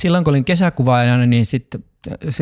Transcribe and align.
silloin 0.00 0.24
kun 0.24 0.30
olin 0.30 0.44
kesäkuvaajana, 0.44 1.26
niin 1.26 1.46
sitten 1.46 1.84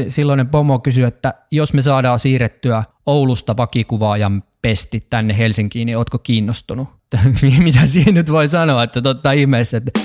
silloinen 0.08 0.49
pomo 0.49 0.79
kysyi, 0.79 1.05
että 1.05 1.35
jos 1.50 1.75
me 1.75 1.81
saadaan 1.81 2.19
siirrettyä 2.19 2.84
Oulusta 3.07 3.57
vakikuvaajan 3.57 4.42
pesti 4.62 5.07
tänne 5.11 5.38
Helsinkiin, 5.38 5.86
niin 5.86 5.98
ootko 5.98 6.18
kiinnostunut? 6.18 6.88
Mitä 7.58 7.86
siihen 7.86 8.14
nyt 8.14 8.32
voi 8.32 8.48
sanoa, 8.48 8.82
että 8.82 9.02
totta 9.02 9.32
ihmeessä. 9.32 9.76
Että... 9.76 10.00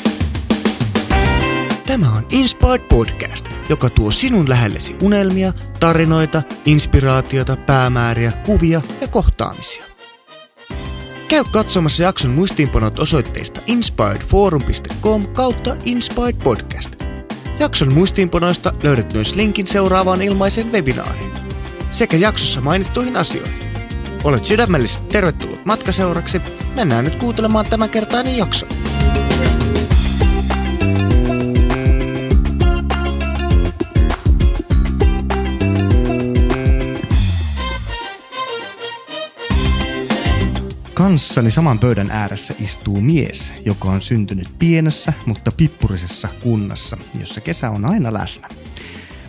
Tämä 1.88 2.12
on 2.12 2.28
Inspired 2.30 2.82
Podcast, 2.90 3.46
joka 3.70 3.90
tuo 3.90 4.12
sinun 4.12 4.50
lähellesi 4.50 4.96
unelmia, 5.02 5.54
tarinoita, 5.80 6.42
inspiraatiota, 6.66 7.58
päämääriä, 7.58 8.32
kuvia 8.46 8.82
ja 9.02 9.08
kohtaamisia. 9.08 9.84
Käy 11.28 11.44
katsomassa 11.52 12.04
jakson 12.04 12.32
muistiinpanot 12.32 13.00
osoitteista 13.00 13.62
inspiredforum.com 13.66 15.28
kautta 15.28 15.76
Inspired 15.86 16.36
Podcast. 16.44 17.13
Jakson 17.60 17.94
muistiinpanoista 17.94 18.74
löydät 18.84 19.14
myös 19.14 19.36
linkin 19.36 19.68
seuraavaan 19.68 20.22
ilmaisen 20.22 20.72
webinaariin 20.72 21.32
sekä 21.92 22.18
jaksossa 22.18 22.62
mainittuihin 22.62 23.18
asioihin. 23.18 23.64
Olet 24.24 24.46
sydämellisesti 24.46 25.08
tervetullut 25.08 25.66
matkaseuraksi. 25.66 26.42
Mennään 26.76 27.06
nyt 27.06 27.16
kuuntelemaan 27.16 27.66
tämänkertainen 27.66 28.38
jakso. 28.38 28.66
Kanssani 41.04 41.52
saman 41.52 41.80
pöydän 41.80 42.12
ääressä 42.12 42.54
istuu 42.60 43.02
mies, 43.02 43.54
joka 43.66 43.90
on 43.90 44.02
syntynyt 44.02 44.48
pienessä, 44.60 45.14
mutta 45.26 45.52
pippurisessa 45.52 46.28
kunnassa, 46.44 46.98
jossa 47.20 47.42
kesä 47.42 47.70
on 47.70 47.86
aina 47.86 48.14
läsnä. 48.14 48.50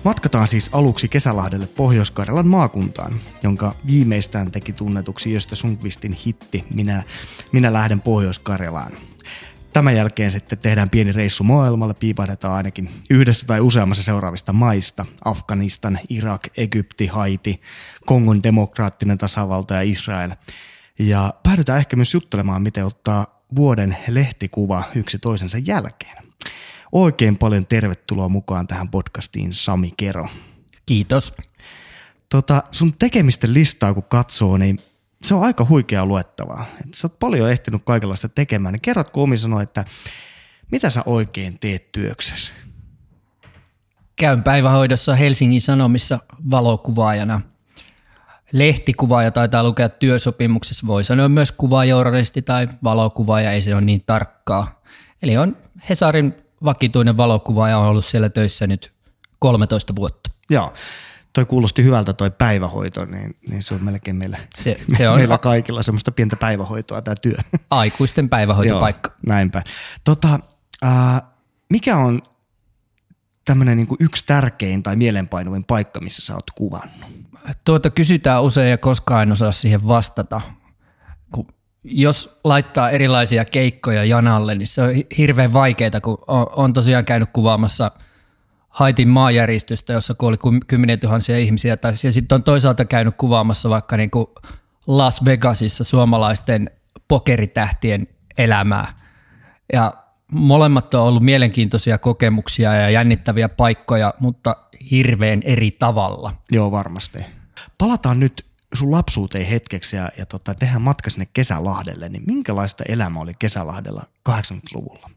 Matkataan 0.04 0.48
siis 0.48 0.70
aluksi 0.72 1.08
Kesälahdelle 1.08 1.66
Pohjois-Karjalan 1.66 2.48
maakuntaan, 2.48 3.20
jonka 3.42 3.74
viimeistään 3.86 4.50
teki 4.50 4.72
tunnetuksi 4.72 5.32
Jöstä 5.32 5.56
Sundqvistin 5.56 6.12
hitti 6.12 6.64
Minä, 6.74 7.02
Minä 7.52 7.72
lähden 7.72 8.00
Pohjois-Karjalaan. 8.00 8.92
Tämän 9.72 9.96
jälkeen 9.96 10.32
sitten 10.32 10.58
tehdään 10.58 10.90
pieni 10.90 11.12
reissu 11.12 11.44
maailmalle, 11.44 11.94
piipahdetaan 11.94 12.54
ainakin 12.54 12.90
yhdessä 13.10 13.46
tai 13.46 13.60
useammassa 13.60 14.02
seuraavista 14.02 14.52
maista. 14.52 15.06
Afganistan, 15.24 15.98
Irak, 16.08 16.42
Egypti, 16.56 17.06
Haiti, 17.06 17.60
Kongon 18.06 18.42
demokraattinen 18.42 19.18
tasavalta 19.18 19.74
ja 19.74 19.82
Israel– 19.82 20.30
ja 20.98 21.34
päädytään 21.42 21.78
ehkä 21.78 21.96
myös 21.96 22.14
juttelemaan, 22.14 22.62
miten 22.62 22.86
ottaa 22.86 23.38
vuoden 23.56 23.96
lehtikuva 24.08 24.82
yksi 24.94 25.18
toisensa 25.18 25.58
jälkeen. 25.58 26.24
Oikein 26.92 27.38
paljon 27.38 27.66
tervetuloa 27.66 28.28
mukaan 28.28 28.66
tähän 28.66 28.88
podcastiin 28.88 29.54
Sami 29.54 29.92
Kero. 29.96 30.28
Kiitos. 30.86 31.34
Tota, 32.28 32.62
sun 32.70 32.92
tekemisten 32.98 33.54
listaa 33.54 33.94
kun 33.94 34.02
katsoo, 34.02 34.56
niin 34.56 34.80
se 35.22 35.34
on 35.34 35.42
aika 35.42 35.66
huikea 35.68 36.06
luettavaa. 36.06 36.66
Et 36.80 36.94
sä 36.94 37.06
oot 37.06 37.18
paljon 37.18 37.50
ehtinyt 37.50 37.82
kaikenlaista 37.84 38.28
tekemään. 38.28 38.72
Niin 38.72 38.80
kerrotko 38.80 39.22
Omi 39.22 39.38
sanoa, 39.38 39.62
että 39.62 39.84
mitä 40.72 40.90
sä 40.90 41.02
oikein 41.06 41.58
teet 41.58 41.92
työksessä? 41.92 42.52
Käyn 44.16 44.42
päivähoidossa 44.42 45.14
Helsingin 45.14 45.60
Sanomissa 45.60 46.18
valokuvaajana– 46.50 47.40
lehtikuvaaja 48.54 49.30
taitaa 49.30 49.62
lukea 49.62 49.88
työsopimuksessa, 49.88 50.86
voi 50.86 51.04
sanoa 51.04 51.28
myös 51.28 51.52
kuvajournalisti 51.52 52.42
tai 52.42 52.68
valokuvaaja, 52.84 53.52
ei 53.52 53.62
se 53.62 53.74
ole 53.74 53.80
niin 53.80 54.02
tarkkaa. 54.06 54.82
Eli 55.22 55.36
on 55.36 55.56
Hesarin 55.88 56.34
vakituinen 56.64 57.16
valokuvaaja 57.16 57.78
on 57.78 57.86
ollut 57.86 58.04
siellä 58.04 58.28
töissä 58.28 58.66
nyt 58.66 58.92
13 59.38 59.96
vuotta. 59.96 60.30
Joo, 60.50 60.72
toi 61.32 61.44
kuulosti 61.44 61.84
hyvältä 61.84 62.12
toi 62.12 62.30
päivähoito, 62.30 63.04
niin, 63.04 63.36
niin 63.48 63.62
se 63.62 63.74
on 63.74 63.84
melkein 63.84 64.16
meillä, 64.16 64.38
se, 64.54 64.76
se 64.96 65.08
on 65.08 65.16
meillä 65.16 65.38
kaikilla 65.38 65.82
semmoista 65.82 66.12
pientä 66.12 66.36
päivähoitoa 66.36 67.02
tämä 67.02 67.14
työ. 67.22 67.36
Aikuisten 67.70 68.28
päivähoitopaikka. 68.28 69.10
Joo, 69.10 69.18
näinpä. 69.26 69.62
Tota, 70.04 70.40
äh, 70.84 71.22
mikä 71.70 71.96
on 71.96 72.22
tämmöinen 73.44 73.76
niin 73.76 73.88
yksi 74.00 74.24
tärkein 74.26 74.82
tai 74.82 74.96
mielenpainuvin 74.96 75.64
paikka, 75.64 76.00
missä 76.00 76.26
sä 76.26 76.34
oot 76.34 76.50
kuvannut? 76.50 77.23
Tuota 77.64 77.90
kysytään 77.90 78.42
usein 78.42 78.70
ja 78.70 78.78
koskaan 78.78 79.22
en 79.22 79.32
osaa 79.32 79.52
siihen 79.52 79.88
vastata. 79.88 80.40
Kun 81.32 81.46
jos 81.84 82.40
laittaa 82.44 82.90
erilaisia 82.90 83.44
keikkoja 83.44 84.04
janalle, 84.04 84.54
niin 84.54 84.66
se 84.66 84.82
on 84.82 84.90
hirveän 85.18 85.52
vaikeaa, 85.52 86.00
kun 86.02 86.18
on 86.56 86.72
tosiaan 86.72 87.04
käynyt 87.04 87.28
kuvaamassa 87.32 87.90
Haitin 88.68 89.08
maajäristystä, 89.08 89.92
jossa 89.92 90.14
kuoli 90.14 90.36
kymmeniä 90.66 90.96
tuhansia 90.96 91.38
ihmisiä, 91.38 91.76
tai 91.76 91.96
sitten 91.96 92.36
on 92.36 92.42
toisaalta 92.42 92.84
käynyt 92.84 93.14
kuvaamassa 93.16 93.70
vaikka 93.70 93.96
niin 93.96 94.10
kuin 94.10 94.26
Las 94.86 95.24
Vegasissa 95.24 95.84
suomalaisten 95.84 96.70
pokeritähtien 97.08 98.06
elämää. 98.38 98.92
Ja 99.72 100.03
molemmat 100.32 100.94
on 100.94 101.02
ollut 101.02 101.22
mielenkiintoisia 101.22 101.98
kokemuksia 101.98 102.74
ja 102.74 102.90
jännittäviä 102.90 103.48
paikkoja, 103.48 104.14
mutta 104.20 104.56
hirveän 104.90 105.42
eri 105.44 105.70
tavalla. 105.70 106.32
Joo, 106.52 106.70
varmasti. 106.70 107.18
Palataan 107.78 108.20
nyt 108.20 108.46
sun 108.74 108.92
lapsuuteen 108.92 109.46
hetkeksi 109.46 109.96
ja, 109.96 110.08
ja 110.18 110.26
tota, 110.26 110.54
tehdään 110.54 110.82
matka 110.82 111.10
sinne 111.10 111.28
Kesälahdelle, 111.32 112.08
niin 112.08 112.22
minkälaista 112.26 112.84
elämä 112.88 113.20
oli 113.20 113.32
Kesälahdella 113.38 114.02
80-luvulla? 114.28 115.10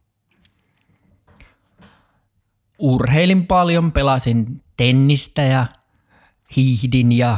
Urheilin 2.80 3.48
paljon, 3.48 3.92
pelasin 3.92 4.62
tennistä 4.78 5.42
ja 5.42 5.66
hiihdin 6.56 7.12
ja 7.12 7.38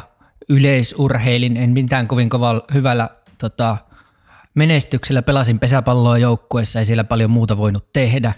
yleisurheilin. 0.49 1.57
En 1.57 1.69
mitään 1.69 2.07
kovin 2.07 2.29
kovalla 2.29 2.63
hyvällä 2.73 3.09
tota, 3.37 3.77
menestyksellä 4.59 5.21
pelasin 5.21 5.59
pesäpalloa 5.59 6.17
joukkueessa, 6.17 6.79
ei 6.79 6.85
siellä 6.85 7.03
paljon 7.03 7.31
muuta 7.31 7.57
voinut 7.57 7.93
tehdä. 7.93 8.33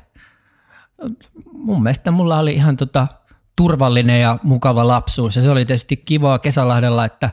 Mun 1.53 1.83
mielestä 1.83 2.11
mulla 2.11 2.39
oli 2.39 2.53
ihan 2.53 2.77
tota, 2.77 3.07
turvallinen 3.55 4.21
ja 4.21 4.39
mukava 4.43 4.87
lapsuus. 4.87 5.35
Ja 5.35 5.41
se 5.41 5.49
oli 5.49 5.65
tietysti 5.65 5.97
kivaa 5.97 6.39
Kesälahdella, 6.39 7.05
että 7.05 7.29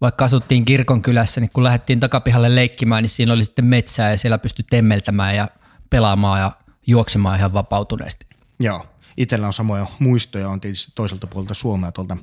vaikka 0.00 0.24
asuttiin 0.24 0.64
kirkonkylässä, 0.64 1.40
niin 1.40 1.50
kun 1.52 1.64
lähdettiin 1.64 2.00
takapihalle 2.00 2.54
leikkimään, 2.54 3.02
niin 3.02 3.10
siinä 3.10 3.32
oli 3.32 3.44
sitten 3.44 3.64
metsää 3.64 4.10
ja 4.10 4.18
siellä 4.18 4.38
pystyi 4.38 4.64
temmeltämään 4.70 5.36
ja 5.36 5.48
pelaamaan 5.90 6.40
ja 6.40 6.52
juoksemaan 6.86 7.38
ihan 7.38 7.52
vapautuneesti. 7.52 8.26
Joo, 8.60 8.86
itsellä 9.16 9.46
on 9.46 9.52
samoja 9.52 9.86
muistoja, 9.98 10.48
on 10.48 10.60
tietysti 10.60 10.92
toiselta 10.94 11.26
puolelta 11.26 11.54
Suomea 11.54 11.92
tuolta 11.92 12.16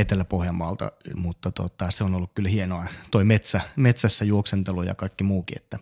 Etelä-Pohjanmaalta, 0.00 0.92
mutta 1.14 1.50
tota, 1.50 1.90
se 1.90 2.04
on 2.04 2.14
ollut 2.14 2.32
kyllä 2.34 2.48
hienoa. 2.48 2.86
Toi 3.10 3.24
metsä, 3.24 3.60
metsässä 3.76 4.24
juoksentelu 4.24 4.82
ja 4.82 4.94
kaikki 4.94 5.24
muukin, 5.24 5.56
että 5.56 5.78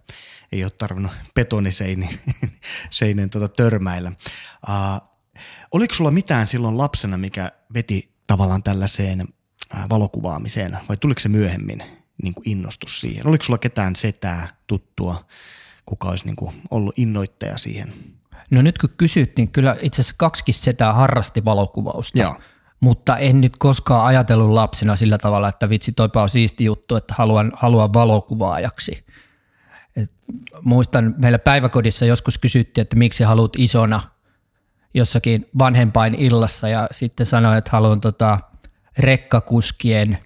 ei 0.52 0.64
ole 0.64 0.70
tarvinnut 0.70 1.12
betoniseinen 1.34 2.08
seinen 2.90 3.30
tota, 3.30 3.48
törmäillä. 3.48 4.12
Uh, 4.68 5.16
Oliko 5.72 5.94
sulla 5.94 6.10
mitään 6.10 6.46
silloin 6.46 6.78
lapsena, 6.78 7.16
mikä 7.16 7.52
veti 7.74 8.10
tavallaan 8.26 8.62
tällaiseen 8.62 9.28
valokuvaamiseen 9.90 10.78
vai 10.88 10.96
tuliko 10.96 11.20
se 11.20 11.28
myöhemmin 11.28 11.82
niin 12.22 12.34
kuin 12.34 12.48
innostus 12.48 13.00
siihen? 13.00 13.26
Oliko 13.26 13.44
sulla 13.44 13.58
ketään 13.58 13.96
setää, 13.96 14.48
tuttua, 14.66 15.24
kuka 15.86 16.08
olisi 16.08 16.24
niin 16.24 16.36
kuin 16.36 16.62
ollut 16.70 16.98
innoittaja 16.98 17.58
siihen? 17.58 17.94
No 18.50 18.62
nyt 18.62 18.78
kun 18.78 18.90
kysyt, 18.96 19.36
niin 19.36 19.50
kyllä 19.50 19.76
itse 19.82 20.00
asiassa 20.00 20.14
kaksikin 20.18 20.54
setää 20.54 20.92
harrasti 20.92 21.44
valokuvausta. 21.44 22.18
Joo. 22.18 22.34
Mutta 22.80 23.16
en 23.16 23.40
nyt 23.40 23.52
koskaan 23.58 24.06
ajatellut 24.06 24.50
lapsena 24.50 24.96
sillä 24.96 25.18
tavalla, 25.18 25.48
että 25.48 25.68
vitsi 25.68 25.92
toipa 25.92 26.22
on 26.22 26.28
siisti 26.28 26.64
juttu, 26.64 26.96
että 26.96 27.14
haluan, 27.18 27.52
haluan 27.54 27.92
valokuvaajaksi. 27.92 29.04
Et 29.96 30.12
muistan, 30.62 31.14
meillä 31.18 31.38
päiväkodissa 31.38 32.04
joskus 32.04 32.38
kysyttiin, 32.38 32.82
että 32.82 32.96
miksi 32.96 33.24
haluat 33.24 33.52
isona– 33.56 34.00
jossakin 34.96 35.48
vanhempain 35.58 36.14
illassa 36.14 36.68
ja 36.68 36.88
sitten 36.90 37.26
sanoin, 37.26 37.58
että 37.58 37.70
haluan 37.72 38.00
tota 38.00 38.38
rekkakuskien 38.98 40.18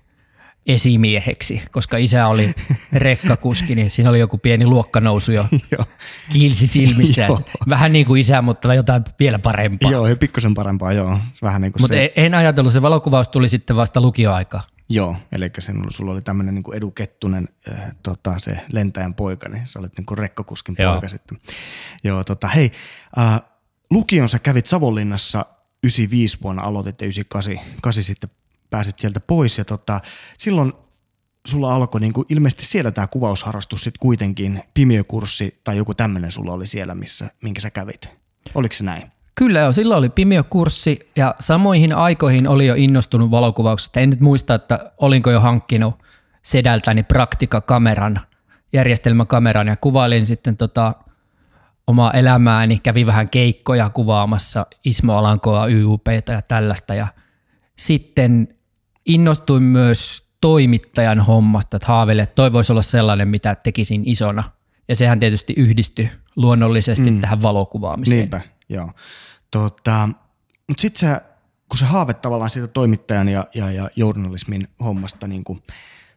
esimieheksi, 0.66 1.62
koska 1.70 1.96
isä 1.96 2.26
oli 2.26 2.54
rekkakuski, 2.92 3.74
niin 3.74 3.90
siinä 3.90 4.10
oli 4.10 4.18
joku 4.18 4.38
pieni 4.38 4.66
luokkanousu 4.66 5.32
jo 5.32 5.46
kiilsi 6.32 6.66
silmissä. 6.66 7.28
Vähän 7.68 7.92
niin 7.92 8.06
kuin 8.06 8.20
isä, 8.20 8.42
mutta 8.42 8.74
jotain 8.74 9.02
vielä 9.20 9.38
parempaa. 9.38 9.90
Joo, 9.90 10.16
pikkusen 10.20 10.54
parempaa, 10.54 10.92
joo. 10.92 11.18
Vähän 11.42 11.62
niin 11.62 11.72
kuin 11.72 11.82
mutta 11.82 11.96
se. 11.96 12.12
en 12.16 12.34
ajatellut, 12.34 12.72
se 12.72 12.82
valokuvaus 12.82 13.28
tuli 13.28 13.48
sitten 13.48 13.76
vasta 13.76 14.00
lukioaika. 14.00 14.60
Joo, 14.88 15.16
eli 15.32 15.50
sen, 15.58 15.84
sulla 15.88 16.12
oli 16.12 16.22
tämmöinen 16.22 16.54
niin 16.54 16.74
edukettunen 16.74 17.48
äh, 17.72 17.94
tota, 18.02 18.34
se 18.38 18.60
lentäjän 18.72 19.14
poika, 19.14 19.48
niin 19.48 19.66
sä 19.66 19.78
olet 19.78 19.92
niin 19.96 20.06
kuin 20.06 20.18
rekkakuskin 20.18 20.76
Joo. 20.78 20.92
poika 20.92 21.08
sitten. 21.08 21.38
Joo, 22.04 22.24
tota, 22.24 22.48
hei, 22.48 22.70
äh, 23.18 23.42
lukion 23.90 24.28
sä 24.28 24.38
kävit 24.38 24.66
Savonlinnassa 24.66 25.46
95 25.84 26.38
vuonna 26.42 26.62
aloitit 26.62 27.00
ja 27.00 27.04
98 27.04 27.76
8 27.82 28.02
sitten 28.02 28.30
pääsit 28.70 28.98
sieltä 28.98 29.20
pois 29.20 29.58
ja 29.58 29.64
tota, 29.64 30.00
silloin 30.38 30.72
sulla 31.46 31.74
alkoi 31.74 32.00
niin 32.00 32.12
ilmeisesti 32.28 32.64
siellä 32.64 32.90
tämä 32.90 33.06
kuvausharrastus 33.06 33.84
sitten 33.84 34.00
kuitenkin, 34.00 34.62
pimiökurssi 34.74 35.60
tai 35.64 35.76
joku 35.76 35.94
tämmöinen 35.94 36.32
sulla 36.32 36.52
oli 36.52 36.66
siellä, 36.66 36.94
missä, 36.94 37.30
minkä 37.42 37.60
sä 37.60 37.70
kävit. 37.70 38.10
Oliko 38.54 38.74
se 38.74 38.84
näin? 38.84 39.12
Kyllä 39.34 39.58
joo, 39.58 39.72
silloin 39.72 39.98
oli 39.98 40.08
pimiökurssi 40.08 41.10
ja 41.16 41.34
samoihin 41.40 41.92
aikoihin 41.92 42.48
oli 42.48 42.66
jo 42.66 42.74
innostunut 42.74 43.30
valokuvauksesta. 43.30 44.00
En 44.00 44.10
nyt 44.10 44.20
muista, 44.20 44.54
että 44.54 44.92
olinko 44.98 45.30
jo 45.30 45.40
hankkinut 45.40 45.94
sedältäni 46.42 47.02
praktikakameran, 47.02 48.20
järjestelmäkameran 48.72 49.66
ja 49.66 49.76
kuvailin 49.76 50.26
sitten 50.26 50.56
tota 50.56 50.94
omaa 51.86 52.12
elämääni, 52.12 52.78
kävi 52.78 53.06
vähän 53.06 53.30
keikkoja 53.30 53.90
kuvaamassa 53.90 54.66
Ismo 54.84 55.16
Alankoa, 55.16 55.66
YUPtä 55.66 56.32
ja 56.32 56.42
tällaista 56.42 56.94
ja 56.94 57.06
sitten 57.78 58.48
innostuin 59.14 59.62
myös 59.62 60.22
toimittajan 60.40 61.20
hommasta, 61.20 61.76
että 61.76 61.88
haaveille, 61.88 62.22
että 62.22 62.34
toi 62.34 62.52
voisi 62.52 62.72
olla 62.72 62.82
sellainen, 62.82 63.28
mitä 63.28 63.54
tekisin 63.54 64.02
isona. 64.06 64.42
Ja 64.88 64.96
sehän 64.96 65.20
tietysti 65.20 65.54
yhdistyi 65.56 66.10
luonnollisesti 66.36 67.10
mm. 67.10 67.20
tähän 67.20 67.42
valokuvaamiseen. 67.42 68.18
Niinpä, 68.18 68.40
joo. 68.68 68.90
Tota, 69.50 70.08
Mutta 70.68 70.80
sitten 70.80 71.00
se, 71.00 71.20
kun 71.68 71.78
se 71.78 71.84
haave 71.84 72.14
tavallaan 72.14 72.50
siitä 72.50 72.68
toimittajan 72.68 73.28
ja, 73.28 73.46
ja, 73.54 73.70
ja 73.70 73.90
journalismin 73.96 74.68
hommasta 74.84 75.28
niin 75.28 75.44
kuin 75.44 75.62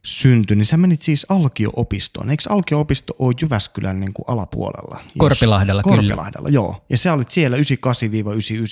syntyi, 0.04 0.56
niin 0.56 0.66
sä 0.66 0.78
menit 0.78 1.02
siis 1.02 1.26
Alkio-opistoon. 1.30 2.30
Eikö 2.30 2.44
Alkio-opisto 2.50 3.16
ole 3.20 3.34
Jyväskylän 3.42 4.00
niin 4.00 4.14
kuin 4.14 4.26
alapuolella? 4.28 5.00
Korpilahdella, 5.18 5.82
Jos, 5.86 5.96
Korpilahdella, 5.96 6.48
kyllä. 6.48 6.56
joo. 6.56 6.86
Ja 6.90 6.98
sä 6.98 7.14
olit 7.14 7.30
siellä 7.30 7.58
98-99, 7.58 7.62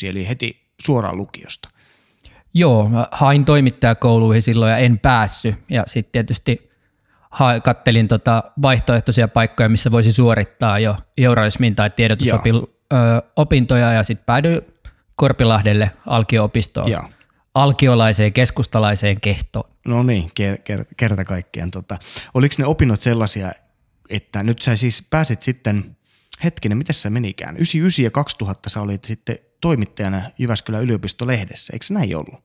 eli 0.09 0.27
heti 0.27 0.73
suoraan 0.85 1.17
lukiosta. 1.17 1.69
Joo, 2.53 2.89
mä 2.89 3.07
hain 3.11 3.45
toimittajakouluihin 3.45 4.41
silloin 4.41 4.71
ja 4.71 4.77
en 4.77 4.99
päässyt. 4.99 5.55
Ja 5.69 5.83
sitten 5.87 6.11
tietysti 6.11 6.71
kattelin 7.63 8.07
tota 8.07 8.43
vaihtoehtoisia 8.61 9.27
paikkoja, 9.27 9.69
missä 9.69 9.91
voisi 9.91 10.11
suorittaa 10.11 10.79
jo 10.79 10.95
journalismin 11.17 11.75
tai 11.75 11.89
tiedotusopintoja 11.89 13.93
ja 13.93 14.03
sitten 14.03 14.25
päädyin 14.25 14.61
Korpilahdelle 15.15 15.91
alkio-opistoon. 16.05 16.91
Joo. 16.91 17.03
Alkiolaiseen 17.53 18.33
keskustalaiseen 18.33 19.21
kehtoon. 19.21 19.69
No 19.87 20.03
niin, 20.03 20.31
ker- 20.39 20.85
kerta 20.97 21.25
kaikkiaan. 21.25 21.71
Tota, 21.71 21.97
oliko 22.33 22.55
ne 22.57 22.65
opinnot 22.65 23.01
sellaisia, 23.01 23.51
että 24.09 24.43
nyt 24.43 24.61
sä 24.61 24.75
siis 24.75 25.07
pääsit 25.09 25.41
sitten, 25.41 25.97
hetkinen, 26.43 26.77
miten 26.77 26.93
se 26.93 27.09
menikään? 27.09 27.55
99 27.55 28.03
ja 28.03 28.11
2000 28.11 28.69
sä 28.69 28.81
olit 28.81 29.05
sitten 29.05 29.37
toimittajana 29.61 30.21
Jyväskylän 30.37 30.83
yliopistolehdessä, 30.83 31.73
eikö 31.73 31.85
se 31.85 31.93
näin 31.93 32.17
ollut? 32.17 32.43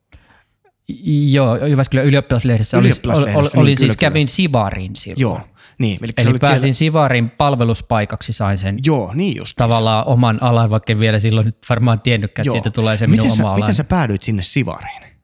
Joo, 1.30 1.56
Jyväskylän 1.56 2.04
ylioppilaslehdessä, 2.04 2.78
ylioppilaslehdessä 2.78 3.38
oli, 3.38 3.48
oli, 3.54 3.62
oli 3.62 3.70
niin, 3.70 3.78
siis 3.78 3.96
kyllä, 3.96 4.00
kävin 4.00 4.28
Sivarin 4.28 4.96
silloin. 4.96 5.20
Joo, 5.20 5.40
niin. 5.78 5.98
Eli, 6.02 6.12
eli 6.30 6.38
pääsin 6.38 6.60
siellä... 6.60 6.92
Sivarin 6.92 7.30
palveluspaikaksi, 7.30 8.32
sain 8.32 8.58
sen 8.58 8.78
Joo, 8.84 9.14
niin 9.14 9.36
just. 9.36 9.56
Tavallaan 9.56 10.04
niin. 10.04 10.12
oman 10.12 10.42
alan, 10.42 10.70
vaikka 10.70 10.98
vielä 10.98 11.18
silloin 11.18 11.44
nyt 11.44 11.56
varmaan 11.68 12.00
tiennytkään, 12.00 12.46
että 12.46 12.52
siitä 12.52 12.70
tulee 12.70 12.96
se 12.96 13.06
miten 13.06 13.24
minun 13.24 13.36
sä, 13.36 13.42
oma 13.42 13.56
Miten 13.56 13.74
sä 13.74 13.84
päädyit 13.84 14.22
sinne 14.22 14.42
Sivariin? 14.42 15.15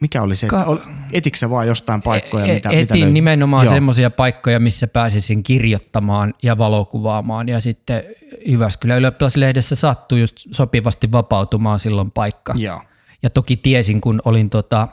Mikä 0.00 0.22
oli 0.22 0.36
se, 0.36 0.46
Ka- 0.46 0.78
etitkö 1.12 1.50
vaan 1.50 1.66
jostain 1.66 2.02
paikkoja? 2.02 2.44
E- 2.44 2.54
mitä, 2.54 2.68
etin 2.72 3.00
mitä 3.00 3.12
nimenomaan 3.12 3.68
semmoisia 3.68 4.10
paikkoja, 4.10 4.60
missä 4.60 4.86
pääsisin 4.86 5.42
kirjoittamaan 5.42 6.34
ja 6.42 6.58
valokuvaamaan. 6.58 7.48
Ja 7.48 7.60
sitten 7.60 8.02
Jyväskylän 8.46 8.98
ylioppilaslehdessä 8.98 9.76
sattui 9.76 10.20
just 10.20 10.36
sopivasti 10.50 11.12
vapautumaan 11.12 11.78
silloin 11.78 12.10
paikka. 12.10 12.54
Joo. 12.56 12.82
Ja 13.22 13.30
toki 13.30 13.56
tiesin, 13.56 14.00
kun 14.00 14.22
olin 14.24 14.50
tota, 14.50 14.88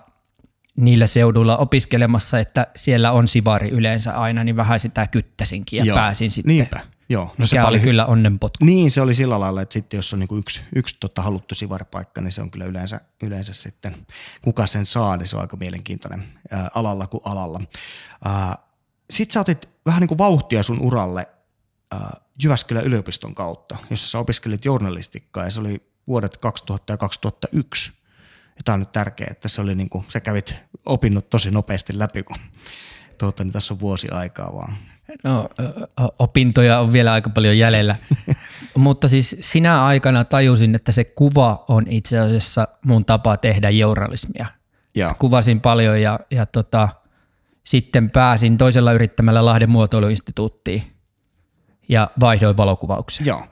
niillä 0.76 1.08
seuduilla 1.08 1.58
opiskelemassa, 1.58 2.40
että 2.40 2.68
siellä 2.76 3.12
on 3.12 3.28
sivari 3.28 3.70
yleensä 3.70 4.18
aina, 4.18 4.44
niin 4.44 4.56
vähän 4.56 4.80
sitä 4.80 5.08
kyttäsinkin 5.08 5.78
ja 5.78 5.86
Joo. 5.86 5.96
pääsin 5.96 6.32
sitten. 6.32 6.50
Niinpä. 6.50 6.80
Joo, 7.10 7.36
no 7.38 7.46
se 7.46 7.64
oli 7.64 7.80
kyllä 7.80 8.06
onnenpotku. 8.06 8.66
Niin, 8.66 8.92
se 8.92 9.02
oli 9.02 9.14
sillä 9.14 9.40
lailla, 9.40 9.62
että 9.62 9.74
sitten 9.74 9.98
jos 9.98 10.14
on 10.14 10.20
niinku 10.20 10.38
yksi, 10.38 10.62
yksi 10.76 10.98
tota 11.00 11.22
haluttu 11.22 11.56
sivaripaikka, 11.56 12.22
niin 12.22 12.32
se 12.32 12.42
on 12.42 12.52
kyllä 12.52 12.66
yleensä, 12.66 13.02
yleensä 13.24 13.54
sitten, 13.54 14.06
kuka 14.42 14.68
sen 14.68 14.86
saa, 14.86 15.18
niin 15.18 15.28
se 15.28 15.36
on 15.36 15.42
aika 15.42 15.58
mielenkiintoinen 15.58 16.24
ää, 16.52 16.70
alalla 16.76 17.08
kuin 17.08 17.22
alalla. 17.26 17.62
Sitten 19.10 19.34
sä 19.34 19.40
otit 19.40 19.70
vähän 19.86 20.02
niin 20.02 20.08
kuin 20.08 20.18
vauhtia 20.18 20.64
sun 20.64 20.82
uralle 20.82 21.28
ää, 21.92 22.22
Jyväskylän 22.44 22.86
yliopiston 22.86 23.36
kautta, 23.36 23.78
jossa 23.90 24.10
sä 24.10 24.20
opiskelit 24.20 24.66
journalistikkaa 24.66 25.44
ja 25.44 25.52
se 25.52 25.60
oli 25.60 25.90
vuodet 26.08 26.38
2000 26.38 26.94
ja 26.94 26.98
2001. 26.98 27.92
Ja 28.46 28.62
tämä 28.66 28.74
on 28.74 28.80
nyt 28.80 28.92
tärkeää, 28.92 29.32
että 29.32 29.50
se 29.50 29.62
oli 29.62 29.76
niin 29.76 29.90
kuin, 29.90 30.06
sä 30.08 30.20
kävit 30.20 30.56
opinnot 30.86 31.30
tosi 31.30 31.52
nopeasti 31.52 32.00
läpi, 32.00 32.24
kun 32.24 32.38
tuota, 33.18 33.44
niin 33.44 33.52
tässä 33.52 33.74
on 33.74 33.80
vuosi 33.80 34.10
aikaa 34.10 34.54
vaan. 34.54 34.78
No, 35.24 35.50
opintoja 36.20 36.80
on 36.80 36.94
vielä 36.94 37.14
aika 37.14 37.30
paljon 37.30 37.58
jäljellä, 37.58 37.96
mutta 38.76 39.08
siis 39.08 39.36
sinä 39.40 39.86
aikana 39.86 40.26
tajusin, 40.26 40.76
että 40.76 40.92
se 40.92 41.04
kuva 41.04 41.66
on 41.68 41.84
itse 41.90 42.20
asiassa 42.20 42.68
mun 42.86 43.06
tapa 43.06 43.38
tehdä 43.38 43.70
journalismia. 43.70 44.46
Ja. 44.96 45.16
Kuvasin 45.20 45.62
paljon 45.62 46.02
ja, 46.02 46.20
ja 46.32 46.46
tota, 46.46 46.90
sitten 47.64 48.12
pääsin 48.12 48.58
toisella 48.58 48.94
yrittämällä 48.94 49.46
Lahden 49.46 49.70
muotoiluinstituuttiin 49.70 50.84
ja 51.90 52.10
vaihdoin 52.20 52.58
valokuvaukseen. 52.58 53.28
Joo 53.28 53.44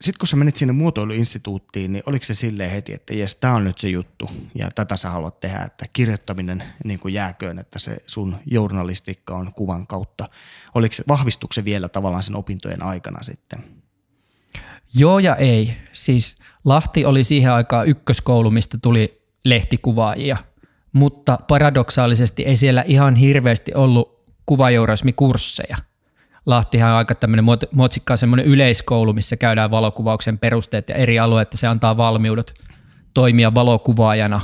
sitten 0.00 0.18
kun 0.18 0.28
sä 0.28 0.36
menit 0.36 0.56
sinne 0.56 0.72
muotoiluinstituuttiin, 0.72 1.92
niin 1.92 2.02
oliko 2.06 2.24
se 2.24 2.34
silleen 2.34 2.70
heti, 2.70 2.94
että 2.94 3.14
jes, 3.14 3.34
tämä 3.34 3.54
on 3.54 3.64
nyt 3.64 3.78
se 3.78 3.88
juttu 3.88 4.30
ja 4.54 4.70
tätä 4.74 4.96
sä 4.96 5.10
haluat 5.10 5.40
tehdä, 5.40 5.58
että 5.58 5.84
kirjoittaminen 5.92 6.64
niin 6.84 6.98
kuin 6.98 7.14
jääköön, 7.14 7.58
että 7.58 7.78
se 7.78 7.96
sun 8.06 8.36
journalistiikka 8.46 9.34
on 9.34 9.54
kuvan 9.54 9.86
kautta. 9.86 10.28
Oliko 10.74 10.94
se, 10.94 11.04
vahvistuiko 11.08 11.52
se 11.52 11.64
vielä 11.64 11.88
tavallaan 11.88 12.22
sen 12.22 12.36
opintojen 12.36 12.82
aikana 12.82 13.22
sitten? 13.22 13.64
Joo 14.94 15.18
ja 15.18 15.36
ei. 15.36 15.76
Siis 15.92 16.36
Lahti 16.64 17.04
oli 17.04 17.24
siihen 17.24 17.52
aikaan 17.52 17.88
ykköskoulu, 17.88 18.50
mistä 18.50 18.78
tuli 18.82 19.22
lehtikuvaajia, 19.44 20.36
mutta 20.92 21.38
paradoksaalisesti 21.48 22.42
ei 22.42 22.56
siellä 22.56 22.84
ihan 22.86 23.16
hirveästi 23.16 23.74
ollut 23.74 24.18
kuvajournalismikursseja– 24.46 25.76
Lahtihan 26.48 26.90
on 26.90 26.96
aika 26.96 27.14
tämmöinen 27.14 27.44
motsikkaa 27.72 28.16
semmoinen 28.16 28.46
yleiskoulu, 28.46 29.12
missä 29.12 29.36
käydään 29.36 29.70
valokuvauksen 29.70 30.38
perusteet 30.38 30.88
ja 30.88 30.94
eri 30.94 31.18
alueet, 31.18 31.46
että 31.46 31.56
se 31.56 31.66
antaa 31.66 31.96
valmiudet 31.96 32.54
toimia 33.14 33.54
valokuvaajana. 33.54 34.40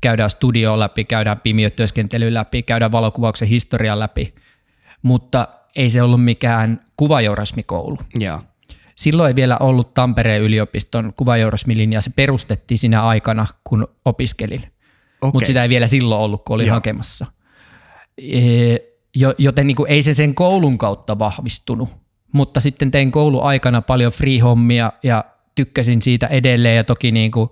Käydään 0.00 0.30
studio 0.30 0.78
läpi, 0.78 1.04
käydään 1.04 1.40
pimiötyöskentely 1.40 2.34
läpi, 2.34 2.62
käydään 2.62 2.92
valokuvauksen 2.92 3.48
historian 3.48 3.98
läpi, 3.98 4.34
mutta 5.02 5.48
ei 5.76 5.90
se 5.90 6.02
ollut 6.02 6.24
mikään 6.24 6.86
kuvajourasmikoulu. 6.96 7.98
Yeah. 8.22 8.44
Silloin 8.96 9.28
ei 9.28 9.34
vielä 9.34 9.56
ollut 9.60 9.94
Tampereen 9.94 10.42
yliopiston 10.42 11.12
kuvajourasmilinja, 11.16 12.00
se 12.00 12.10
perustettiin 12.16 12.78
siinä 12.78 13.02
aikana, 13.02 13.46
kun 13.64 13.88
opiskelin. 14.04 14.60
Okay. 14.60 15.30
Mutta 15.32 15.46
sitä 15.46 15.62
ei 15.62 15.68
vielä 15.68 15.86
silloin 15.86 16.20
ollut, 16.22 16.44
kun 16.44 16.54
olin 16.54 16.66
yeah. 16.66 16.76
hakemassa. 16.76 17.26
E- 18.18 18.87
joten 19.38 19.66
niin 19.66 19.76
kuin 19.76 19.90
ei 19.90 20.02
se 20.02 20.14
sen 20.14 20.34
koulun 20.34 20.78
kautta 20.78 21.18
vahvistunut. 21.18 21.88
Mutta 22.32 22.60
sitten 22.60 22.90
tein 22.90 23.10
kouluaikana 23.10 23.82
paljon 23.82 24.12
free-hommia 24.12 24.92
ja 25.02 25.24
tykkäsin 25.54 26.02
siitä 26.02 26.26
edelleen 26.26 26.76
ja 26.76 26.84
toki 26.84 27.12
niin 27.12 27.30
kuin 27.30 27.50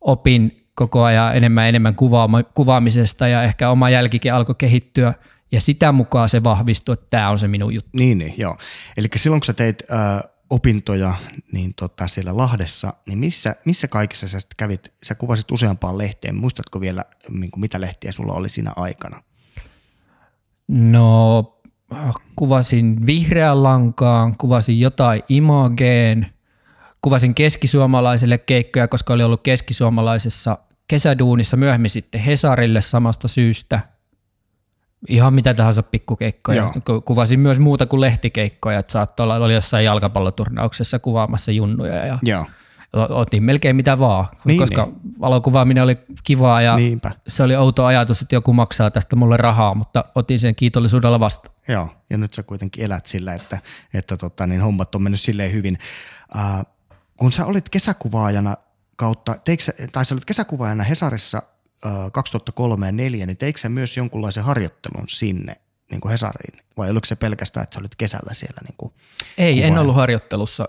opin 0.00 0.64
koko 0.74 1.02
ajan 1.02 1.36
enemmän 1.36 1.68
enemmän 1.68 1.94
kuvaama- 1.94 2.50
kuvaamisesta 2.54 3.28
ja 3.28 3.42
ehkä 3.42 3.70
oma 3.70 3.90
jälkikin 3.90 4.34
alkoi 4.34 4.54
kehittyä 4.58 5.14
ja 5.52 5.60
sitä 5.60 5.92
mukaan 5.92 6.28
se 6.28 6.44
vahvistui, 6.44 6.92
että 6.92 7.06
tämä 7.10 7.30
on 7.30 7.38
se 7.38 7.48
minun 7.48 7.74
juttu. 7.74 7.90
Niin, 7.92 8.18
niin 8.18 8.34
joo. 8.36 8.56
Eli 8.96 9.08
silloin 9.16 9.40
kun 9.40 9.46
sä 9.46 9.52
teit 9.52 9.82
äh, 9.92 10.30
opintoja 10.50 11.14
niin 11.52 11.74
tota, 11.74 12.08
siellä 12.08 12.36
Lahdessa, 12.36 12.92
niin 13.06 13.18
missä, 13.18 13.56
missä 13.64 13.88
kaikissa 13.88 14.28
sä 14.28 14.38
kävit, 14.56 14.92
sä 15.02 15.14
kuvasit 15.14 15.50
useampaan 15.50 15.98
lehteen, 15.98 16.34
muistatko 16.34 16.80
vielä 16.80 17.04
niin 17.28 17.50
kuin 17.50 17.60
mitä 17.60 17.80
lehtiä 17.80 18.12
sulla 18.12 18.32
oli 18.32 18.48
siinä 18.48 18.72
aikana? 18.76 19.22
No 20.68 21.50
kuvasin 22.36 23.06
vihreän 23.06 23.62
lankaan, 23.62 24.36
kuvasin 24.38 24.80
jotain 24.80 25.22
imageen, 25.28 26.26
kuvasin 27.02 27.34
keskisuomalaiselle 27.34 28.38
keikkoja, 28.38 28.88
koska 28.88 29.12
oli 29.14 29.22
ollut 29.22 29.42
keskisuomalaisessa 29.42 30.58
kesäduunissa 30.88 31.56
myöhemmin 31.56 31.90
sitten 31.90 32.20
Hesarille 32.20 32.80
samasta 32.80 33.28
syystä. 33.28 33.80
Ihan 35.08 35.34
mitä 35.34 35.54
tahansa 35.54 35.82
pikkukeikkoja. 35.82 36.72
Joo. 36.88 37.00
Kuvasin 37.00 37.40
myös 37.40 37.60
muuta 37.60 37.86
kuin 37.86 38.00
lehtikeikkoja, 38.00 38.78
että 38.78 38.92
saattoi 38.92 39.24
olla 39.24 39.36
oli 39.36 39.54
jossain 39.54 39.84
jalkapalloturnauksessa 39.84 40.98
kuvaamassa 40.98 41.52
junnuja 41.52 42.06
ja 42.06 42.18
Joo 42.22 42.44
otin 42.94 43.42
melkein 43.42 43.76
mitä 43.76 43.98
vaan, 43.98 44.26
niin, 44.44 44.60
koska 44.60 44.84
niin. 44.84 45.20
valokuvaaminen 45.20 45.82
oli 45.82 45.98
kivaa 46.24 46.62
ja 46.62 46.76
Niinpä. 46.76 47.10
se 47.28 47.42
oli 47.42 47.56
outo 47.56 47.84
ajatus, 47.84 48.22
että 48.22 48.34
joku 48.34 48.52
maksaa 48.52 48.90
tästä 48.90 49.16
mulle 49.16 49.36
rahaa, 49.36 49.74
mutta 49.74 50.04
otin 50.14 50.38
sen 50.38 50.54
kiitollisuudella 50.54 51.20
vastaan. 51.20 51.54
Joo, 51.68 51.88
ja 52.10 52.18
nyt 52.18 52.34
sä 52.34 52.42
kuitenkin 52.42 52.84
elät 52.84 53.06
sillä, 53.06 53.34
että, 53.34 53.58
että 53.94 54.16
tota, 54.16 54.46
niin 54.46 54.60
hommat 54.60 54.94
on 54.94 55.02
mennyt 55.02 55.20
silleen 55.20 55.52
hyvin. 55.52 55.78
Äh, 56.36 56.66
kun 57.16 57.32
sä 57.32 57.46
olit 57.46 57.68
kesäkuvaajana 57.68 58.56
kautta, 58.96 59.36
teikö, 59.44 59.64
tai 59.92 60.04
sä 60.04 60.14
olit 60.14 60.24
kesäkuvaajana 60.24 60.84
Hesarissa 60.84 61.42
äh, 61.86 61.92
2003 62.12 62.86
ja 62.86 62.92
2004, 62.92 63.26
niin 63.26 63.36
teikö 63.36 63.60
sä 63.60 63.68
myös 63.68 63.96
jonkunlaisen 63.96 64.44
harjoittelun 64.44 65.04
sinne 65.08 65.56
niin 65.90 66.00
kuin 66.00 66.10
Hesariin, 66.10 66.64
vai 66.76 66.90
oliko 66.90 67.04
se 67.04 67.16
pelkästään, 67.16 67.64
että 67.64 67.74
sä 67.74 67.80
olit 67.80 67.94
kesällä 67.96 68.34
siellä? 68.34 68.60
Niin 68.64 68.74
kuin 68.78 68.92
Ei, 69.38 69.54
kuvaajana? 69.54 69.76
en 69.76 69.82
ollut 69.82 69.96
harjoittelussa 69.96 70.68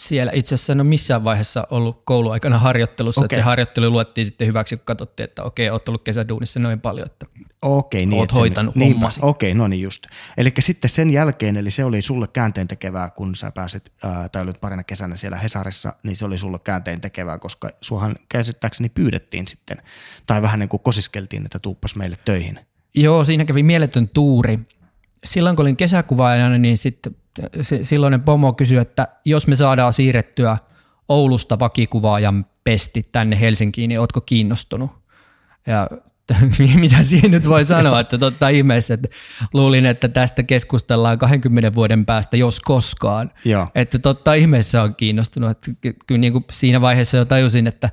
siellä 0.00 0.32
itse 0.34 0.54
asiassa 0.54 0.72
en 0.72 0.80
ole 0.80 0.88
missään 0.88 1.24
vaiheessa 1.24 1.66
ollut 1.70 2.02
kouluaikana 2.04 2.58
harjoittelussa, 2.58 3.20
okay. 3.20 3.24
että 3.24 3.36
se 3.36 3.42
harjoittelu 3.42 3.90
luettiin 3.90 4.26
sitten 4.26 4.46
hyväksi, 4.46 4.76
kun 4.76 4.84
katsottiin, 4.84 5.24
että 5.24 5.42
okei, 5.42 5.70
oot 5.70 5.88
ollut 5.88 6.04
kesäduunissa 6.04 6.60
noin 6.60 6.80
paljon, 6.80 7.06
että 7.06 7.26
okei, 7.62 8.06
niin, 8.06 8.20
oot 8.20 8.34
hoitanut 8.34 8.74
niin, 8.74 8.92
hommasi. 8.92 9.20
Okei, 9.22 9.54
no 9.54 9.68
niin 9.68 9.82
just. 9.82 10.06
Eli 10.36 10.52
sitten 10.58 10.90
sen 10.90 11.10
jälkeen, 11.10 11.56
eli 11.56 11.70
se 11.70 11.84
oli 11.84 12.02
sulle 12.02 12.28
käänteen 12.28 12.68
tekevää, 12.68 13.10
kun 13.10 13.34
sä 13.34 13.50
pääsit, 13.50 13.92
ää, 14.02 14.28
tai 14.28 14.42
olit 14.42 14.60
parina 14.60 14.82
kesänä 14.82 15.16
siellä 15.16 15.36
Hesarissa, 15.36 15.94
niin 16.02 16.16
se 16.16 16.24
oli 16.24 16.38
sulle 16.38 16.58
käänteen 16.58 17.00
tekevää, 17.00 17.38
koska 17.38 17.70
suhan 17.80 18.16
käsittääkseni 18.28 18.88
pyydettiin 18.88 19.48
sitten, 19.48 19.82
tai 20.26 20.42
vähän 20.42 20.60
niin 20.60 20.68
kuin 20.68 20.82
kosiskeltiin, 20.82 21.44
että 21.44 21.58
tuuppas 21.58 21.96
meille 21.96 22.16
töihin. 22.24 22.58
Joo, 22.94 23.24
siinä 23.24 23.44
kävi 23.44 23.62
mieletön 23.62 24.08
tuuri. 24.08 24.58
Silloin 25.24 25.56
kun 25.56 25.62
olin 25.62 25.76
kesäkuvaajana, 25.76 26.58
niin 26.58 26.78
sitten 26.78 27.16
silloinen 27.82 28.22
pomo 28.22 28.52
kysyi, 28.52 28.78
että 28.78 29.08
jos 29.24 29.46
me 29.46 29.54
saadaan 29.54 29.92
siirrettyä 29.92 30.58
Oulusta 31.08 31.58
vakikuvaajan 31.58 32.46
pesti 32.64 33.08
tänne 33.12 33.40
Helsinkiin, 33.40 33.88
niin 33.88 34.00
ootko 34.00 34.20
kiinnostunut? 34.20 34.90
Ja 35.66 35.88
mitä 36.80 37.02
siihen 37.02 37.30
nyt 37.30 37.48
voi 37.48 37.64
sanoa, 37.64 38.00
että 38.00 38.18
totta 38.18 38.48
ihmeessä, 38.48 38.94
että 38.94 39.08
luulin, 39.52 39.86
että 39.86 40.08
tästä 40.08 40.42
keskustellaan 40.42 41.18
20 41.18 41.74
vuoden 41.74 42.06
päästä, 42.06 42.36
jos 42.36 42.60
koskaan. 42.60 43.30
Joo. 43.44 43.68
Että 43.74 43.98
totta 43.98 44.34
ihmeessä 44.34 44.82
on 44.82 44.94
kiinnostunut. 44.94 45.50
Että 45.50 45.70
kyllä 46.06 46.18
niin 46.18 46.32
kuin 46.32 46.44
siinä 46.50 46.80
vaiheessa 46.80 47.16
jo 47.16 47.24
tajusin, 47.24 47.66
että 47.66 47.90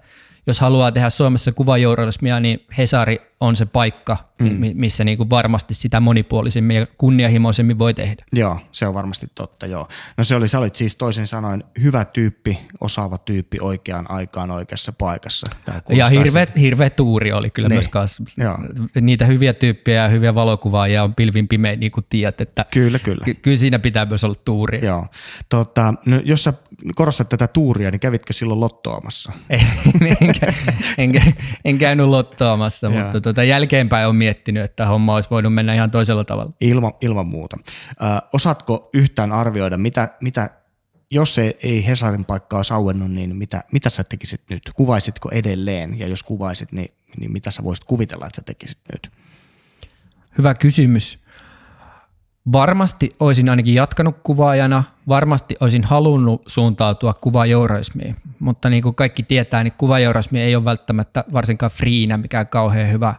jos 0.48 0.60
haluaa 0.60 0.92
tehdä 0.92 1.10
Suomessa 1.10 1.52
kuvajournalismia, 1.52 2.40
niin 2.40 2.66
Hesari 2.78 3.31
on 3.42 3.56
se 3.56 3.66
paikka, 3.66 4.18
mm. 4.42 4.60
missä 4.74 5.04
niin 5.04 5.18
kuin 5.18 5.30
varmasti 5.30 5.74
sitä 5.74 6.00
monipuolisemmin 6.00 6.78
ja 6.78 6.88
kunnianhimoisemmin 6.98 7.80
voi 7.80 7.94
tehdä. 7.94 8.26
Joo, 8.34 8.60
se 8.72 8.88
on 8.88 8.94
varmasti 8.94 9.28
totta, 9.36 9.66
joo. 9.68 9.88
No 10.18 10.24
se 10.24 10.36
oli, 10.36 10.48
sä 10.48 10.60
olit 10.60 10.76
siis 10.76 10.96
toisin 10.96 11.28
sanoen 11.28 11.64
hyvä 11.84 12.06
tyyppi, 12.06 12.60
osaava 12.82 13.18
tyyppi 13.18 13.58
oikeaan 13.62 14.12
aikaan 14.12 14.52
oikeassa 14.52 14.94
paikassa. 14.94 15.48
Ja 15.90 16.10
hirveä, 16.10 16.48
hirveä 16.60 16.90
tuuri 16.90 17.32
oli 17.32 17.50
kyllä 17.50 17.70
niin. 17.70 17.76
myös 17.76 17.88
kanssa. 17.88 18.24
Joo. 18.38 18.58
Niitä 19.02 19.26
hyviä 19.26 19.54
tyyppejä 19.54 20.04
ja 20.04 20.10
hyviä 20.10 20.36
valokuvaajia 20.36 21.04
on 21.04 21.16
pilvin 21.16 21.48
pimeä, 21.48 21.76
niin 21.76 21.92
kuin 21.92 22.06
tiedät, 22.10 22.42
että 22.42 22.66
kyllä, 22.74 23.00
kyllä. 23.00 23.26
Ky- 23.26 23.34
kyllä 23.34 23.58
siinä 23.58 23.80
pitää 23.80 24.06
myös 24.06 24.24
olla 24.24 24.36
tuuri. 24.46 24.86
Joo. 24.86 25.08
Tota, 25.50 25.94
no, 26.06 26.22
jos 26.26 26.44
sä 26.44 26.54
korostat 26.96 27.30
tätä 27.30 27.48
tuuria, 27.48 27.92
niin 27.92 28.00
kävitkö 28.00 28.34
silloin 28.34 28.60
lottoamassa? 28.60 29.32
en, 29.50 29.68
en, 30.98 31.12
en 31.66 31.78
käynyt 31.78 32.06
lottoamassa, 32.06 32.90
mutta 32.90 33.22
tota, 33.34 33.44
jälkeenpäin 33.44 34.08
on 34.08 34.16
miettinyt, 34.16 34.64
että 34.64 34.86
homma 34.86 35.16
olisi 35.16 35.30
voinut 35.30 35.54
mennä 35.54 35.74
ihan 35.74 35.92
toisella 35.92 36.24
tavalla. 36.24 36.52
Ilma, 36.62 36.92
ilman 37.02 37.28
muuta. 37.28 37.58
Ö, 37.90 38.28
osaatko 38.34 38.90
yhtään 38.94 39.32
arvioida, 39.32 39.78
mitä, 39.78 40.10
mitä 40.22 40.50
jos 41.12 41.36
se 41.36 41.58
ei 41.64 41.88
Hesarin 41.88 42.26
paikkaa 42.26 42.64
sauennut, 42.64 43.12
niin 43.12 43.36
mitä, 43.36 43.64
mitä 43.72 43.90
sä 43.90 44.04
tekisit 44.04 44.42
nyt? 44.50 44.72
Kuvaisitko 44.76 45.30
edelleen? 45.32 46.00
Ja 46.00 46.08
jos 46.08 46.24
kuvaisit, 46.24 46.72
niin, 46.72 46.94
niin 47.18 47.32
mitä 47.32 47.52
sä 47.52 47.64
voisit 47.64 47.84
kuvitella, 47.84 48.26
että 48.26 48.36
sä 48.36 48.42
tekisit 48.46 48.80
nyt? 48.92 49.12
Hyvä 50.38 50.54
kysymys. 50.54 51.20
Varmasti 52.52 53.10
olisin 53.20 53.50
ainakin 53.50 53.74
jatkanut 53.74 54.16
kuvaajana, 54.24 54.84
varmasti 55.08 55.56
olisin 55.60 55.84
halunnut 55.84 56.44
suuntautua 56.48 57.14
kuvajournalismiin, 57.14 58.16
mutta 58.40 58.70
niin 58.70 58.84
kuin 58.84 58.96
kaikki 58.96 59.24
tietää, 59.24 59.64
niin 59.64 59.74
kuvajournalismi 59.78 60.42
ei 60.42 60.56
ole 60.56 60.66
välttämättä 60.66 61.24
varsinkaan 61.34 61.72
friinä 61.72 62.18
mikään 62.18 62.48
kauhean 62.48 62.92
hyvä 62.92 63.16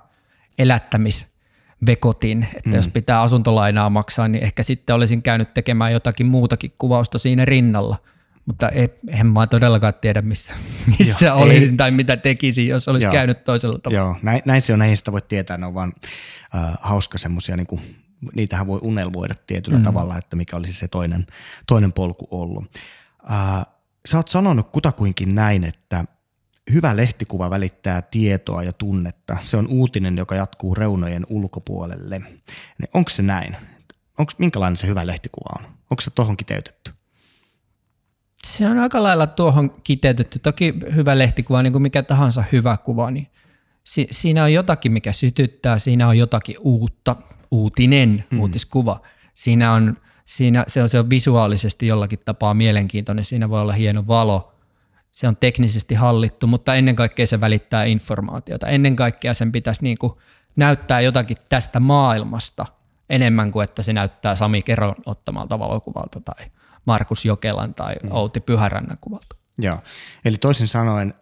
elättämisvekotin, 0.59 2.47
että 2.57 2.71
mm. 2.71 2.77
jos 2.77 2.89
pitää 2.89 3.23
asuntolainaa 3.23 3.91
maksaa, 3.91 4.29
niin 4.29 4.45
ehkä 4.45 4.63
sitten 4.63 4.97
olisin 4.97 5.23
käynyt 5.23 5.55
tekemään 5.55 5.93
jotakin 5.93 6.27
muutakin 6.27 6.73
kuvausta 6.79 7.19
siinä 7.19 7.45
rinnalla, 7.45 7.97
mutta 8.47 8.69
en 9.09 9.27
mä 9.27 9.47
todellakaan 9.47 9.95
tiedä, 10.01 10.23
missä, 10.23 10.53
missä 10.99 11.27
Joo, 11.27 11.39
olisin 11.39 11.71
ei. 11.71 11.77
tai 11.77 11.91
mitä 11.91 12.17
tekisin, 12.17 12.69
jos 12.69 12.89
olisi 12.89 13.07
Joo. 13.07 13.13
käynyt 13.13 13.45
toisella 13.45 13.79
tavalla. 13.79 14.05
Joo, 14.05 14.17
näin, 14.23 14.43
näin 14.45 14.61
se 14.61 14.73
on, 14.73 14.79
näin 14.79 14.97
sitä 14.97 15.13
voi 15.13 15.23
tietää, 15.23 15.59
ne 15.59 15.67
on 15.67 15.75
vaan 15.75 15.93
äh, 16.55 16.79
hauska 16.81 17.19
semmoisia 17.19 17.57
niin 17.57 17.81
niitähän 18.35 18.67
voi 18.67 18.79
unelmoida 18.83 19.35
tietyllä 19.47 19.79
mm. 19.79 19.85
tavalla, 19.85 20.19
että 20.19 20.37
mikä 20.37 20.57
olisi 20.57 20.73
se 20.73 20.89
toinen, 20.89 21.27
toinen 21.67 21.93
polku 21.93 22.29
ollut. 22.31 22.65
Äh, 23.31 23.67
sä 24.09 24.17
oot 24.17 24.29
sanonut 24.29 24.69
kutakuinkin 24.73 25.35
näin, 25.35 25.65
että 25.65 26.05
hyvä 26.73 26.97
lehtikuva 26.97 27.51
välittää 27.51 28.03
tietoa 28.03 28.63
ja 28.63 28.73
tunnetta. 28.73 29.37
Se 29.45 29.57
on 29.57 29.69
uutinen, 29.69 30.19
joka 30.19 30.35
jatkuu 30.35 30.75
reunojen 30.75 31.27
ulkopuolelle. 31.29 32.23
Onko 32.95 33.09
se 33.09 33.23
näin? 33.23 33.57
Onko, 34.19 34.33
minkälainen 34.39 34.77
se 34.77 34.87
hyvä 34.87 35.07
lehtikuva 35.07 35.51
on? 35.59 35.65
Onko 35.65 36.01
se 36.01 36.11
tuohon 36.11 36.37
kiteytetty? 36.37 36.93
Se 38.47 38.67
on 38.67 38.79
aika 38.79 39.03
lailla 39.03 39.27
tuohon 39.27 39.71
kiteytetty. 39.85 40.39
Toki 40.39 40.75
hyvä 40.95 41.19
lehtikuva, 41.19 41.63
niin 41.63 41.73
kuin 41.73 41.83
mikä 41.83 42.03
tahansa 42.03 42.45
hyvä 42.53 42.77
kuva, 42.77 43.11
niin 43.11 43.29
si- 43.85 44.09
siinä 44.11 44.45
on 44.45 44.53
jotakin, 44.53 44.93
mikä 44.93 45.13
sytyttää, 45.13 45.79
siinä 45.79 46.09
on 46.09 46.19
jotakin 46.19 46.57
uutta, 46.61 47.17
uutinen, 47.53 48.25
mm. 48.31 48.41
uutiskuva. 48.41 49.01
Siinä 49.35 49.73
on, 49.73 49.97
siinä, 50.25 50.65
se, 50.69 50.83
on, 50.83 50.89
se 50.89 50.99
on 50.99 51.11
visuaalisesti 51.11 51.87
jollakin 51.87 52.19
tapaa 52.25 52.55
mielenkiintoinen, 52.55 53.25
siinä 53.25 53.49
voi 53.49 53.61
olla 53.61 53.73
hieno 53.73 54.07
valo, 54.07 54.53
se 55.11 55.29
on 55.29 55.37
teknisesti 55.37 55.95
hallittu, 55.95 56.47
mutta 56.47 56.75
ennen 56.75 56.97
kaikkea 56.97 57.27
se 57.27 57.41
välittää 57.41 57.85
informaatiota. 57.85 58.67
Ennen 58.67 58.97
kaikkea 58.97 59.35
sen 59.35 59.53
pitäisi 59.53 59.83
niin 59.83 59.99
kuin 59.99 60.13
näyttää 60.57 61.01
jotakin 61.01 61.37
tästä 61.49 61.81
maailmasta 61.81 62.67
enemmän 63.11 63.53
kuin 63.53 63.65
että 63.65 63.83
se 63.83 63.93
näyttää 63.93 64.37
Sami 64.37 64.63
Keron 64.63 64.95
ottamalta 65.07 65.59
valokuvalta 65.59 66.21
tai 66.21 66.47
Markus 66.85 67.25
Jokelan 67.25 67.75
tai 67.75 67.95
mm. 68.03 68.13
Outi 68.13 68.41
Pyhärannan 68.41 68.99
kuvalta. 69.01 69.37
Joo, 69.59 69.79
eli 70.25 70.37
toisin 70.37 70.69
sanoen, 70.69 71.15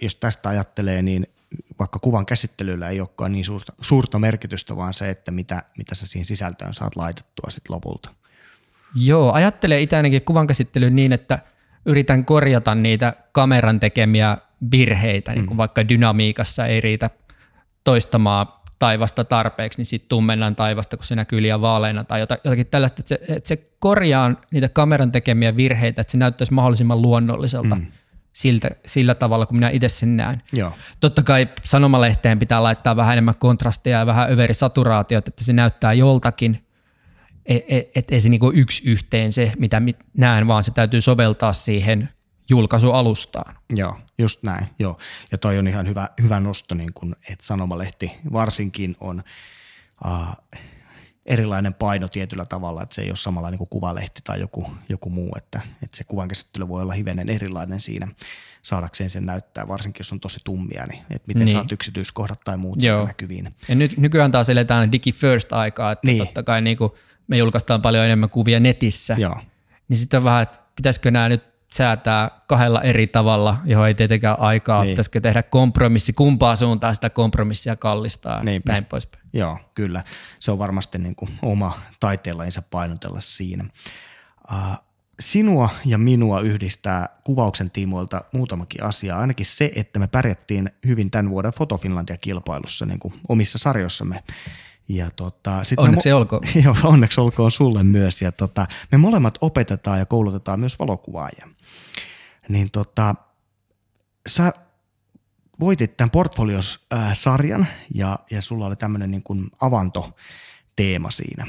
jos 0.00 0.14
tästä 0.14 0.48
ajattelee, 0.48 1.02
niin 1.02 1.26
vaikka 1.78 1.98
kuvan 1.98 2.26
käsittelyllä 2.26 2.88
ei 2.88 3.00
olekaan 3.00 3.32
niin 3.32 3.44
suurta, 3.44 3.72
suurta 3.80 4.18
merkitystä, 4.18 4.76
vaan 4.76 4.94
se, 4.94 5.10
että 5.10 5.30
mitä, 5.30 5.62
mitä 5.78 5.94
sä 5.94 6.06
siihen 6.06 6.24
sisältöön 6.24 6.74
saat 6.74 6.96
laitettua 6.96 7.50
sitten 7.50 7.74
lopulta. 7.74 8.10
Joo, 8.94 9.32
ajattelen 9.32 9.80
itse 9.80 9.96
ainakin 9.96 10.22
kuvan 10.22 10.46
käsittelyyn 10.46 10.96
niin, 10.96 11.12
että 11.12 11.38
yritän 11.86 12.24
korjata 12.24 12.74
niitä 12.74 13.12
kameran 13.32 13.80
tekemiä 13.80 14.38
virheitä, 14.70 15.32
niin 15.32 15.46
kuin 15.46 15.56
mm. 15.56 15.58
vaikka 15.58 15.88
dynamiikassa 15.88 16.66
ei 16.66 16.80
riitä 16.80 17.10
toistamaan 17.84 18.46
taivasta 18.78 19.24
tarpeeksi, 19.24 19.78
niin 19.78 19.86
sitten 19.86 20.08
tummennan 20.08 20.56
taivasta, 20.56 20.96
kun 20.96 21.06
se 21.06 21.14
näkyy 21.14 21.42
liian 21.42 21.60
vaaleina 21.60 22.04
tai 22.04 22.20
jotakin 22.20 22.66
tällaista, 22.66 23.00
että 23.00 23.08
se, 23.08 23.20
että 23.34 23.48
se 23.48 23.56
korjaa 23.78 24.34
niitä 24.52 24.68
kameran 24.68 25.12
tekemiä 25.12 25.56
virheitä, 25.56 26.00
että 26.00 26.10
se 26.10 26.18
näyttäisi 26.18 26.52
mahdollisimman 26.52 27.02
luonnolliselta. 27.02 27.74
Mm 27.74 27.86
siltä, 28.38 28.70
sillä 28.86 29.14
tavalla, 29.14 29.46
kun 29.46 29.56
minä 29.56 29.70
itse 29.70 29.88
sen 29.88 30.16
näen. 30.16 30.42
Joo. 30.52 30.72
Totta 31.00 31.22
kai 31.22 31.48
sanomalehteen 31.64 32.38
pitää 32.38 32.62
laittaa 32.62 32.96
vähän 32.96 33.12
enemmän 33.12 33.38
kontrastia 33.38 33.98
ja 33.98 34.06
vähän 34.06 34.32
överisaturaatiot, 34.32 35.28
että 35.28 35.44
se 35.44 35.52
näyttää 35.52 35.92
joltakin, 35.92 36.66
että 37.46 37.76
et, 37.76 37.90
et 37.94 38.10
ei 38.10 38.20
se 38.20 38.28
niinku 38.28 38.52
yksi 38.54 38.90
yhteen 38.90 39.32
se, 39.32 39.52
mitä 39.58 39.82
näen, 40.16 40.48
vaan 40.48 40.62
se 40.62 40.70
täytyy 40.70 41.00
soveltaa 41.00 41.52
siihen 41.52 42.08
julkaisualustaan. 42.50 43.54
Joo, 43.74 43.96
just 44.18 44.42
näin. 44.42 44.66
Joo. 44.78 44.98
Ja 45.32 45.38
toi 45.38 45.58
on 45.58 45.68
ihan 45.68 45.88
hyvä, 45.88 46.08
hyvä 46.22 46.40
nosto, 46.40 46.74
niin 46.74 46.92
kun, 46.92 47.16
että 47.30 47.46
sanomalehti 47.46 48.12
varsinkin 48.32 48.96
on 49.00 49.22
uh, 50.04 50.60
erilainen 51.28 51.74
paino 51.74 52.08
tietyllä 52.08 52.44
tavalla, 52.44 52.82
että 52.82 52.94
se 52.94 53.02
ei 53.02 53.08
ole 53.08 53.16
samalla 53.16 53.50
niin 53.50 53.58
kuin 53.58 53.68
kuvalehti 53.70 54.20
tai 54.24 54.40
joku, 54.40 54.70
joku 54.88 55.10
muu, 55.10 55.32
että, 55.36 55.60
että 55.82 55.96
se 55.96 56.04
kuvan 56.04 56.28
käsittely 56.28 56.68
voi 56.68 56.82
olla 56.82 56.92
hivenen 56.92 57.28
erilainen 57.28 57.80
siinä 57.80 58.08
saadakseen 58.62 59.10
sen 59.10 59.26
näyttää, 59.26 59.68
varsinkin 59.68 60.00
jos 60.00 60.12
on 60.12 60.20
tosi 60.20 60.40
tummia, 60.44 60.86
niin 60.86 61.00
että 61.10 61.26
miten 61.26 61.44
niin. 61.44 61.52
saat 61.52 61.72
yksityiskohdat 61.72 62.40
tai 62.44 62.56
muut 62.56 62.78
näkyviin. 63.06 63.54
Ja 63.68 63.74
nyt, 63.74 63.96
nykyään 63.96 64.32
taas 64.32 64.48
eletään 64.48 64.92
digi 64.92 65.12
first 65.12 65.52
aikaa, 65.52 65.92
että 65.92 66.06
niin. 66.06 66.18
totta 66.18 66.42
kai 66.42 66.62
niin 66.62 66.76
kuin 66.76 66.92
me 67.26 67.36
julkaistaan 67.36 67.82
paljon 67.82 68.04
enemmän 68.04 68.30
kuvia 68.30 68.60
netissä, 68.60 69.16
Joo. 69.18 69.36
niin 69.88 69.96
sitten 69.96 70.18
on 70.18 70.24
vähän, 70.24 70.42
että 70.42 70.58
pitäisikö 70.76 71.10
nämä 71.10 71.28
nyt 71.28 71.57
säätää 71.72 72.30
kahdella 72.46 72.82
eri 72.82 73.06
tavalla, 73.06 73.56
johon 73.64 73.88
ei 73.88 73.94
tietenkään 73.94 74.40
aikaa, 74.40 74.82
niin. 74.82 74.92
pitäisikö 74.92 75.20
tehdä 75.20 75.42
kompromissi, 75.42 76.12
kumpaa 76.12 76.56
suuntaan 76.56 76.94
sitä 76.94 77.10
kompromissia 77.10 77.76
kallistaa 77.76 78.42
Niinpä. 78.42 78.72
näin 78.72 78.84
poispäin. 78.84 79.24
Joo, 79.32 79.58
kyllä. 79.74 80.04
Se 80.38 80.50
on 80.50 80.58
varmasti 80.58 80.98
niin 80.98 81.14
kuin 81.14 81.30
oma 81.42 81.80
taiteenlajinsa 82.00 82.62
painotella 82.62 83.20
siinä. 83.20 83.64
Uh, 84.52 84.88
sinua 85.20 85.68
ja 85.84 85.98
minua 85.98 86.40
yhdistää 86.40 87.08
kuvauksen 87.24 87.70
tiimoilta 87.70 88.20
muutamakin 88.32 88.84
asia. 88.84 89.18
Ainakin 89.18 89.46
se, 89.46 89.72
että 89.74 89.98
me 89.98 90.06
pärjättiin 90.06 90.70
hyvin 90.86 91.10
tämän 91.10 91.30
vuoden 91.30 91.52
Foto 91.52 91.76
Finlandia-kilpailussa 91.78 92.86
niin 92.86 92.98
kuin 92.98 93.14
omissa 93.28 93.58
sarjossamme. 93.58 94.22
Ja 94.88 95.10
tota, 95.10 95.64
sit 95.64 95.78
onneksi 95.78 96.08
me, 96.08 96.14
olkoon. 96.14 96.42
Joo, 96.64 96.74
onneksi 96.84 97.20
olkoon 97.20 97.50
sulle 97.50 97.82
myös. 97.82 98.22
Ja 98.22 98.32
tota, 98.32 98.66
me 98.92 98.98
molemmat 98.98 99.38
opetetaan 99.40 99.98
ja 99.98 100.06
koulutetaan 100.06 100.60
myös 100.60 100.78
valokuvaajia. 100.78 101.48
Niin 102.48 102.70
tota, 102.70 103.14
sä 104.28 104.52
voitit 105.60 105.96
tämän 105.96 106.10
Portfolios-sarjan 106.10 107.66
ja, 107.94 108.18
ja 108.30 108.42
sulla 108.42 108.66
oli 108.66 108.76
tämmöinen 108.76 109.10
niin 109.10 109.22
kuin 109.22 109.50
avantoteema 109.60 111.10
siinä. 111.10 111.46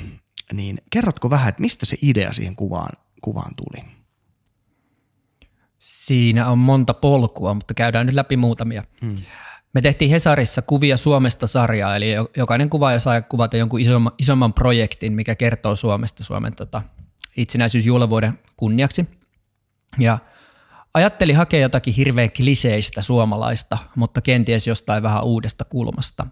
Niin 0.53 0.81
kerrotko 0.89 1.29
vähän, 1.29 1.49
että 1.49 1.61
mistä 1.61 1.85
se 1.85 1.97
idea 2.01 2.33
siihen 2.33 2.55
kuvaan, 2.55 2.91
kuvaan 3.21 3.55
tuli? 3.55 3.85
Siinä 5.79 6.49
on 6.49 6.57
monta 6.57 6.93
polkua, 6.93 7.53
mutta 7.53 7.73
käydään 7.73 8.05
nyt 8.05 8.15
läpi 8.15 8.37
muutamia. 8.37 8.83
Hmm. 9.01 9.15
Me 9.73 9.81
tehtiin 9.81 10.11
Hesarissa 10.11 10.61
kuvia 10.61 10.97
Suomesta 10.97 11.47
sarjaa, 11.47 11.95
eli 11.95 12.11
jokainen 12.37 12.69
kuvaaja 12.69 12.99
saa 12.99 13.21
kuvata 13.21 13.57
jonkun 13.57 13.79
isomman, 13.79 14.13
isomman 14.19 14.53
projektin, 14.53 15.13
mikä 15.13 15.35
kertoo 15.35 15.75
Suomesta 15.75 16.23
Suomen 16.23 16.55
tota, 16.55 16.81
itsenäisyysjuhlavuoden 17.37 18.39
kunniaksi. 18.57 19.05
Ja 19.99 20.17
ajattelin 20.93 21.35
hakea 21.35 21.59
jotakin 21.59 21.93
hirveän 21.93 22.31
kliseistä 22.31 23.01
suomalaista, 23.01 23.77
mutta 23.95 24.21
kenties 24.21 24.67
jostain 24.67 25.03
vähän 25.03 25.23
uudesta 25.23 25.65
kulmasta. 25.65 26.27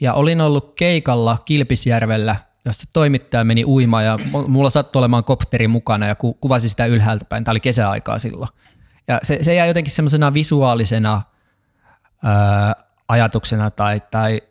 Ja 0.00 0.14
olin 0.14 0.40
ollut 0.40 0.72
keikalla 0.76 1.38
Kilpisjärvellä, 1.44 2.36
jossa 2.64 2.84
toimittaja 2.92 3.44
meni 3.44 3.64
uimaan 3.64 4.04
ja 4.04 4.18
mulla 4.46 4.70
sattui 4.70 5.00
olemaan 5.00 5.24
kopteri 5.24 5.68
mukana 5.68 6.06
ja 6.06 6.14
kuvasi 6.14 6.68
sitä 6.68 6.86
ylhäältä 6.86 7.24
päin. 7.24 7.44
Tämä 7.44 7.52
oli 7.52 7.60
kesäaikaa 7.60 8.18
silloin. 8.18 8.48
Ja 9.08 9.20
se, 9.22 9.38
se 9.42 9.54
jäi 9.54 9.68
jotenkin 9.68 9.92
semmoisena 9.92 10.34
visuaalisena 10.34 11.22
ajatuksena 13.08 13.70
tai, 13.70 14.02
tai 14.10 14.42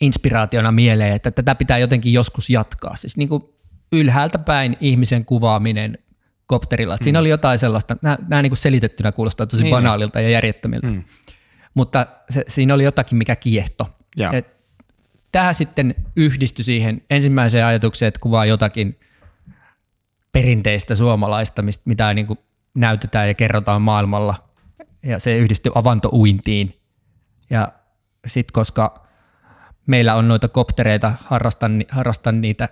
inspiraationa 0.00 0.72
mieleen, 0.72 1.14
että 1.14 1.30
tätä 1.30 1.54
pitää 1.54 1.78
jotenkin 1.78 2.12
joskus 2.12 2.50
jatkaa. 2.50 2.96
Siis 2.96 3.16
niin 3.16 3.28
kuin 3.28 3.44
ylhäältä 3.92 4.38
päin 4.38 4.76
ihmisen 4.80 5.24
kuvaaminen 5.24 5.98
kopterilla. 6.46 6.96
Mm. 6.96 7.04
Siinä 7.04 7.18
oli 7.18 7.28
jotain 7.28 7.58
sellaista, 7.58 7.96
nämä, 8.02 8.18
nämä 8.28 8.42
niin 8.42 8.50
kuin 8.50 8.58
selitettynä 8.58 9.12
kuulostaa 9.12 9.46
tosi 9.46 9.62
niin. 9.62 9.74
banaalilta 9.74 10.20
ja 10.20 10.28
järjettömiltä, 10.28 10.86
mm. 10.86 11.04
mutta 11.74 12.06
se, 12.30 12.44
siinä 12.48 12.74
oli 12.74 12.84
jotakin, 12.84 13.18
mikä 13.18 13.36
kiehto. 13.36 13.90
Tämä 15.32 15.52
sitten 15.52 15.94
yhdistyi 16.16 16.64
siihen 16.64 17.02
ensimmäiseen 17.10 17.66
ajatukseen, 17.66 18.08
että 18.08 18.20
kuvaa 18.20 18.46
jotakin 18.46 19.00
perinteistä 20.32 20.94
suomalaista, 20.94 21.62
mistä, 21.62 21.82
mitä 21.86 22.14
niin 22.14 22.26
kuin 22.26 22.38
näytetään 22.74 23.28
ja 23.28 23.34
kerrotaan 23.34 23.82
maailmalla. 23.82 24.34
Ja 25.02 25.18
se 25.18 25.38
yhdistyi 25.38 25.72
avantouintiin. 25.74 26.79
Ja 27.50 27.72
sitten 28.26 28.52
koska 28.52 29.06
meillä 29.86 30.14
on 30.14 30.28
noita 30.28 30.48
koptereita, 30.48 31.12
harrastan, 31.24 31.84
harrastan 31.88 32.40
niitä 32.40 32.68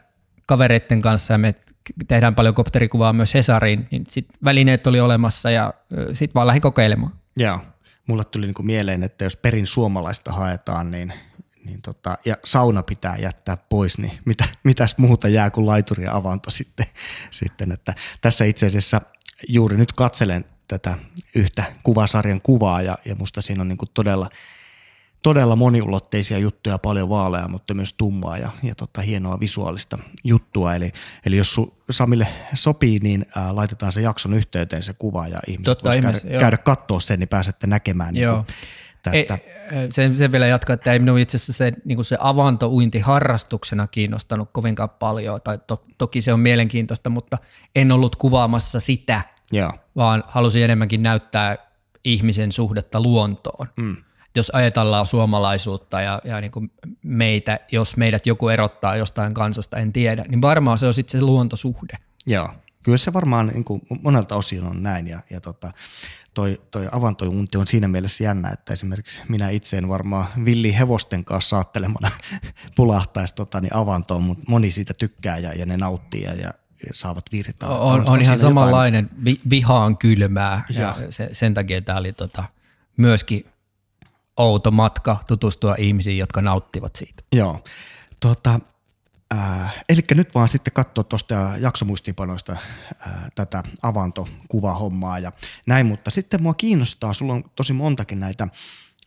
kavereiden 0.46 1.00
kanssa 1.00 1.34
ja 1.34 1.38
me 1.38 1.54
tehdään 2.08 2.34
paljon 2.34 2.54
kopterikuvaa 2.54 3.12
myös 3.12 3.34
Hesariin, 3.34 3.88
niin 3.90 4.04
sit 4.08 4.28
välineet 4.44 4.86
oli 4.86 5.00
olemassa 5.00 5.50
ja 5.50 5.74
sitten 6.12 6.34
vaan 6.34 6.46
lähdin 6.46 6.62
kokeilemaan. 6.62 7.12
Joo, 7.36 7.60
mulle 8.06 8.24
tuli 8.24 8.46
niinku 8.46 8.62
mieleen, 8.62 9.02
että 9.02 9.24
jos 9.24 9.36
perin 9.36 9.66
suomalaista 9.66 10.32
haetaan, 10.32 10.90
niin, 10.90 11.12
niin 11.64 11.82
tota, 11.82 12.18
ja 12.24 12.36
sauna 12.44 12.82
pitää 12.82 13.16
jättää 13.16 13.56
pois, 13.56 13.98
niin 13.98 14.12
mitä, 14.24 14.44
mitäs 14.64 14.98
muuta 14.98 15.28
jää 15.28 15.50
kuin 15.50 15.66
laituri 15.66 16.04
ja 16.04 16.16
avanto 16.16 16.50
sitten. 16.50 16.86
sitten 17.30 17.72
että 17.72 17.94
tässä 18.20 18.44
itse 18.44 18.66
asiassa 18.66 19.00
juuri 19.48 19.76
nyt 19.76 19.92
katselen 19.92 20.44
tätä 20.68 20.98
yhtä 21.34 21.64
kuvasarjan 21.82 22.40
kuvaa 22.42 22.82
ja, 22.82 22.98
ja 23.04 23.14
musta 23.14 23.42
siinä 23.42 23.60
on 23.60 23.68
niinku 23.68 23.86
todella– 23.86 24.30
todella 25.22 25.56
moniulotteisia 25.56 26.38
juttuja, 26.38 26.78
paljon 26.78 27.08
vaaleaa, 27.08 27.48
mutta 27.48 27.74
myös 27.74 27.92
tummaa 27.92 28.38
ja, 28.38 28.50
ja 28.62 28.74
tota, 28.74 29.00
hienoa 29.00 29.40
visuaalista 29.40 29.98
juttua. 30.24 30.74
Eli, 30.74 30.92
eli 31.26 31.36
jos 31.36 31.54
su, 31.54 31.74
Samille 31.90 32.26
sopii, 32.54 32.98
niin 32.98 33.26
ää, 33.36 33.56
laitetaan 33.56 33.92
se 33.92 34.00
jakson 34.00 34.34
yhteyteen 34.34 34.82
se 34.82 34.92
kuva 34.92 35.28
ja 35.28 35.38
ihmiset 35.46 35.64
Totta, 35.64 35.92
ihmis, 35.92 36.22
käydä, 36.22 36.38
käydä 36.38 36.56
katsoa 36.56 37.00
sen, 37.00 37.20
niin 37.20 37.28
pääsette 37.28 37.66
näkemään 37.66 38.14
niin 38.14 38.22
joo. 38.22 38.36
Niin 38.36 38.56
tästä. 39.02 39.38
Ei, 39.70 39.92
sen, 39.92 40.14
sen 40.14 40.32
vielä 40.32 40.46
jatkaa, 40.46 40.74
että 40.74 40.92
ei 40.92 40.98
minun 40.98 41.18
itse 41.18 41.36
asiassa 41.36 41.52
se, 41.52 41.72
niin 41.84 42.04
se 42.04 42.16
avantouinti 42.20 42.98
harrastuksena 43.00 43.86
kiinnostanut 43.86 44.48
kovinkaan 44.52 44.90
paljon, 44.90 45.40
tai 45.44 45.58
to, 45.66 45.84
toki 45.98 46.22
se 46.22 46.32
on 46.32 46.40
mielenkiintoista, 46.40 47.10
mutta 47.10 47.38
en 47.76 47.92
ollut 47.92 48.16
kuvaamassa 48.16 48.80
sitä, 48.80 49.22
Joo. 49.52 49.72
vaan 49.96 50.24
halusin 50.26 50.62
enemmänkin 50.62 51.02
näyttää 51.02 51.56
ihmisen 52.04 52.52
suhdetta 52.52 53.00
luontoon. 53.00 53.68
Mm 53.76 53.96
jos 54.38 54.50
ajatellaan 54.54 55.06
suomalaisuutta 55.06 56.00
ja, 56.00 56.20
ja 56.24 56.40
niin 56.40 56.50
kuin 56.50 56.72
meitä, 57.02 57.60
jos 57.72 57.96
meidät 57.96 58.26
joku 58.26 58.48
erottaa 58.48 58.96
jostain 58.96 59.34
kansasta, 59.34 59.76
en 59.76 59.92
tiedä, 59.92 60.24
niin 60.28 60.42
varmaan 60.42 60.78
se 60.78 60.86
on 60.86 60.94
sitten 60.94 61.20
se 61.20 61.26
luontosuhde. 61.26 61.98
Joo, 62.26 62.48
kyllä 62.82 62.98
se 62.98 63.12
varmaan 63.12 63.46
niin 63.46 63.64
kuin 63.64 63.82
monelta 64.02 64.36
osin 64.36 64.64
on 64.64 64.82
näin 64.82 65.06
ja, 65.06 65.20
ja 65.30 65.40
tota, 65.40 65.72
toi, 66.34 66.60
toi 66.70 66.88
avantojuunti 66.92 67.58
on 67.58 67.66
siinä 67.66 67.88
mielessä 67.88 68.24
jännä, 68.24 68.50
että 68.50 68.72
esimerkiksi 68.72 69.22
minä 69.28 69.50
itse 69.50 69.78
en 69.78 69.88
varmaan 69.88 70.26
villi 70.44 70.78
hevosten 70.78 71.24
kanssa 71.24 71.48
saattelemana 71.48 72.10
pulahtaisi 72.76 73.34
tota, 73.34 73.60
niin 73.60 73.74
avantoon, 73.74 74.22
mutta 74.22 74.44
moni 74.48 74.70
siitä 74.70 74.94
tykkää 74.98 75.38
ja, 75.38 75.52
ja 75.52 75.66
ne 75.66 75.76
nauttii 75.76 76.22
ja, 76.22 76.34
ja 76.34 76.52
saavat 76.92 77.24
virtaa. 77.32 77.78
On, 77.78 78.00
on, 78.00 78.10
on 78.10 78.22
ihan 78.22 78.38
samanlainen, 78.38 79.10
vi, 79.24 79.40
vihaan 79.50 79.96
kylmää 79.96 80.64
ja, 80.68 80.80
ja 80.80 80.96
se, 81.10 81.28
sen 81.32 81.54
takia 81.54 81.82
tämä 81.82 81.98
oli 81.98 82.12
tota, 82.12 82.44
myöskin 82.96 83.46
outo 84.38 84.70
matka 84.70 85.18
tutustua 85.26 85.74
ihmisiin, 85.78 86.18
jotka 86.18 86.42
nauttivat 86.42 86.96
siitä. 86.96 87.22
Joo. 87.32 87.64
Tota, 88.20 88.60
äh, 89.34 89.84
eli 89.88 90.00
nyt 90.14 90.34
vaan 90.34 90.48
sitten 90.48 90.72
katsoa 90.72 91.04
tuosta 91.04 91.34
jaksomuistiinpanoista 91.60 92.52
äh, 92.52 93.12
tätä 93.34 93.62
avantokuvahommaa 93.82 95.18
ja 95.18 95.32
näin, 95.66 95.86
mutta 95.86 96.10
sitten 96.10 96.42
mua 96.42 96.54
kiinnostaa, 96.54 97.14
sulla 97.14 97.32
on 97.32 97.44
tosi 97.56 97.72
montakin 97.72 98.20
näitä 98.20 98.48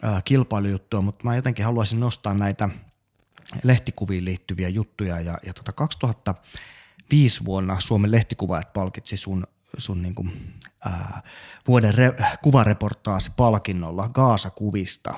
äh, 0.03 0.23
kilpailujuttuja, 0.23 1.01
mutta 1.01 1.23
mä 1.23 1.35
jotenkin 1.35 1.65
haluaisin 1.65 1.99
nostaa 1.99 2.33
näitä 2.33 2.69
lehtikuviin 3.63 4.25
liittyviä 4.25 4.69
juttuja 4.69 5.19
ja, 5.19 5.37
ja 5.45 5.53
tota 5.53 5.71
2005 5.71 7.45
vuonna 7.45 7.79
Suomen 7.79 8.11
lehtikuvaajat 8.11 8.73
palkitsi 8.73 9.17
sun 9.17 9.47
sun 9.77 10.01
niin 10.01 10.15
kuin, 10.15 10.53
ää, 10.85 11.23
vuoden 11.67 11.93
re- 11.93 12.37
kuvareportaasi 12.41 13.31
palkinnolla 13.37 14.09
Gaasa-kuvista. 14.09 15.13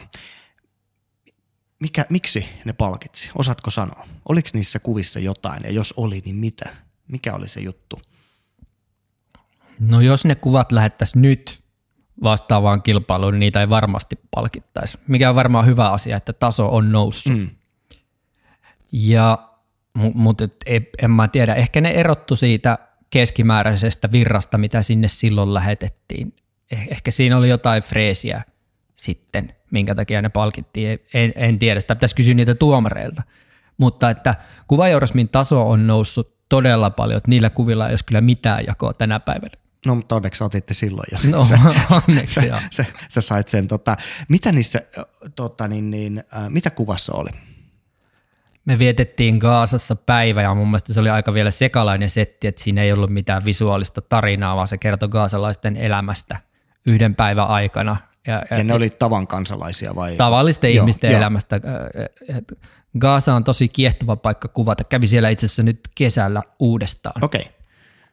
Mikä, 1.79 2.05
miksi 2.09 2.45
ne 2.65 2.73
palkitsi? 2.73 3.31
Osaatko 3.35 3.71
sanoa? 3.71 4.07
Oliko 4.29 4.49
niissä 4.53 4.79
kuvissa 4.79 5.19
jotain 5.19 5.63
ja 5.63 5.71
jos 5.71 5.93
oli, 5.97 6.21
niin 6.25 6.35
mitä? 6.35 6.75
Mikä 7.07 7.33
oli 7.33 7.47
se 7.47 7.59
juttu? 7.59 8.01
No 9.79 10.01
jos 10.01 10.25
ne 10.25 10.35
kuvat 10.35 10.71
lähettäisiin 10.71 11.21
nyt 11.21 11.63
vastaavaan 12.23 12.81
kilpailuun, 12.81 13.33
niin 13.33 13.39
niitä 13.39 13.59
ei 13.59 13.69
varmasti 13.69 14.19
palkittaisi. 14.35 14.97
Mikä 15.07 15.29
on 15.29 15.35
varmaan 15.35 15.65
hyvä 15.65 15.89
asia, 15.89 16.17
että 16.17 16.33
taso 16.33 16.75
on 16.75 16.91
noussut. 16.91 17.37
Mm. 17.37 17.49
Ja, 18.91 19.49
mutta 20.13 20.43
en 20.97 21.11
mä 21.11 21.27
tiedä, 21.27 21.53
ehkä 21.53 21.81
ne 21.81 21.91
erottu 21.91 22.35
siitä 22.35 22.77
keskimääräisestä 23.13 24.11
virrasta, 24.11 24.57
mitä 24.57 24.81
sinne 24.81 25.07
silloin 25.07 25.53
lähetettiin. 25.53 26.35
Eh, 26.71 26.87
ehkä 26.91 27.11
siinä 27.11 27.37
oli 27.37 27.49
jotain 27.49 27.83
freesiä 27.83 28.41
sitten, 28.95 29.55
minkä 29.71 29.95
takia 29.95 30.21
ne 30.21 30.29
palkittiin. 30.29 30.99
En, 31.13 31.33
en 31.35 31.59
tiedä, 31.59 31.79
sitä 31.79 31.95
pitäisi 31.95 32.15
kysyä 32.15 32.33
niitä 32.33 32.55
tuomareilta. 32.55 33.23
Mutta 33.77 34.09
että 34.09 34.35
kuvajournalismin 34.67 35.29
taso 35.29 35.69
on 35.69 35.87
noussut 35.87 36.35
todella 36.49 36.89
paljon, 36.89 37.17
että 37.17 37.29
niillä 37.29 37.49
kuvilla 37.49 37.87
ei 37.87 37.91
olisi 37.91 38.05
kyllä 38.05 38.21
mitään 38.21 38.63
jakoa 38.67 38.93
tänä 38.93 39.19
päivänä. 39.19 39.53
No, 39.85 39.95
mutta 39.95 40.15
onneksi 40.15 40.43
otitte 40.43 40.73
silloin 40.73 41.07
jo. 41.11 41.31
No, 41.31 41.45
sä, 41.49 41.57
onneksi 42.07 42.35
sä, 42.35 42.61
sä, 42.71 42.85
sä, 43.09 43.21
sait 43.21 43.47
sen. 43.47 43.67
Tota, 43.67 43.97
mitä 44.29 44.51
niissä, 44.51 44.81
tota, 45.35 45.67
niin, 45.67 45.91
niin, 45.91 46.23
äh, 46.37 46.49
mitä 46.49 46.69
kuvassa 46.69 47.13
oli? 47.13 47.29
Me 48.65 48.79
vietettiin 48.79 49.37
Gaasassa 49.37 49.95
päivä 49.95 50.41
ja 50.41 50.55
mun 50.55 50.67
mielestä 50.67 50.93
se 50.93 50.99
oli 50.99 51.09
aika 51.09 51.33
vielä 51.33 51.51
sekalainen 51.51 52.09
setti, 52.09 52.47
että 52.47 52.63
siinä 52.63 52.83
ei 52.83 52.91
ollut 52.91 53.09
mitään 53.09 53.45
visuaalista 53.45 54.01
tarinaa, 54.01 54.55
vaan 54.55 54.67
se 54.67 54.77
kertoi 54.77 55.09
gaasalaisten 55.09 55.77
elämästä 55.77 56.37
yhden 56.85 57.15
päivän 57.15 57.47
aikana. 57.47 57.97
Ja, 58.27 58.43
ja, 58.51 58.57
ja 58.57 58.63
ne 58.63 58.73
oli 58.73 58.89
tavan 58.89 59.27
kansalaisia 59.27 59.95
vai? 59.95 60.15
Tavallisten 60.15 60.75
joo, 60.75 60.83
ihmisten 60.83 61.11
jo. 61.11 61.17
elämästä. 61.17 61.61
Gaasa 62.99 63.35
on 63.35 63.43
tosi 63.43 63.67
kiehtova 63.67 64.15
paikka 64.15 64.47
kuvata. 64.47 64.83
Kävi 64.83 65.07
siellä 65.07 65.29
itse 65.29 65.45
asiassa 65.45 65.63
nyt 65.63 65.79
kesällä 65.95 66.41
uudestaan. 66.59 67.23
Okay. 67.23 67.41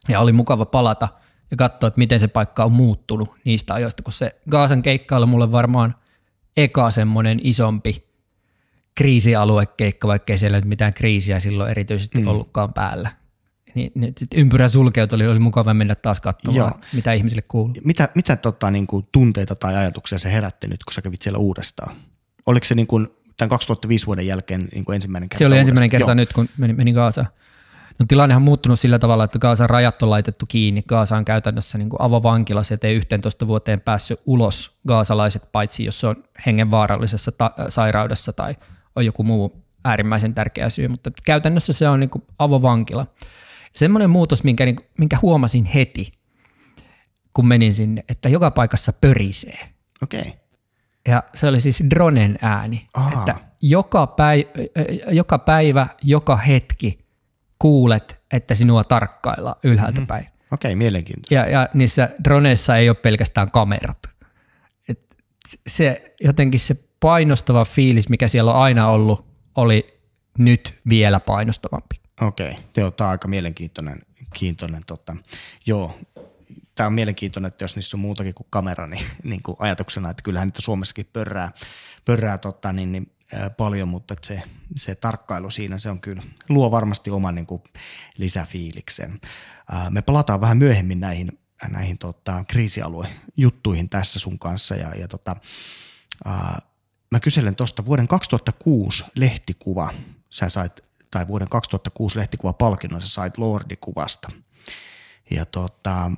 Ja 0.09 0.21
oli 0.21 0.33
mukava 0.33 0.67
palata 0.67 1.09
ja 1.51 1.57
katsoa, 1.57 1.89
että 1.89 1.99
miten 1.99 2.21
se 2.21 2.29
paikka 2.29 2.65
on 2.65 2.73
muuttunut 2.73 3.35
niistä 3.45 3.75
ajoista, 3.75 4.03
kun 4.03 4.13
se 4.13 4.37
Gaasan 4.51 4.83
keikkailu 4.83 5.27
mulle 5.27 5.53
varmaan 5.53 5.95
eka 6.57 6.91
semmoinen 6.91 7.41
isompi 7.43 8.10
kriisialuekeikka, 8.95 10.09
vaikka 10.09 10.33
ei 10.33 10.39
siellä 10.39 10.59
nyt 10.59 10.65
mitään 10.65 10.95
kriisiä 10.95 11.41
silloin 11.41 11.71
erityisesti 11.71 12.21
mm. 12.21 12.27
ollutkaan 12.27 12.73
päällä. 12.73 13.11
Niin, 13.75 13.93
niin 13.95 14.13
sit 14.19 14.35
ympyrä 14.35 14.69
sulkeutui, 14.69 15.17
oli, 15.17 15.27
oli 15.27 15.39
mukava 15.39 15.75
mennä 15.75 15.95
taas 15.95 16.21
katsomaan, 16.21 16.57
Joo. 16.57 16.81
mitä 16.93 17.13
ihmisille 17.13 17.43
kuuluu. 17.43 17.75
Mitä, 17.85 18.09
mitä 18.15 18.37
tota, 18.37 18.71
niin 18.71 18.87
kuin, 18.87 19.07
tunteita 19.13 19.55
tai 19.55 19.77
ajatuksia 19.77 20.19
se 20.19 20.33
herätti 20.33 20.69
nyt, 20.69 20.85
kun 20.85 20.93
sä 20.93 21.03
kävit 21.03 21.23
siellä 21.23 21.39
uudestaan? 21.39 21.97
Oliko 22.47 22.65
se 22.65 22.75
niin 22.75 22.87
kuin, 22.87 23.09
tämän 23.37 23.49
2005 23.49 24.07
vuoden 24.07 24.27
jälkeen 24.27 24.69
niin 24.75 24.85
kuin 24.85 24.95
ensimmäinen 24.95 25.29
kerta? 25.29 25.39
Se 25.39 25.47
oli 25.47 25.53
uudestaan? 25.53 25.61
ensimmäinen 25.61 25.91
kerta 25.91 26.11
Joo. 26.11 26.15
nyt, 26.15 26.33
kun 26.33 26.49
menin, 26.57 26.77
menin 26.77 26.95
Gaasaan. 26.95 27.29
No, 27.99 28.07
tilannehan 28.09 28.41
on 28.41 28.45
muuttunut 28.45 28.81
sillä 28.81 28.99
tavalla, 28.99 29.25
että 29.25 29.39
Gaasan 29.39 29.71
rajat 29.71 30.03
on 30.03 30.11
laitettu 30.11 30.47
kiinni. 30.47 30.83
Gaasa 30.89 31.17
on 31.17 31.25
käytännössä 31.25 31.79
niin 31.79 31.89
kuin 31.89 32.01
avovankila, 32.01 32.63
sieltä 32.63 32.87
ei 32.87 32.97
11 32.97 33.47
vuoteen 33.47 33.81
päässyt 33.81 34.21
ulos 34.27 34.79
gaasalaiset, 34.87 35.53
paitsi 35.53 35.85
jos 35.85 36.05
on 36.05 36.25
hengenvaarallisessa 36.47 37.33
ta- 37.33 37.55
sairaudessa 37.69 38.33
tai 38.33 38.55
on 38.97 39.07
joku 39.07 39.23
muu 39.23 39.65
äärimmäisen 39.85 40.35
tärkeä 40.35 40.71
syy, 40.71 40.89
mutta 40.89 41.11
käytännössä 41.25 41.73
se 41.73 41.89
on 41.89 42.01
niin 42.01 42.11
kuin 42.11 42.25
avovankila. 42.39 43.07
Semmoinen 43.77 44.11
muutos, 44.11 44.45
minkä, 44.45 44.65
niin, 44.65 44.77
minkä 44.99 45.19
huomasin 45.23 45.65
heti, 45.65 46.13
kun 47.35 47.47
menin 47.47 47.75
sinne, 47.75 48.05
että 48.09 48.29
joka 48.29 48.51
paikassa 48.51 48.93
pörisee. 48.93 49.59
Okei. 50.03 50.21
Okay. 50.21 50.33
Ja 51.09 51.23
se 51.35 51.47
oli 51.47 51.61
siis 51.61 51.85
dronen 51.91 52.39
ääni, 52.43 52.89
Aa. 52.95 53.13
että 53.19 53.35
joka, 53.63 54.07
päivä, 54.07 54.49
joka 55.11 55.39
päivä, 55.39 55.87
joka 56.03 56.37
hetki 56.37 57.05
kuulet, 57.59 58.21
että 58.33 58.55
sinua 58.55 58.85
tarkkaillaan 58.85 59.57
ylhäältä 59.65 60.03
päin. 60.09 60.27
Okei, 60.53 60.69
okay, 60.69 60.75
mielenkiintoista. 60.75 61.35
Ja, 61.35 61.47
ja 61.47 61.69
niissä 61.75 62.11
droneissa 62.25 62.77
ei 62.77 62.89
ole 62.89 62.97
pelkästään 62.97 63.51
kamerat. 63.51 63.99
Et 64.89 65.01
se 65.67 66.15
jotenkin 66.21 66.61
se 66.61 66.77
painostava 67.01 67.65
fiilis, 67.65 68.09
mikä 68.09 68.29
siellä 68.29 68.55
on 68.55 68.63
aina 68.63 68.89
ollut, 68.89 69.27
oli 69.55 70.01
nyt 70.39 70.81
vielä 70.89 71.21
painostavampi. 71.21 72.01
Okei, 72.21 72.51
okay. 72.51 72.63
Tämä 72.73 72.87
on 72.87 73.11
aika 73.11 73.29
mielenkiintoinen. 73.29 73.99
Kiintoinen, 74.35 74.83
tota. 74.87 75.17
Joo, 75.67 75.99
tämä 76.75 76.87
on 76.87 76.93
mielenkiintoinen, 76.93 77.49
että 77.49 77.65
jos 77.65 77.77
niissä 77.77 77.97
on 77.97 78.01
muutakin 78.01 78.35
kuin 78.35 78.47
kamera, 78.51 78.87
niin, 78.87 79.07
niin 79.23 79.43
kuin 79.43 79.57
ajatuksena, 79.59 80.11
että 80.11 80.23
kyllähän 80.23 80.49
niitä 80.49 80.63
Suomessakin 80.63 81.07
pörrää, 81.13 81.53
pörrää 82.05 82.39
tota, 82.39 82.73
niin, 82.73 82.93
niin, 82.93 83.13
ää, 83.33 83.51
paljon, 83.51 83.89
mutta 83.89 84.15
se, 84.23 84.43
se 84.77 84.95
tarkkailu 84.95 85.51
siinä, 85.51 85.79
se 85.79 85.91
on 85.91 86.01
kyllä, 86.01 86.23
luo 86.49 86.71
varmasti 86.71 87.11
oman 87.11 87.35
niin 87.35 87.47
kuin, 87.47 87.63
lisäfiiliksen. 88.19 89.21
Ää, 89.71 89.91
me 89.91 90.03
palataan 90.03 90.41
vähän 90.41 90.59
myöhemmin 90.59 91.01
näihin, 91.01 91.39
näihin 91.71 91.99
tota, 91.99 92.45
kriisialuejuttuihin 92.49 93.89
tässä 93.89 94.19
sun 94.19 94.39
kanssa 94.39 94.75
ja, 94.75 94.95
ja 94.95 95.09
tota, 95.09 95.37
ää, 96.25 96.70
mä 97.11 97.21
kyselen 97.21 97.57
tuosta 97.57 97.87
vuoden 97.87 98.09
2006 98.09 99.05
lehtikuva, 99.15 99.95
sä 100.31 100.49
sait, 100.49 100.81
tai 101.11 101.29
vuoden 101.29 101.49
2006 101.49 102.19
lehtikuva 102.19 102.53
palkinnon. 102.53 103.03
Sä 103.03 103.09
sait 103.09 103.39
Lordi-kuvasta. 103.39 104.33
Ja 105.31 105.47
tota, 105.47 106.11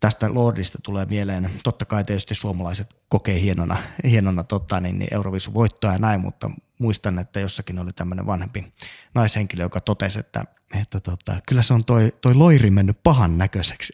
tästä 0.00 0.34
Lordista 0.34 0.78
tulee 0.82 1.04
mieleen, 1.04 1.50
totta 1.62 1.84
kai 1.84 2.04
tietysti 2.04 2.34
suomalaiset 2.34 2.94
kokee 3.08 3.40
hienona, 3.40 3.76
hienona 4.04 4.44
tota, 4.44 4.80
niin, 4.80 4.98
niin 4.98 5.14
Eurovisun 5.14 5.54
voittoa 5.54 5.92
ja 5.92 5.98
näin, 5.98 6.20
mutta 6.20 6.50
muistan, 6.78 7.18
että 7.18 7.40
jossakin 7.40 7.78
oli 7.78 7.92
tämmöinen 7.92 8.26
vanhempi 8.26 8.72
naishenkilö, 9.14 9.62
joka 9.62 9.80
totesi, 9.80 10.20
että, 10.20 10.44
että 10.80 11.00
tota, 11.00 11.36
kyllä 11.48 11.62
se 11.62 11.74
on 11.74 11.84
toi, 11.84 12.12
toi 12.20 12.34
loiri 12.34 12.70
mennyt 12.70 13.02
pahan 13.02 13.38
näköiseksi. 13.38 13.92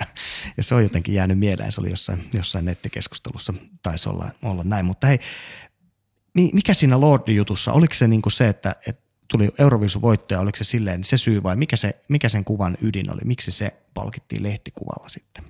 Ja 0.57 0.63
se 0.63 0.75
on 0.75 0.83
jotenkin 0.83 1.15
jäänyt 1.15 1.39
mieleen, 1.39 1.73
se 1.73 1.81
oli 1.81 1.91
jossain, 1.91 2.29
jossain 2.35 2.65
nettikeskustelussa, 2.65 3.55
taisi 3.83 4.09
olla, 4.09 4.31
olla 4.43 4.65
näin, 4.65 4.87
mutta 4.87 5.07
hei, 5.07 5.19
mikä 6.35 6.75
siinä 6.75 6.97
Lordi-jutussa, 6.97 7.73
oliko 7.73 7.95
se 7.95 8.09
niin 8.09 8.23
kuin 8.23 8.33
se, 8.33 8.49
että, 8.49 8.77
että 8.87 9.03
tuli 9.29 9.49
Eurovisun 9.59 10.03
voittaja, 10.03 10.41
oliko 10.41 10.57
se 10.57 10.65
silleen 10.65 11.05
se 11.05 11.17
syy 11.17 11.43
vai 11.43 11.57
mikä, 11.57 11.77
se, 11.77 12.01
mikä 12.09 12.29
sen 12.29 12.45
kuvan 12.45 12.77
ydin 12.83 13.13
oli, 13.13 13.21
miksi 13.25 13.51
se 13.51 13.73
palkittiin 13.95 14.43
lehtikuvalla 14.43 15.09
sitten? 15.09 15.45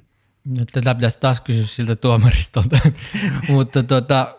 Nyt 0.45 0.69
tätä 0.73 0.95
pitäisi 0.95 1.19
taas 1.21 1.41
kysyä 1.41 1.67
siltä 1.67 1.97
tuomaristolta, 1.97 2.79
mutta 3.49 3.83
tota, 3.83 4.37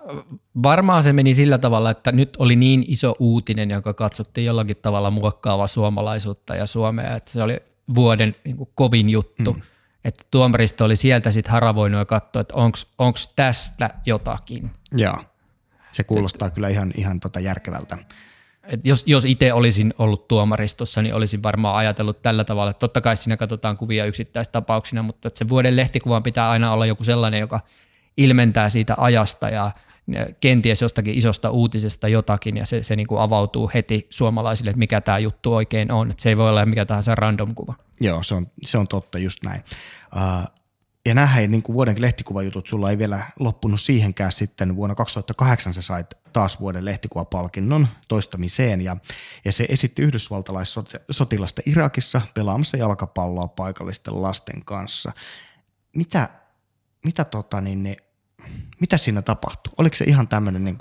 varmaan 0.64 1.04
se 1.04 1.14
meni 1.14 1.34
sillä 1.34 1.58
tavalla, 1.58 1.92
että 1.92 2.12
nyt 2.12 2.38
oli 2.40 2.56
niin 2.56 2.86
iso 2.88 3.16
uutinen, 3.20 3.70
joka 3.70 3.94
katsottiin 3.94 4.46
jollakin 4.46 4.78
tavalla 4.78 5.12
muokkaava 5.12 5.68
suomalaisuutta 5.68 6.56
ja 6.56 6.66
Suomea, 6.66 7.16
että 7.16 7.32
se 7.32 7.44
oli 7.44 7.60
vuoden 7.96 8.36
niin 8.46 8.58
kuin, 8.58 8.70
kovin 8.76 9.10
juttu. 9.10 9.54
Mm. 9.54 9.62
Että 10.06 10.24
tuomaristo 10.32 10.86
oli 10.86 10.96
sieltä 10.96 11.32
sitten 11.32 11.52
haravoinut 11.52 12.00
ja 12.00 12.06
katsoa, 12.06 12.42
että 12.42 12.54
onko 12.98 13.20
tästä 13.36 13.90
jotakin. 14.06 14.72
Joo, 14.92 15.18
se 15.92 16.04
kuulostaa 16.04 16.48
Et, 16.48 16.54
kyllä 16.54 16.70
ihan, 16.70 16.92
ihan 16.98 17.20
tota 17.20 17.40
järkevältä. 17.40 17.98
Et 18.64 18.80
jos, 18.84 19.04
jos 19.06 19.26
itse 19.26 19.54
olisin 19.54 19.94
ollut 19.98 20.28
tuomaristossa, 20.28 21.02
niin 21.02 21.16
olisin 21.16 21.44
varmaan 21.44 21.76
ajatellut 21.76 22.22
tällä 22.22 22.44
tavalla, 22.44 22.72
että 22.72 22.80
totta 22.80 23.02
kai 23.02 23.18
siinä 23.18 23.38
katsotaan 23.38 23.78
kuvia 23.78 24.06
yksittäistapauksina, 24.06 25.04
mutta 25.04 25.30
se 25.34 25.50
vuoden 25.50 25.76
lehtikuvan 25.76 26.24
pitää 26.24 26.50
aina 26.50 26.74
olla 26.74 26.86
joku 26.86 27.04
sellainen, 27.04 27.40
joka 27.40 27.60
ilmentää 28.18 28.70
siitä 28.70 28.96
ajasta 28.98 29.50
ja 29.50 29.72
kenties 30.40 30.82
jostakin 30.82 31.18
isosta 31.18 31.50
uutisesta 31.50 32.08
jotakin 32.08 32.58
ja 32.58 32.66
se, 32.66 32.84
se 32.84 32.96
niin 32.96 33.08
kuin 33.08 33.22
avautuu 33.22 33.72
heti 33.74 34.08
suomalaisille, 34.10 34.70
että 34.70 34.80
mikä 34.80 35.02
tämä 35.02 35.20
juttu 35.20 35.54
oikein 35.54 35.92
on. 35.92 36.12
Että 36.12 36.24
se 36.24 36.30
ei 36.30 36.38
voi 36.38 36.50
olla 36.50 36.66
mikä 36.66 36.86
tahansa 36.86 37.16
random 37.16 37.56
kuva. 37.56 37.76
Joo, 38.02 38.24
se 38.24 38.36
on, 38.36 38.48
se 38.64 38.78
on 38.78 38.88
totta, 38.88 39.20
just 39.20 39.40
näin. 39.46 39.62
Uh, 40.16 40.61
ja 41.06 41.14
nähdä 41.14 41.48
niin 41.48 41.64
kuin 41.64 41.74
vuoden 41.74 42.02
lehtikuvajutut, 42.02 42.68
sulla 42.68 42.90
ei 42.90 42.98
vielä 42.98 43.24
loppunut 43.40 43.82
siihenkään 43.82 44.32
sitten. 44.32 44.76
Vuonna 44.76 44.96
2008 44.96 45.74
sä 45.74 45.82
sait 45.82 46.08
taas 46.34 46.60
vuoden 46.60 46.86
lehtikuvapalkinnon 46.86 47.88
toistamiseen 48.08 48.82
ja, 48.82 48.98
ja 49.46 49.52
se 49.52 49.66
esitti 49.70 50.02
yhdysvaltalaissotilasta 50.02 51.62
Irakissa 51.66 52.22
pelaamassa 52.34 52.78
jalkapalloa 52.78 53.48
paikallisten 53.48 54.22
lasten 54.22 54.66
kanssa. 54.66 55.12
Mitä, 55.96 56.30
mitä, 57.06 57.24
tota, 57.24 57.62
niin, 57.62 57.84
niin, 57.84 57.98
mitä 58.80 58.98
siinä 58.98 59.22
tapahtui? 59.22 59.74
Oliko 59.78 59.96
se 59.96 60.06
ihan 60.06 60.28
tämmöinen, 60.28 60.64
niin 60.64 60.78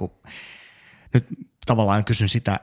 nyt 1.14 1.26
tavallaan 1.66 2.04
kysyn 2.04 2.28
sitä 2.28 2.60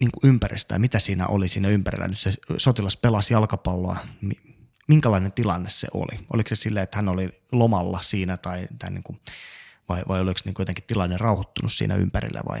niin 0.00 0.10
kuin 0.12 0.30
ympäristä, 0.30 0.78
mitä 0.78 0.98
siinä 0.98 1.26
oli 1.26 1.48
siinä 1.48 1.68
ympärillä. 1.68 2.08
Nyt 2.08 2.18
se 2.18 2.32
sotilas 2.56 2.96
pelasi 2.96 3.34
jalkapalloa, 3.34 3.96
minkälainen 4.88 5.32
tilanne 5.32 5.68
se 5.68 5.88
oli? 5.94 6.26
Oliko 6.32 6.48
se 6.48 6.56
silleen, 6.56 6.84
että 6.84 6.98
hän 6.98 7.08
oli 7.08 7.28
lomalla 7.52 8.02
siinä 8.02 8.36
tai, 8.36 8.68
tai 8.78 8.90
niin 8.90 9.02
kuin, 9.02 9.20
vai, 9.88 10.02
vai 10.08 10.20
oliko 10.20 10.40
niin 10.44 10.54
jotenkin 10.58 10.84
tilanne 10.86 11.16
rauhoittunut 11.16 11.72
siinä 11.72 11.94
ympärillä 11.94 12.40
vai? 12.48 12.60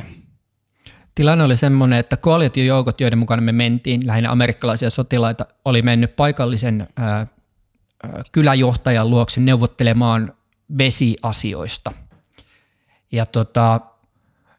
Tilanne 1.14 1.44
oli 1.44 1.56
semmoinen, 1.56 1.98
että 1.98 2.16
koalitiojoukot, 2.16 3.00
joiden 3.00 3.18
mukana 3.18 3.42
me 3.42 3.52
mentiin, 3.52 4.06
lähinnä 4.06 4.30
amerikkalaisia 4.30 4.90
sotilaita, 4.90 5.46
oli 5.64 5.82
mennyt 5.82 6.16
paikallisen 6.16 6.88
ää, 6.96 7.26
kyläjohtajan 8.32 9.10
luokse 9.10 9.40
neuvottelemaan 9.40 10.34
vesiasioista. 10.78 11.92
Ja 13.12 13.26
tota, 13.26 13.80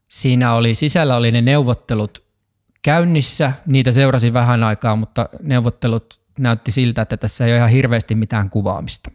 siinä 0.07 0.53
oli, 0.53 0.75
sisällä 0.75 1.15
oli 1.15 1.31
ne 1.31 1.41
neuvottelut 1.41 2.23
käynnissä, 2.81 3.53
niitä 3.65 3.91
seurasi 3.91 4.33
vähän 4.33 4.63
aikaa, 4.63 4.95
mutta 4.95 5.29
neuvottelut 5.41 6.22
näytti 6.39 6.71
siltä, 6.71 7.01
että 7.01 7.17
tässä 7.17 7.45
ei 7.45 7.51
ole 7.51 7.57
ihan 7.57 7.69
hirveästi 7.69 8.15
mitään 8.15 8.49
kuvaamista. 8.49 9.11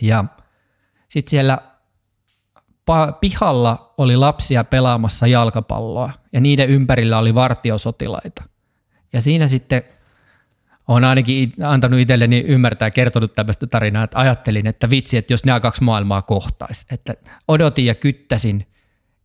Ja 0.00 0.24
sitten 1.08 1.30
siellä 1.30 1.58
pihalla 3.20 3.94
oli 3.98 4.16
lapsia 4.16 4.64
pelaamassa 4.64 5.26
jalkapalloa 5.26 6.10
ja 6.32 6.40
niiden 6.40 6.68
ympärillä 6.68 7.18
oli 7.18 7.34
vartiosotilaita. 7.34 8.44
Ja 9.12 9.20
siinä 9.20 9.48
sitten 9.48 9.82
olen 10.88 11.04
ainakin 11.04 11.52
antanut 11.64 12.00
itselleni 12.00 12.40
ymmärtää 12.40 12.86
ja 12.86 12.90
kertonut 12.90 13.32
tämmöistä 13.32 13.66
tarinaa, 13.66 14.04
että 14.04 14.18
ajattelin, 14.18 14.66
että 14.66 14.90
vitsi, 14.90 15.16
että 15.16 15.32
jos 15.32 15.44
nämä 15.44 15.60
kaksi 15.60 15.84
maailmaa 15.84 16.22
kohtaisi. 16.22 16.86
Että 16.90 17.14
odotin 17.48 17.86
ja 17.86 17.94
kyttäsin, 17.94 18.66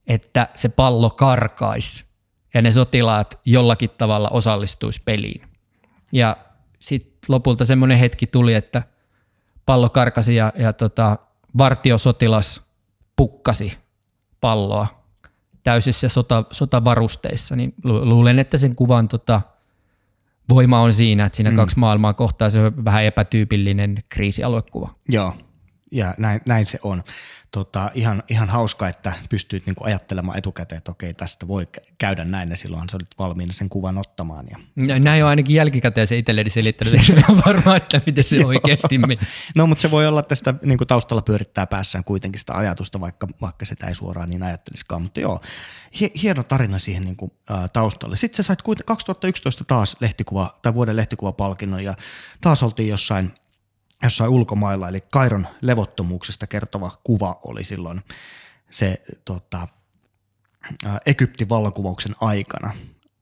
että 0.07 0.47
se 0.55 0.69
pallo 0.69 1.09
karkaisi 1.09 2.05
ja 2.53 2.61
ne 2.61 2.71
sotilaat 2.71 3.39
jollakin 3.45 3.89
tavalla 3.97 4.29
osallistuisi 4.29 5.01
peliin. 5.05 5.41
Ja 6.11 6.37
sitten 6.79 7.19
lopulta 7.27 7.65
semmoinen 7.65 7.97
hetki 7.97 8.27
tuli, 8.27 8.53
että 8.53 8.83
pallo 9.65 9.89
karkasi 9.89 10.35
ja, 10.35 10.53
ja 10.59 10.73
tota, 10.73 11.17
vartiosotilas 11.57 12.61
pukkasi 13.15 13.77
palloa 14.41 14.87
täysissä 15.63 16.09
sota, 16.09 16.43
sotavarusteissa, 16.51 17.55
niin 17.55 17.73
luulen, 17.83 18.39
että 18.39 18.57
sen 18.57 18.75
kuvan 18.75 19.07
tota, 19.07 19.41
voima 20.49 20.81
on 20.81 20.93
siinä, 20.93 21.25
että 21.25 21.35
siinä 21.35 21.49
mm. 21.51 21.55
kaksi 21.55 21.79
maailmaa 21.79 22.13
kohtaa 22.13 22.49
se 22.49 22.59
on 22.59 22.85
vähän 22.85 23.03
epätyypillinen 23.03 24.03
kriisialuekuva. 24.09 24.89
Joo, 25.09 25.33
ja 25.91 26.13
näin, 26.17 26.41
näin 26.45 26.65
se 26.65 26.79
on 26.83 27.03
tota, 27.51 27.91
ihan, 27.93 28.23
ihan 28.29 28.49
hauska, 28.49 28.87
että 28.87 29.13
pystyit 29.29 29.65
niinku 29.65 29.83
ajattelemaan 29.83 30.37
etukäteen, 30.37 30.77
että 30.77 30.91
okei, 30.91 31.13
tästä 31.13 31.47
voi 31.47 31.67
käydä 31.97 32.25
näin, 32.25 32.49
ja 32.49 32.55
silloin 32.55 32.89
sä 32.89 32.97
olit 32.97 33.19
valmiina 33.19 33.53
sen 33.53 33.69
kuvan 33.69 33.97
ottamaan. 33.97 34.45
Ja, 34.51 34.57
no, 34.75 34.99
näin 34.99 35.23
on 35.23 35.29
ainakin 35.29 35.55
jälkikäteen 35.55 36.07
se 36.07 36.17
itselleni 36.17 36.49
selittänyt, 36.49 36.93
että 36.93 37.13
en 37.29 37.41
varma, 37.45 37.75
että 37.75 38.01
miten 38.05 38.23
se 38.23 38.45
oikeasti 38.45 38.97
meni. 38.97 39.17
no, 39.55 39.67
mutta 39.67 39.81
se 39.81 39.91
voi 39.91 40.07
olla, 40.07 40.19
että 40.19 40.35
sitä 40.35 40.53
niinku 40.63 40.85
taustalla 40.85 41.21
pyörittää 41.21 41.67
päässään 41.67 42.03
kuitenkin 42.03 42.39
sitä 42.39 42.53
ajatusta, 42.53 43.01
vaikka, 43.01 43.27
vaikka 43.41 43.65
sitä 43.65 43.87
ei 43.87 43.95
suoraan 43.95 44.29
niin 44.29 44.43
ajattelisikaan. 44.43 45.01
Mutta 45.01 45.19
joo, 45.19 45.41
hieno 46.23 46.43
tarina 46.43 46.79
siihen 46.79 47.03
niinku, 47.03 47.33
ä, 47.51 47.67
taustalle. 47.67 48.15
Sitten 48.15 48.37
sä 48.37 48.43
sait 48.43 48.61
2011 48.85 49.63
taas 49.63 49.97
lehtikuva, 49.99 50.59
tai 50.61 50.73
vuoden 50.73 50.95
lehtikuvapalkinnon, 50.95 51.83
ja 51.83 51.95
taas 52.41 52.63
oltiin 52.63 52.89
jossain– 52.89 53.33
jossain 54.03 54.31
ulkomailla, 54.31 54.89
eli 54.89 55.01
Kairon 55.01 55.47
levottomuuksista 55.61 56.47
kertova 56.47 56.91
kuva 57.03 57.39
oli 57.45 57.63
silloin 57.63 58.01
se 58.69 59.01
tota, 59.25 59.67
Egyptin 61.05 61.49
vallankumouksen 61.49 62.15
aikana. 62.21 62.71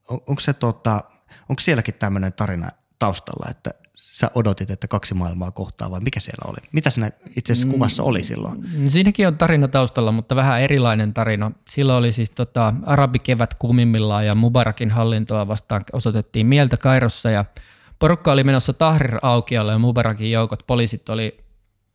On, 0.10 0.22
onko, 0.28 0.40
se, 0.40 0.54
tota, 0.54 1.04
onko 1.50 1.60
sielläkin 1.60 1.94
tämmöinen 1.94 2.34
tarina 2.34 2.70
taustalla, 3.00 3.52
että 3.52 3.72
sä 3.96 4.32
odotit, 4.36 4.72
että 4.72 4.88
kaksi 4.88 5.14
maailmaa 5.14 5.52
kohtaa 5.52 5.92
vai 5.92 6.00
mikä 6.00 6.20
siellä 6.20 6.52
oli? 6.52 6.68
Mitä 6.72 6.90
siinä 6.90 7.12
itse 7.36 7.54
asiassa 7.54 7.74
kuvassa 7.74 8.04
oli 8.04 8.24
silloin? 8.24 8.62
Mm, 8.78 8.90
siinäkin 8.90 9.28
on 9.28 9.38
tarina 9.38 9.68
taustalla, 9.68 10.12
mutta 10.12 10.36
vähän 10.36 10.62
erilainen 10.62 11.14
tarina. 11.14 11.52
Silloin 11.70 12.00
oli 12.00 12.12
siis 12.12 12.32
tota, 12.32 12.74
arabikevät 12.86 13.54
kuumimmillaan 13.54 14.26
ja 14.26 14.36
Mubarakin 14.36 14.92
hallintoa 14.92 15.48
vastaan 15.48 15.84
osoitettiin 15.94 16.48
mieltä 16.48 16.78
Kairossa 16.78 17.30
ja– 17.30 17.46
Porukka 18.00 18.32
oli 18.32 18.44
menossa 18.44 18.74
Tahrir 18.74 19.18
aukiolle 19.22 19.72
ja 19.72 19.78
Mubarakin 19.78 20.32
joukot, 20.32 20.64
poliisit 20.68 21.10
oli 21.10 21.38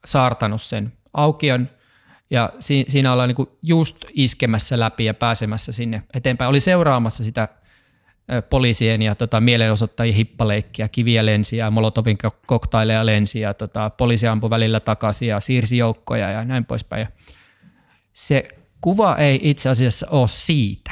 saartanut 0.05 0.63
sen 0.63 0.93
aukion 1.13 1.69
ja 2.31 2.51
si- 2.61 2.85
siinä 2.89 3.13
ollaan 3.13 3.29
niin 3.29 3.49
just 3.63 3.97
iskemässä 4.13 4.81
läpi 4.81 5.05
ja 5.05 5.15
pääsemässä 5.15 5.73
sinne 5.73 6.03
eteenpäin. 6.15 6.49
Oli 6.49 6.61
seuraamassa 6.61 7.25
sitä 7.25 7.49
poliisien 8.51 9.03
ja 9.03 9.15
tota, 9.15 9.41
mielenosoittajien 9.41 10.17
hippaleikkiä, 10.17 10.89
kiviä 10.89 11.27
lensi 11.27 11.57
ja 11.57 11.71
Molotovin 11.71 12.19
koktaileja 12.47 13.07
lensi 13.07 13.41
ja 13.41 13.55
tota, 13.55 13.91
poliisi 13.91 14.27
ampui 14.27 14.51
välillä 14.51 14.81
takaisin 14.81 15.29
ja 15.29 15.41
siirsi 15.41 15.77
joukkoja 15.77 16.31
ja 16.31 16.45
näin 16.45 16.65
poispäin. 16.65 17.01
Ja 17.01 17.07
se 18.13 18.49
kuva 18.81 19.17
ei 19.17 19.41
itse 19.43 19.69
asiassa 19.69 20.07
ole 20.11 20.29
siitä, 20.29 20.91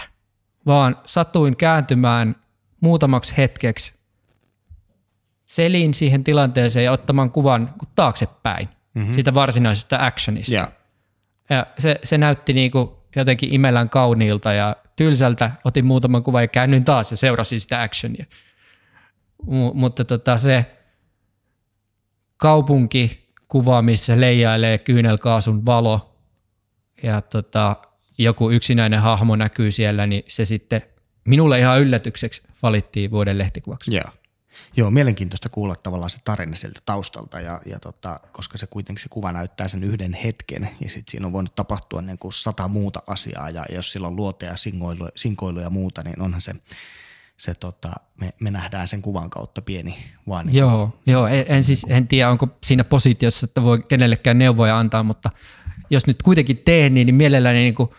vaan 0.66 0.96
satuin 1.06 1.56
kääntymään 1.56 2.36
muutamaksi 2.80 3.34
hetkeksi 3.36 3.97
selin 5.48 5.94
siihen 5.94 6.24
tilanteeseen 6.24 6.84
ja 6.84 6.92
ottamaan 6.92 7.30
kuvan 7.30 7.74
taaksepäin 7.94 8.68
mm-hmm. 8.94 9.14
siitä 9.14 9.34
varsinaisesta 9.34 9.96
actionista. 10.00 10.54
Yeah. 10.54 10.72
Ja 11.50 11.66
se, 11.78 12.00
se 12.04 12.18
näytti 12.18 12.52
niin 12.52 12.70
kuin 12.70 12.90
jotenkin 13.16 13.54
imellän 13.54 13.90
kauniilta 13.90 14.52
ja 14.52 14.76
tylsältä. 14.96 15.50
Otin 15.64 15.86
muutaman 15.86 16.22
kuvan 16.22 16.42
ja 16.42 16.48
käännyin 16.48 16.84
taas 16.84 17.10
ja 17.10 17.16
seurasin 17.16 17.60
sitä 17.60 17.82
actionia. 17.82 18.24
M- 19.46 19.70
mutta 19.74 20.04
tota, 20.04 20.36
se 20.36 20.66
kaupunkikuva, 22.36 23.82
missä 23.82 24.20
leijailee 24.20 24.78
kyynelkaasun 24.78 25.66
valo 25.66 26.14
ja 27.02 27.20
tota, 27.20 27.76
joku 28.18 28.50
yksinäinen 28.50 29.00
hahmo 29.00 29.36
näkyy 29.36 29.72
siellä, 29.72 30.06
niin 30.06 30.24
se 30.28 30.44
sitten 30.44 30.82
minulle 31.24 31.58
ihan 31.58 31.80
yllätykseksi 31.80 32.42
valittiin 32.62 33.10
vuoden 33.10 33.38
lehtikuvaksi. 33.38 33.94
Yeah. 33.94 34.17
Joo, 34.76 34.90
mielenkiintoista 34.90 35.48
kuulla 35.48 35.76
tavallaan 35.76 36.10
se 36.10 36.18
tarina 36.24 36.56
sieltä 36.56 36.80
taustalta, 36.84 37.40
ja, 37.40 37.60
ja 37.66 37.80
tota, 37.80 38.20
koska 38.32 38.58
se 38.58 38.66
kuitenkin 38.66 39.02
se 39.02 39.08
kuva 39.08 39.32
näyttää 39.32 39.68
sen 39.68 39.84
yhden 39.84 40.12
hetken, 40.12 40.70
ja 40.80 40.88
sitten 40.88 41.10
siinä 41.10 41.26
on 41.26 41.32
voinut 41.32 41.54
tapahtua 41.54 42.02
niin 42.02 42.18
kuin 42.18 42.32
sata 42.32 42.68
muuta 42.68 43.02
asiaa, 43.06 43.50
ja 43.50 43.64
jos 43.70 43.92
sillä 43.92 44.06
on 44.06 44.16
luote 44.16 44.46
ja 44.46 44.56
sinkoilu, 44.56 45.08
sinkoilu 45.14 45.60
ja 45.60 45.70
muuta, 45.70 46.02
niin 46.04 46.22
onhan 46.22 46.40
se, 46.40 46.54
se 47.36 47.54
tota, 47.54 47.92
me, 48.20 48.34
me 48.40 48.50
nähdään 48.50 48.88
sen 48.88 49.02
kuvan 49.02 49.30
kautta 49.30 49.62
pieni 49.62 49.96
vaan. 50.28 50.46
Niin 50.46 50.56
joo, 50.56 50.98
joo 51.06 51.26
en, 51.26 51.44
en, 51.48 51.64
siis, 51.64 51.86
en 51.88 52.08
tiedä, 52.08 52.30
onko 52.30 52.48
siinä 52.64 52.84
positiossa, 52.84 53.44
että 53.44 53.62
voi 53.62 53.82
kenellekään 53.88 54.38
neuvoja 54.38 54.78
antaa, 54.78 55.02
mutta 55.02 55.30
jos 55.90 56.06
nyt 56.06 56.22
kuitenkin 56.22 56.62
teen, 56.64 56.94
niin, 56.94 57.06
niin 57.06 57.16
mielelläni 57.16 57.58
niin 57.58 57.74
kuin, 57.74 57.90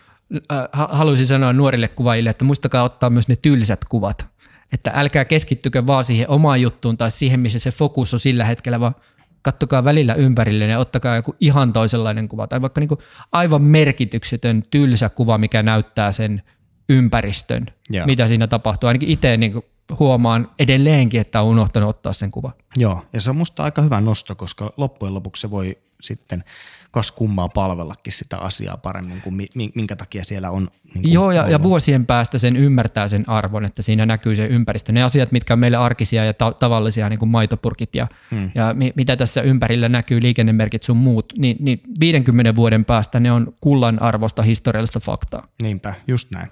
äh, 0.52 0.68
haluaisin 0.72 1.26
sanoa 1.26 1.52
nuorille 1.52 1.88
kuvaajille, 1.88 2.30
että 2.30 2.44
muistakaa 2.44 2.82
ottaa 2.82 3.10
myös 3.10 3.28
ne 3.28 3.36
tylsät 3.36 3.84
kuvat, 3.84 4.26
että 4.72 4.92
älkää 4.94 5.24
keskittykö 5.24 5.86
vaan 5.86 6.04
siihen 6.04 6.30
omaan 6.30 6.60
juttuun 6.60 6.96
tai 6.96 7.10
siihen, 7.10 7.40
missä 7.40 7.58
se 7.58 7.70
fokus 7.70 8.14
on 8.14 8.20
sillä 8.20 8.44
hetkellä, 8.44 8.80
vaan 8.80 8.94
kattokaa 9.42 9.84
välillä 9.84 10.14
ympärille 10.14 10.64
ja 10.64 10.78
ottakaa 10.78 11.16
joku 11.16 11.36
ihan 11.40 11.72
toisenlainen 11.72 12.28
kuva 12.28 12.46
tai 12.46 12.62
vaikka 12.62 12.80
niin 12.80 12.88
kuin 12.88 13.00
aivan 13.32 13.62
merkityksetön 13.62 14.62
tylsä 14.70 15.08
kuva, 15.08 15.38
mikä 15.38 15.62
näyttää 15.62 16.12
sen 16.12 16.42
ympäristön, 16.88 17.66
yeah. 17.94 18.06
mitä 18.06 18.26
siinä 18.28 18.46
tapahtuu. 18.46 18.88
Ainakin 18.88 19.08
itse 19.08 19.36
niin 19.36 19.62
huomaan 19.98 20.50
edelleenkin, 20.58 21.20
että 21.20 21.42
on 21.42 21.48
unohtanut 21.48 21.88
ottaa 21.88 22.12
sen 22.12 22.30
kuvan. 22.30 22.52
Joo, 22.76 23.06
ja 23.12 23.20
se 23.20 23.30
on 23.30 23.36
musta 23.36 23.62
aika 23.62 23.82
hyvä 23.82 24.00
nosto, 24.00 24.34
koska 24.34 24.72
loppujen 24.76 25.14
lopuksi 25.14 25.40
se 25.40 25.50
voi 25.50 25.78
sitten 26.00 26.44
kas 26.90 27.12
kummaa 27.12 27.48
palvellakin 27.48 28.12
sitä 28.12 28.38
asiaa 28.38 28.76
paremmin 28.76 29.20
kuin 29.20 29.48
minkä 29.74 29.96
takia 29.96 30.24
siellä 30.24 30.50
on. 30.50 30.68
Niin 30.84 31.02
kuin 31.02 31.12
Joo, 31.12 31.32
ja, 31.32 31.48
ja 31.48 31.62
vuosien 31.62 32.06
päästä 32.06 32.38
sen 32.38 32.56
ymmärtää 32.56 33.08
sen 33.08 33.28
arvon, 33.28 33.64
että 33.64 33.82
siinä 33.82 34.06
näkyy 34.06 34.36
se 34.36 34.46
ympäristö. 34.46 34.92
Ne 34.92 35.02
asiat, 35.02 35.32
mitkä 35.32 35.52
on 35.52 35.58
meille 35.58 35.76
arkisia 35.76 36.24
ja 36.24 36.34
ta- 36.34 36.52
tavallisia, 36.52 37.08
niin 37.08 37.18
kuin 37.18 37.28
maitopurkit 37.28 37.94
ja, 37.94 38.08
hmm. 38.30 38.50
ja 38.54 38.74
mi- 38.74 38.92
mitä 38.96 39.16
tässä 39.16 39.42
ympärillä 39.42 39.88
näkyy, 39.88 40.22
liikennemerkit 40.22 40.82
sun 40.82 40.96
muut, 40.96 41.32
niin, 41.38 41.56
niin 41.60 41.80
50 42.00 42.54
vuoden 42.54 42.84
päästä 42.84 43.20
ne 43.20 43.32
on 43.32 43.52
kullan 43.60 44.02
arvosta 44.02 44.42
historiallista 44.42 45.00
faktaa. 45.00 45.46
Niinpä, 45.62 45.94
just 46.06 46.30
näin. 46.30 46.50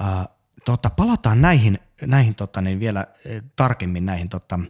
Uh, 0.00 0.36
tota, 0.64 0.90
palataan 0.90 1.42
näihin, 1.42 1.78
näihin 2.06 2.34
tota, 2.34 2.60
niin 2.60 2.80
vielä 2.80 3.06
eh, 3.24 3.42
tarkemmin 3.56 4.06
näihin 4.06 4.28
tota, 4.28 4.60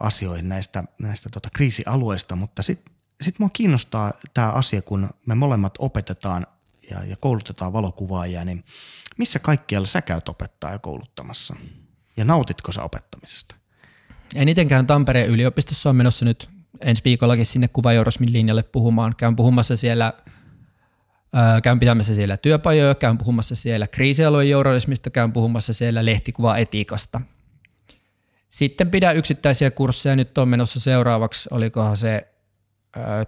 asioihin 0.00 0.48
näistä, 0.48 0.84
näistä 0.98 1.28
tota, 1.28 1.48
kriisialueista, 1.52 2.36
mutta 2.36 2.62
sitten 2.62 2.95
sitten 3.20 3.44
mua 3.44 3.50
kiinnostaa 3.52 4.12
tämä 4.34 4.50
asia, 4.50 4.82
kun 4.82 5.10
me 5.26 5.34
molemmat 5.34 5.74
opetetaan 5.78 6.46
ja, 6.90 7.04
ja 7.04 7.16
koulutetaan 7.16 7.72
valokuvaajia, 7.72 8.44
niin 8.44 8.64
missä 9.16 9.38
kaikkialla 9.38 9.86
sä 9.86 10.02
käyt 10.02 10.28
opettaa 10.28 10.72
ja 10.72 10.78
kouluttamassa? 10.78 11.56
Ja 12.16 12.24
nautitko 12.24 12.72
sä 12.72 12.82
opettamisesta? 12.82 13.54
Eniten 14.34 14.68
käyn 14.68 14.86
Tampereen 14.86 15.28
yliopistossa, 15.30 15.90
on 15.90 15.96
menossa 15.96 16.24
nyt 16.24 16.48
ensi 16.80 17.02
viikollakin 17.04 17.46
sinne 17.46 17.68
kuvajourosmin 17.68 18.32
linjalle 18.32 18.62
puhumaan. 18.62 19.14
Käyn 19.16 19.36
puhumassa 19.36 19.76
siellä 19.76 20.12
käyn 21.62 21.78
pitämässä 21.78 22.14
siellä 22.14 22.36
työpajoja, 22.36 22.94
käyn 22.94 23.18
puhumassa 23.18 23.54
siellä 23.54 23.86
kriisialueen 23.86 24.50
journalismista, 24.50 25.10
käyn 25.10 25.32
puhumassa 25.32 25.72
siellä 25.72 26.04
lehtikuvaetiikasta. 26.04 27.20
Sitten 28.50 28.90
pidän 28.90 29.16
yksittäisiä 29.16 29.70
kursseja, 29.70 30.16
nyt 30.16 30.38
on 30.38 30.48
menossa 30.48 30.80
seuraavaksi, 30.80 31.48
olikohan 31.52 31.96
se 31.96 32.28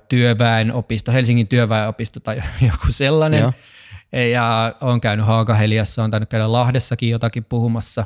työväenopisto, 0.08 1.12
Helsingin 1.12 1.48
työväenopisto 1.48 2.20
tai 2.20 2.36
joku 2.72 2.92
sellainen. 2.92 3.40
Joo. 3.40 3.52
Ja 4.32 4.74
olen 4.80 5.00
käynyt 5.00 5.26
Haakaheliassa, 5.26 6.04
on 6.04 6.10
tainnut 6.10 6.30
käydä 6.30 6.52
Lahdessakin 6.52 7.10
jotakin 7.10 7.44
puhumassa. 7.44 8.04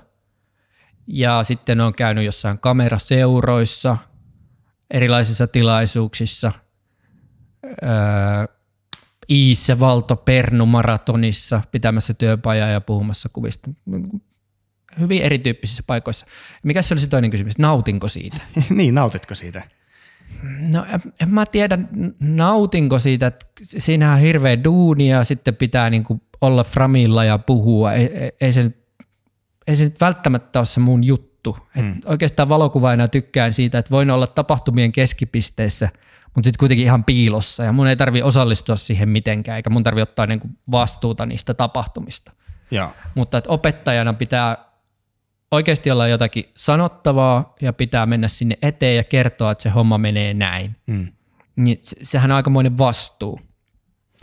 Ja 1.07 1.43
sitten 1.43 1.81
on 1.81 1.93
käynyt 1.93 2.25
jossain 2.25 2.59
kameraseuroissa, 2.59 3.97
erilaisissa 4.91 5.47
tilaisuuksissa. 5.47 6.53
Öö, 7.65 7.91
Iissä 9.31 9.81
Valto 9.81 10.17
Pernu 10.17 10.67
maratonissa 10.67 11.61
pitämässä 11.73 12.15
työpajaa 12.15 12.69
ja 12.69 12.81
puhumassa 12.81 13.29
kuvista. 13.33 13.71
Hyvin 15.01 15.23
erityyppisissä 15.23 15.83
paikoissa. 15.87 16.27
Mikä 16.63 16.83
se 16.83 16.95
oli 16.95 17.01
se 17.01 17.09
toinen 17.09 17.31
kysymys? 17.31 17.59
Nautinko 17.59 18.09
siitä? 18.09 18.41
niin, 18.71 18.95
nautitko 18.95 19.35
siitä? 19.35 19.63
No 20.69 20.87
en 21.21 21.29
mä 21.29 21.47
tiedä, 21.47 21.79
nautinko 22.21 22.99
siitä, 22.99 23.27
että 23.27 23.47
siinä 23.63 24.13
on 24.13 24.19
hirveä 24.19 24.65
duuni 24.65 25.09
ja 25.09 25.25
sitten 25.25 25.57
pitää 25.57 25.91
niin 25.91 26.05
kuin 26.05 26.23
olla 26.41 26.65
framilla 26.65 27.25
ja 27.25 27.39
puhua. 27.39 27.93
Ei, 27.93 28.07
ei, 28.17 28.33
ei, 28.41 28.53
se, 28.53 28.71
ei 29.67 29.77
se 29.77 29.85
nyt 29.85 30.01
välttämättä 30.01 30.59
ole 30.59 30.67
se 30.67 30.81
mun 30.81 31.05
juttu. 31.05 31.57
Et 31.77 31.83
hmm. 31.85 32.01
Oikeastaan 32.07 32.49
valokuvaajana 32.49 33.09
tykkään 33.09 33.53
siitä, 33.53 33.79
että 33.79 33.91
voin 33.91 34.11
olla 34.11 34.27
tapahtumien 34.27 34.93
keskipisteessä, 34.93 35.89
mutta 36.35 36.47
sitten 36.47 36.59
kuitenkin 36.59 36.87
ihan 36.87 37.05
piilossa. 37.05 37.65
Ja 37.65 37.73
mun 37.73 37.87
ei 37.87 37.97
tarvi 37.97 38.23
osallistua 38.23 38.77
siihen 38.77 39.09
mitenkään, 39.09 39.57
eikä 39.57 39.71
mun 39.71 39.83
tarvi 39.83 40.03
ottaa 40.03 40.27
niin 40.27 40.41
kuin 40.41 40.59
vastuuta 40.71 41.27
niistä 41.27 41.55
tapahtumista. 41.55 42.33
Ja. 42.71 42.95
Mutta 43.15 43.39
että 43.39 43.51
opettajana 43.51 44.13
pitää 44.13 44.72
oikeasti 45.53 45.91
olla 45.91 46.09
jotakin 46.09 46.45
sanottavaa 46.55 47.55
ja 47.61 47.73
pitää 47.73 48.07
mennä 48.07 48.29
sinne 48.29 48.59
eteen 48.63 48.97
ja 48.97 49.05
kertoa, 49.05 49.51
että 49.51 49.63
se 49.63 49.69
homma 49.69 49.99
menee 49.99 50.35
näin. 50.35 50.77
Mm. 50.87 51.09
Niin 51.57 51.79
sehän 51.83 52.31
on 52.31 52.37
aikamoinen 52.37 52.79
vastuu. 52.79 53.41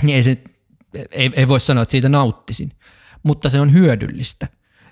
Niin 0.01 0.15
ei, 0.15 0.23
se, 0.23 0.37
ei, 1.11 1.31
ei 1.33 1.47
voi 1.47 1.59
sanoa, 1.59 1.83
että 1.83 1.91
siitä 1.91 2.09
nauttisin, 2.09 2.71
mutta 3.23 3.49
se 3.49 3.59
on 3.59 3.73
hyödyllistä. 3.73 4.47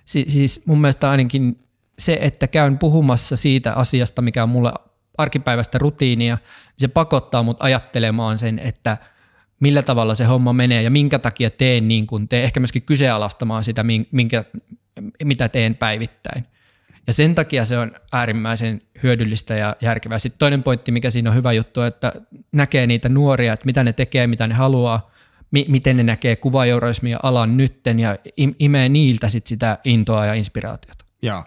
Si, 0.05 0.25
siis 0.27 0.61
mun 0.65 0.81
mielestä 0.81 1.09
ainakin 1.09 1.59
se, 1.99 2.17
että 2.21 2.47
käyn 2.47 2.77
puhumassa 2.77 3.35
siitä 3.35 3.73
asiasta, 3.73 4.21
mikä 4.21 4.43
on 4.43 4.49
mulle 4.49 4.73
arkipäiväistä 5.17 5.77
rutiinia, 5.77 6.35
niin 6.35 6.77
se 6.77 6.87
pakottaa 6.87 7.43
mut 7.43 7.57
ajattelemaan 7.59 8.37
sen, 8.37 8.59
että 8.59 8.97
millä 9.59 9.81
tavalla 9.81 10.15
se 10.15 10.25
homma 10.25 10.53
menee 10.53 10.81
ja 10.81 10.91
minkä 10.91 11.19
takia 11.19 11.49
teen 11.49 11.87
niin 11.87 12.07
kuin 12.07 12.27
teen, 12.27 12.43
ehkä 12.43 12.59
myöskin 12.59 12.81
kyseenalaistamaan 12.81 13.63
sitä, 13.63 13.83
minkä, 14.11 14.45
mitä 15.23 15.49
teen 15.49 15.75
päivittäin. 15.75 16.43
Ja 17.07 17.13
sen 17.13 17.35
takia 17.35 17.65
se 17.65 17.77
on 17.77 17.91
äärimmäisen 18.11 18.81
hyödyllistä 19.03 19.55
ja 19.55 19.75
järkevää. 19.81 20.19
Sitten 20.19 20.39
toinen 20.39 20.63
pointti, 20.63 20.91
mikä 20.91 21.09
siinä 21.09 21.29
on 21.29 21.35
hyvä 21.35 21.53
juttu, 21.53 21.81
että 21.81 22.13
näkee 22.51 22.87
niitä 22.87 23.09
nuoria, 23.09 23.53
että 23.53 23.65
mitä 23.65 23.83
ne 23.83 23.93
tekee, 23.93 24.27
mitä 24.27 24.47
ne 24.47 24.53
haluaa, 24.53 25.11
mi- 25.51 25.65
miten 25.67 25.97
ne 25.97 26.03
näkee 26.03 26.35
kuvajournalismia 26.35 27.19
alan 27.23 27.57
nytten 27.57 27.99
ja 27.99 28.17
imee 28.59 28.89
niiltä 28.89 29.29
sit 29.29 29.47
sitä 29.47 29.77
intoa 29.83 30.25
ja 30.25 30.33
inspiraatiota. 30.33 31.05
Joo. 31.21 31.43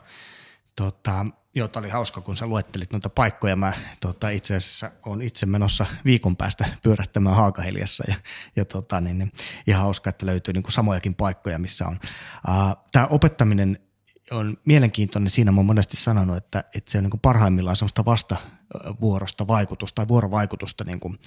Tota, 0.77 1.27
Joo, 1.55 1.69
tämä 1.69 1.85
oli 1.85 1.91
hauska, 1.91 2.21
kun 2.21 2.37
sä 2.37 2.47
luettelit 2.47 2.93
noita 2.93 3.09
paikkoja. 3.09 3.57
Mä 3.57 3.73
tota, 4.01 4.29
itse 4.29 4.57
asiassa 4.57 4.91
olen 5.07 5.23
itse 5.23 5.47
menossa 5.47 5.87
viikon 6.05 6.37
päästä 6.37 6.65
pyörättämään 6.83 7.37
Haakaheliassa 7.37 8.05
ja, 8.09 8.15
ja 8.57 8.65
tota, 8.65 9.01
niin, 9.01 9.19
niin, 9.19 9.33
ihan 9.67 9.83
hauska, 9.83 10.11
että 10.11 10.27
löytyy 10.27 10.55
niin 10.55 10.63
kuin 10.63 10.73
samojakin 10.73 11.15
paikkoja, 11.15 11.59
missä 11.59 11.87
on. 11.87 12.01
Uh, 12.49 12.85
tämä 12.93 13.07
opettaminen 13.07 13.79
on 14.31 14.57
mielenkiintoinen. 14.65 15.31
Siinä 15.31 15.53
mä 15.53 15.59
oon 15.59 15.67
monesti 15.67 15.97
sanonut, 15.97 16.37
että, 16.37 16.65
että 16.75 16.91
se 16.91 16.99
on 16.99 17.05
niin 17.05 17.11
kuin 17.11 17.21
parhaimmillaan 17.21 17.77
sellaista 17.77 18.05
vastavuorosta 18.05 19.47
vaikutusta 19.47 19.95
tai 19.95 20.09
vuorovaikutusta 20.09 20.85
niin 20.85 21.01
kuin 21.01 21.19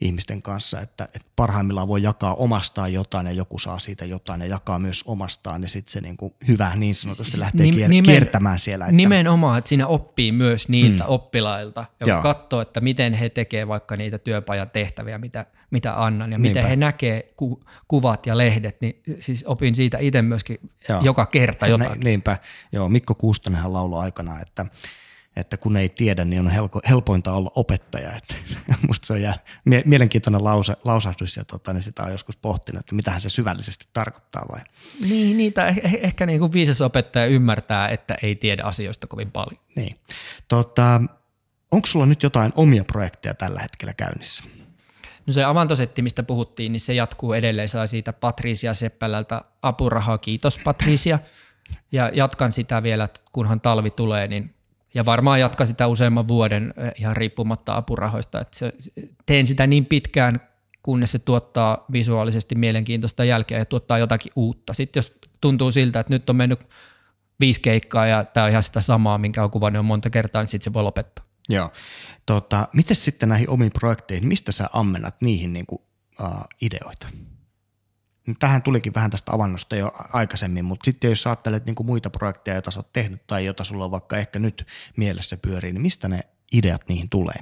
ihmisten 0.00 0.42
kanssa, 0.42 0.80
että, 0.80 1.04
että 1.04 1.28
parhaimmillaan 1.36 1.88
voi 1.88 2.02
jakaa 2.02 2.34
omastaan 2.34 2.92
jotain 2.92 3.26
ja 3.26 3.32
joku 3.32 3.58
saa 3.58 3.78
siitä 3.78 4.04
jotain 4.04 4.40
ja 4.40 4.46
jakaa 4.46 4.78
myös 4.78 5.02
omastaan 5.06 5.62
ja 5.62 5.68
sitten 5.68 5.92
se 5.92 6.00
niin 6.00 6.16
kuin 6.16 6.34
hyvä 6.48 6.72
niin 6.76 6.94
sanotusti 6.94 7.30
siis 7.30 7.38
lähtee 7.38 7.66
Nim, 7.66 7.74
nimen, 7.74 8.02
kiertämään 8.02 8.58
siellä. 8.58 8.84
Että... 8.84 8.96
Nimenomaan, 8.96 9.58
että 9.58 9.68
siinä 9.68 9.86
oppii 9.86 10.32
myös 10.32 10.68
niiltä 10.68 11.04
mm. 11.04 11.10
oppilailta, 11.10 11.84
joka 12.00 12.22
katsoo, 12.22 12.60
että 12.60 12.80
miten 12.80 13.14
he 13.14 13.28
tekevät 13.28 13.68
vaikka 13.68 13.96
niitä 13.96 14.18
työpajan 14.18 14.70
tehtäviä, 14.70 15.18
mitä, 15.18 15.46
mitä 15.70 16.04
annan 16.04 16.32
ja 16.32 16.38
Niinpä. 16.38 16.58
miten 16.58 16.70
he 16.70 16.76
näkee 16.76 17.32
ku, 17.36 17.64
kuvat 17.88 18.26
ja 18.26 18.38
lehdet, 18.38 18.80
niin 18.80 19.02
siis 19.20 19.44
opin 19.46 19.74
siitä 19.74 19.98
itse 19.98 20.22
myöskin 20.22 20.58
Joo. 20.88 21.00
joka 21.02 21.26
kerta 21.26 21.66
jotain. 21.66 22.00
Niinpä, 22.04 22.38
joo 22.72 22.88
Mikko 22.88 23.14
Kuustonenhan 23.14 23.72
lauloi 23.72 24.02
aikana, 24.02 24.40
että 24.40 24.66
että 25.36 25.56
kun 25.56 25.76
ei 25.76 25.88
tiedä, 25.88 26.24
niin 26.24 26.40
on 26.40 26.50
helko, 26.50 26.80
helpointa 26.88 27.32
olla 27.32 27.50
opettaja. 27.54 28.12
Että 28.12 28.34
musta 28.88 29.06
se 29.06 29.12
on 29.12 29.22
jää, 29.22 29.34
mie, 29.64 29.82
mielenkiintoinen 29.86 30.44
lause, 30.44 30.76
lausahdus 30.84 31.36
ja 31.36 31.44
tota, 31.44 31.72
niin 31.72 31.82
sitä 31.82 32.02
on 32.02 32.12
joskus 32.12 32.36
pohtinut, 32.36 32.80
että 32.80 32.94
mitähän 32.94 33.20
se 33.20 33.28
syvällisesti 33.28 33.88
tarkoittaa 33.92 34.46
vai? 34.52 34.60
Niin, 35.00 35.36
niitä 35.36 35.66
eh, 35.66 35.80
eh, 35.84 35.98
ehkä 36.02 36.26
niin 36.26 36.40
kuin 36.40 36.52
viisas 36.52 36.80
opettaja 36.80 37.26
ymmärtää, 37.26 37.88
että 37.88 38.16
ei 38.22 38.36
tiedä 38.36 38.62
asioista 38.62 39.06
kovin 39.06 39.30
paljon. 39.30 39.60
Niin. 39.76 39.96
Tota, 40.48 41.00
onko 41.70 41.86
sulla 41.86 42.06
nyt 42.06 42.22
jotain 42.22 42.52
omia 42.56 42.84
projekteja 42.84 43.34
tällä 43.34 43.60
hetkellä 43.60 43.94
käynnissä? 43.94 44.44
No 45.26 45.32
se 45.32 45.44
avantosetti, 45.44 46.02
mistä 46.02 46.22
puhuttiin, 46.22 46.72
niin 46.72 46.80
se 46.80 46.94
jatkuu 46.94 47.32
edelleen. 47.32 47.68
Saa 47.68 47.86
siitä 47.86 48.12
Patricia 48.12 48.74
Seppälältä 48.74 49.42
apurahaa. 49.62 50.18
Kiitos 50.18 50.58
Patricia. 50.64 51.18
Ja 51.92 52.10
jatkan 52.14 52.52
sitä 52.52 52.82
vielä, 52.82 53.08
kunhan 53.32 53.60
talvi 53.60 53.90
tulee, 53.90 54.28
niin 54.28 54.53
ja 54.94 55.04
varmaan 55.04 55.40
jatkaa 55.40 55.66
sitä 55.66 55.86
useamman 55.86 56.28
vuoden 56.28 56.74
eh, 56.76 56.92
ihan 56.98 57.16
riippumatta 57.16 57.76
apurahoista. 57.76 58.40
Että 58.40 58.58
se, 58.58 58.72
teen 59.26 59.46
sitä 59.46 59.66
niin 59.66 59.86
pitkään, 59.86 60.40
kunnes 60.82 61.12
se 61.12 61.18
tuottaa 61.18 61.84
visuaalisesti 61.92 62.54
mielenkiintoista 62.54 63.24
jälkeä 63.24 63.58
ja 63.58 63.64
tuottaa 63.64 63.98
jotakin 63.98 64.32
uutta. 64.36 64.74
Sitten 64.74 64.98
jos 65.00 65.18
tuntuu 65.40 65.70
siltä, 65.70 66.00
että 66.00 66.12
nyt 66.14 66.30
on 66.30 66.36
mennyt 66.36 66.60
viisi 67.40 67.60
keikkaa 67.60 68.06
ja 68.06 68.24
tämä 68.24 68.44
on 68.44 68.50
ihan 68.50 68.62
sitä 68.62 68.80
samaa, 68.80 69.18
minkä 69.18 69.44
on 69.44 69.50
kuvannut 69.50 69.86
monta 69.86 70.10
kertaa, 70.10 70.42
niin 70.42 70.48
sitten 70.48 70.64
se 70.64 70.72
voi 70.72 70.82
lopettaa. 70.82 71.24
Joo. 71.48 71.70
Tota, 72.26 72.68
miten 72.72 72.96
sitten 72.96 73.28
näihin 73.28 73.50
omiin 73.50 73.72
projekteihin, 73.72 74.28
mistä 74.28 74.52
sä 74.52 74.68
ammennat 74.72 75.14
niihin 75.20 75.52
niin 75.52 75.66
kuin, 75.66 75.82
uh, 76.22 76.44
ideoita? 76.62 77.08
Tähän 78.38 78.62
tulikin 78.62 78.94
vähän 78.94 79.10
tästä 79.10 79.32
avannosta 79.32 79.76
jo 79.76 79.92
aikaisemmin, 80.12 80.64
mutta 80.64 80.84
sitten 80.84 81.10
jos 81.10 81.26
ajattelet 81.26 81.66
niin 81.66 81.74
kuin 81.74 81.86
muita 81.86 82.10
projekteja, 82.10 82.54
joita 82.54 82.70
sä 82.70 82.80
oot 82.80 82.92
tehnyt 82.92 83.26
tai 83.26 83.44
joita 83.44 83.64
sulla 83.64 83.84
on 83.84 83.90
vaikka 83.90 84.16
ehkä 84.16 84.38
nyt 84.38 84.66
mielessä 84.96 85.36
pyörii, 85.36 85.72
niin 85.72 85.82
mistä 85.82 86.08
ne 86.08 86.20
ideat 86.52 86.88
niihin 86.88 87.08
tulee? 87.08 87.36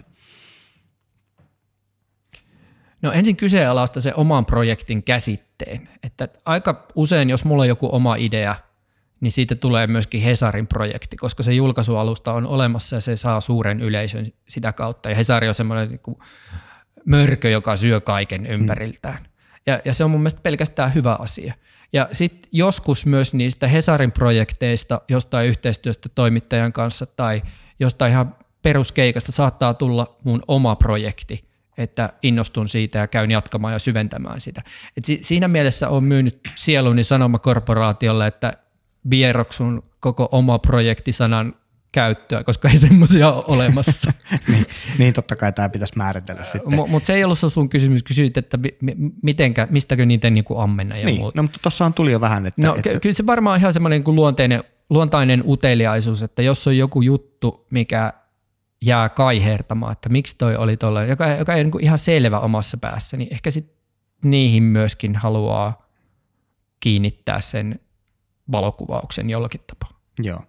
No 3.02 3.12
ensin 3.12 3.36
kyseenalaista 3.36 4.00
se 4.00 4.12
oman 4.16 4.46
projektin 4.46 5.02
käsitteen. 5.02 5.88
Että 6.02 6.28
aika 6.44 6.86
usein, 6.94 7.30
jos 7.30 7.44
mulla 7.44 7.62
on 7.62 7.68
joku 7.68 7.88
oma 7.92 8.16
idea, 8.16 8.56
niin 9.20 9.32
siitä 9.32 9.54
tulee 9.54 9.86
myöskin 9.86 10.22
Hesarin 10.22 10.66
projekti, 10.66 11.16
koska 11.16 11.42
se 11.42 11.52
julkaisualusta 11.52 12.32
on 12.32 12.46
olemassa 12.46 12.96
ja 12.96 13.00
se 13.00 13.16
saa 13.16 13.40
suuren 13.40 13.80
yleisön 13.80 14.32
sitä 14.48 14.72
kautta. 14.72 15.10
Ja 15.10 15.16
Hesari 15.16 15.48
on 15.48 15.54
semmoinen 15.54 15.88
niin 15.88 16.16
mörkö, 17.04 17.50
joka 17.50 17.76
syö 17.76 18.00
kaiken 18.00 18.46
ympäriltään. 18.46 19.31
Ja, 19.66 19.80
ja 19.84 19.94
se 19.94 20.04
on 20.04 20.10
mun 20.10 20.20
mielestä 20.20 20.40
pelkästään 20.42 20.94
hyvä 20.94 21.16
asia. 21.20 21.54
Ja 21.92 22.08
sitten 22.12 22.48
joskus 22.52 23.06
myös 23.06 23.34
niistä 23.34 23.66
Hesarin 23.66 24.12
projekteista, 24.12 25.00
jostain 25.08 25.48
yhteistyöstä 25.48 26.08
toimittajan 26.08 26.72
kanssa 26.72 27.06
tai 27.06 27.42
jostain 27.80 28.12
ihan 28.12 28.34
peruskeikasta 28.62 29.32
saattaa 29.32 29.74
tulla 29.74 30.16
mun 30.24 30.42
oma 30.48 30.76
projekti, 30.76 31.44
että 31.78 32.12
innostun 32.22 32.68
siitä 32.68 32.98
ja 32.98 33.06
käyn 33.06 33.30
jatkamaan 33.30 33.72
ja 33.72 33.78
syventämään 33.78 34.40
sitä. 34.40 34.62
Et 34.96 35.04
si- 35.04 35.18
siinä 35.22 35.48
mielessä 35.48 35.88
on 35.88 36.04
myynyt 36.04 36.40
sieluni 36.54 37.04
sanomakorporaatiolle, 37.04 38.26
että 38.26 38.52
vieroksun 39.10 39.84
koko 40.00 40.28
oma 40.32 40.58
projektisanan 40.58 41.54
käyttöä, 41.92 42.44
koska 42.44 42.68
ei 42.68 42.78
semmoisia 42.78 43.32
ole 43.32 43.44
olemassa. 43.46 44.12
niin, 44.48 44.66
niin, 44.98 45.12
totta 45.12 45.36
kai 45.36 45.52
tämä 45.52 45.68
pitäisi 45.68 45.92
määritellä 45.96 46.44
sitten. 46.44 46.80
M- 46.80 46.90
mutta 46.90 47.06
se 47.06 47.14
ei 47.14 47.24
ollut 47.24 47.38
se 47.38 47.50
sun 47.50 47.68
kysymys. 47.68 48.02
Kysyit, 48.02 48.36
että 48.36 48.58
mitenkä, 49.22 49.68
mistäkö 49.70 50.06
niitä 50.06 50.30
niin 50.30 50.44
kuin 50.44 50.60
ammenna 50.60 50.96
ja 50.96 51.06
niin, 51.06 51.20
muuta. 51.20 51.38
No 51.38 51.42
mutta 51.42 51.58
tuossahan 51.62 51.94
tuli 51.94 52.12
jo 52.12 52.20
vähän. 52.20 52.46
Että, 52.46 52.66
no, 52.66 52.74
että 52.74 53.00
kyllä 53.00 53.14
se 53.14 53.26
varmaan 53.26 53.58
ihan 53.58 53.72
semmoinen 53.72 53.96
niin 53.96 54.04
kuin 54.04 54.14
luonteinen, 54.14 54.64
luontainen 54.90 55.42
uteliaisuus, 55.46 56.22
että 56.22 56.42
jos 56.42 56.66
on 56.66 56.78
joku 56.78 57.02
juttu, 57.02 57.66
mikä 57.70 58.12
jää 58.82 59.08
kaihertamaan, 59.08 59.92
että 59.92 60.08
miksi 60.08 60.38
toi 60.38 60.56
oli 60.56 60.76
tuolla, 60.76 61.04
joka, 61.04 61.28
joka 61.28 61.54
ei 61.54 61.64
niin 61.64 61.72
kuin 61.72 61.84
ihan 61.84 61.98
selvä 61.98 62.40
omassa 62.40 62.76
päässä, 62.76 63.16
niin 63.16 63.32
ehkä 63.32 63.50
sit 63.50 63.72
niihin 64.24 64.62
myöskin 64.62 65.16
haluaa 65.16 65.88
kiinnittää 66.80 67.40
sen 67.40 67.80
valokuvauksen 68.52 69.30
jollakin 69.30 69.60
tapaa. 69.66 70.00
Joo. 70.18 70.40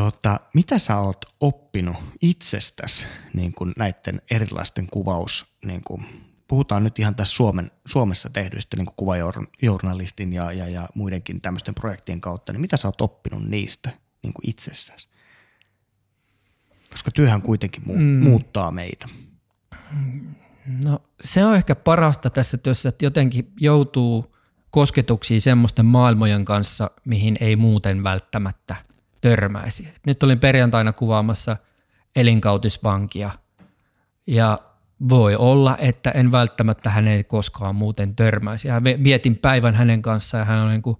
Tota, 0.00 0.40
mitä 0.54 0.78
sä 0.78 0.96
oot 0.96 1.24
oppinut 1.40 1.96
itsestäsi 2.22 3.06
niin 3.34 3.52
kuin 3.52 3.72
näiden 3.78 4.22
erilaisten 4.30 4.86
kuvaus, 4.90 5.46
niin 5.64 5.82
kuin, 5.86 6.06
puhutaan 6.48 6.84
nyt 6.84 6.98
ihan 6.98 7.14
tässä 7.14 7.36
Suomen, 7.36 7.70
Suomessa 7.86 8.30
tehdyistä 8.30 8.76
niin 8.76 8.86
kuvajournalistin 8.96 10.32
ja, 10.32 10.52
ja, 10.52 10.68
ja 10.68 10.88
muidenkin 10.94 11.40
tämmöisten 11.40 11.74
projektien 11.74 12.20
kautta, 12.20 12.52
niin 12.52 12.60
mitä 12.60 12.76
sä 12.76 12.88
oot 12.88 13.00
oppinut 13.00 13.48
niistä 13.48 13.90
niin 14.22 14.32
kuin 14.32 14.50
itsestäsi? 14.50 15.08
Koska 16.90 17.10
työhän 17.10 17.42
kuitenkin 17.42 17.82
mu- 17.82 17.96
mm. 17.96 18.28
muuttaa 18.28 18.70
meitä. 18.70 19.08
No 20.84 21.02
se 21.24 21.44
on 21.44 21.56
ehkä 21.56 21.74
parasta 21.74 22.30
tässä 22.30 22.58
työssä, 22.58 22.88
että 22.88 23.04
jotenkin 23.04 23.52
joutuu 23.60 24.36
kosketuksiin 24.70 25.40
semmoisten 25.40 25.86
maailmojen 25.86 26.44
kanssa, 26.44 26.90
mihin 27.04 27.36
ei 27.40 27.56
muuten 27.56 28.04
välttämättä– 28.04 28.76
törmäisi. 29.20 29.88
Nyt 30.06 30.22
olin 30.22 30.38
perjantaina 30.38 30.92
kuvaamassa 30.92 31.56
elinkautisvankia 32.16 33.30
ja 34.26 34.58
voi 35.08 35.36
olla, 35.36 35.76
että 35.76 36.10
en 36.10 36.32
välttämättä 36.32 36.90
hänen 36.90 37.24
koskaan 37.24 37.74
muuten 37.74 38.16
törmäisi. 38.16 38.68
Ja 38.68 38.84
vietin 38.84 39.36
päivän 39.36 39.74
hänen 39.74 40.02
kanssaan 40.02 40.40
ja 40.40 40.44
hän 40.44 40.62
oli 40.62 40.72
niin 40.72 40.96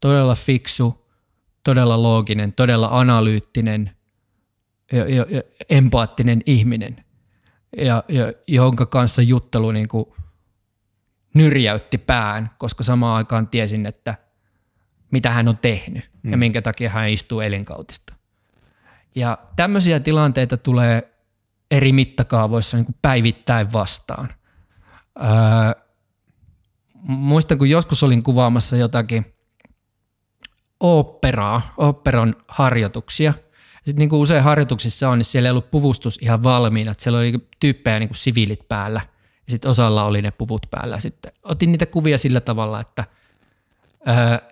todella 0.00 0.34
fiksu, 0.34 1.08
todella 1.64 2.02
looginen, 2.02 2.52
todella 2.52 2.88
analyyttinen 2.92 3.90
ja, 4.92 5.08
ja, 5.08 5.26
ja 5.28 5.42
empaattinen 5.70 6.42
ihminen, 6.46 7.04
ja, 7.76 8.04
ja, 8.08 8.32
jonka 8.46 8.86
kanssa 8.86 9.22
juttelu 9.22 9.70
niin 9.70 9.88
kuin 9.88 10.06
nyrjäytti 11.34 11.98
pään, 11.98 12.50
koska 12.58 12.82
samaan 12.82 13.16
aikaan 13.16 13.48
tiesin, 13.48 13.86
että– 13.86 14.14
mitä 15.10 15.30
hän 15.30 15.48
on 15.48 15.58
tehnyt 15.58 16.10
mm. 16.22 16.30
ja 16.30 16.36
minkä 16.36 16.62
takia 16.62 16.90
hän 16.90 17.10
istuu 17.10 17.40
elinkautista. 17.40 18.14
Ja 19.14 19.38
tämmöisiä 19.56 20.00
tilanteita 20.00 20.56
tulee 20.56 21.14
eri 21.70 21.92
mittakaavoissa 21.92 22.76
niin 22.76 22.84
kuin 22.84 22.96
päivittäin 23.02 23.72
vastaan. 23.72 24.28
Öö, 25.18 25.82
muistan, 27.02 27.58
kun 27.58 27.70
joskus 27.70 28.02
olin 28.02 28.22
kuvaamassa 28.22 28.76
jotakin 28.76 29.34
operaa, 30.80 31.74
operan 31.76 32.36
harjoituksia. 32.48 33.34
Sitten 33.74 33.96
niin 33.96 34.08
kuin 34.08 34.20
usein 34.20 34.42
harjoituksissa 34.42 35.10
on, 35.10 35.18
niin 35.18 35.24
siellä 35.26 35.46
ei 35.46 35.50
ollut 35.50 35.70
puvustus 35.70 36.18
ihan 36.22 36.42
valmiina. 36.42 36.90
Että 36.90 37.02
siellä 37.02 37.18
oli 37.18 37.48
tyyppejä 37.60 37.98
niin 37.98 38.08
kuin 38.08 38.16
siviilit 38.16 38.68
päällä 38.68 39.00
ja 39.46 39.50
sitten 39.50 39.70
osalla 39.70 40.04
oli 40.04 40.22
ne 40.22 40.30
puvut 40.30 40.66
päällä. 40.70 41.00
Sitten 41.00 41.32
otin 41.42 41.72
niitä 41.72 41.86
kuvia 41.86 42.18
sillä 42.18 42.40
tavalla, 42.40 42.80
että– 42.80 43.04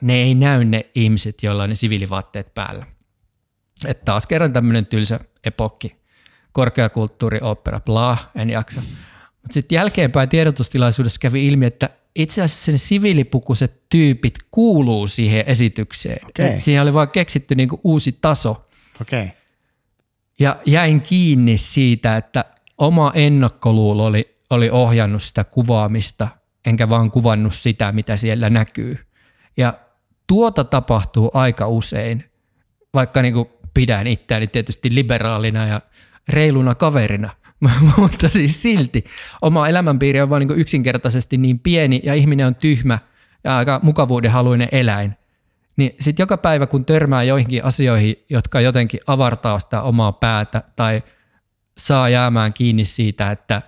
ne 0.01 0.15
ei 0.15 0.35
näy 0.35 0.65
ne 0.65 0.87
ihmiset, 0.95 1.43
joilla 1.43 1.63
on 1.63 1.69
ne 1.69 1.75
siviilivaatteet 1.75 2.55
päällä. 2.55 2.87
Että 3.87 4.05
taas 4.05 4.27
kerran 4.27 4.53
tämmöinen 4.53 4.87
tylsä 4.87 5.21
epokki, 5.45 5.97
korkeakulttuuri, 6.53 7.39
opera, 7.43 7.81
bla, 7.81 8.19
en 8.35 8.51
jaksa. 8.51 8.81
Mutta 9.43 9.55
sitten 9.55 9.77
jälkeenpäin 9.77 10.29
tiedotustilaisuudessa 10.29 11.21
kävi 11.21 11.47
ilmi, 11.47 11.67
että 11.67 11.91
itse 12.15 12.43
asiassa 12.43 12.65
sen 12.65 12.79
siviilipukuiset 12.79 13.83
tyypit 13.89 14.35
kuuluu 14.51 15.07
siihen 15.07 15.45
esitykseen. 15.47 16.27
Okay. 16.29 16.59
siihen 16.59 16.83
oli 16.83 16.95
vaan 16.95 17.11
keksitty 17.11 17.55
niinku 17.55 17.81
uusi 17.85 18.19
taso. 18.21 18.69
Okay. 19.01 19.29
Ja 20.39 20.61
jäin 20.67 21.01
kiinni 21.01 21.59
siitä, 21.59 22.17
että 22.17 22.45
oma 22.79 23.13
ennakkoluulo 23.15 24.05
oli, 24.05 24.35
oli 24.51 24.71
ohjannut 24.71 25.23
sitä 25.23 25.45
kuvaamista, 25.45 26.29
enkä 26.67 26.89
vaan 26.89 27.11
kuvannut 27.11 27.55
sitä, 27.55 27.93
mitä 27.93 28.17
siellä 28.17 28.51
näkyy. 28.51 29.08
Ja 29.59 29.75
tuota 30.27 30.65
tapahtuu 30.65 31.31
aika 31.35 31.67
usein, 31.67 32.25
vaikka 32.95 33.23
niin 33.23 33.35
kuin 33.35 33.49
pidän 33.75 34.07
itseäni 34.07 34.47
tietysti 34.47 34.95
liberaalina 34.95 35.67
ja 35.67 35.81
reiluna 36.29 36.75
kaverina, 36.75 37.31
mutta 37.97 38.29
siis 38.29 38.63
silti 38.63 39.05
oma 39.43 39.69
elämänpiiri 39.69 40.21
on 40.21 40.31
vain 40.31 40.49
niin 40.49 40.59
yksinkertaisesti 40.59 41.37
niin 41.37 41.59
pieni 41.59 42.01
ja 42.05 42.15
ihminen 42.15 42.47
on 42.47 42.55
tyhmä 42.55 42.99
ja 43.45 43.57
aika 43.57 43.81
mukavuudenhaluinen 43.83 44.69
eläin. 44.73 45.17
Niin 45.77 45.95
sitten 46.01 46.23
joka 46.23 46.37
päivä, 46.37 46.67
kun 46.67 46.85
törmää 46.85 47.23
joihinkin 47.23 47.65
asioihin, 47.65 48.17
jotka 48.31 48.61
jotenkin 48.61 49.01
avartaa 49.07 49.59
sitä 49.59 49.83
omaa 49.83 50.13
päätä 50.13 50.63
tai 50.77 51.03
saa 51.79 52.09
jäämään 52.09 52.53
kiinni 52.53 52.85
siitä, 52.85 53.31
että 53.31 53.63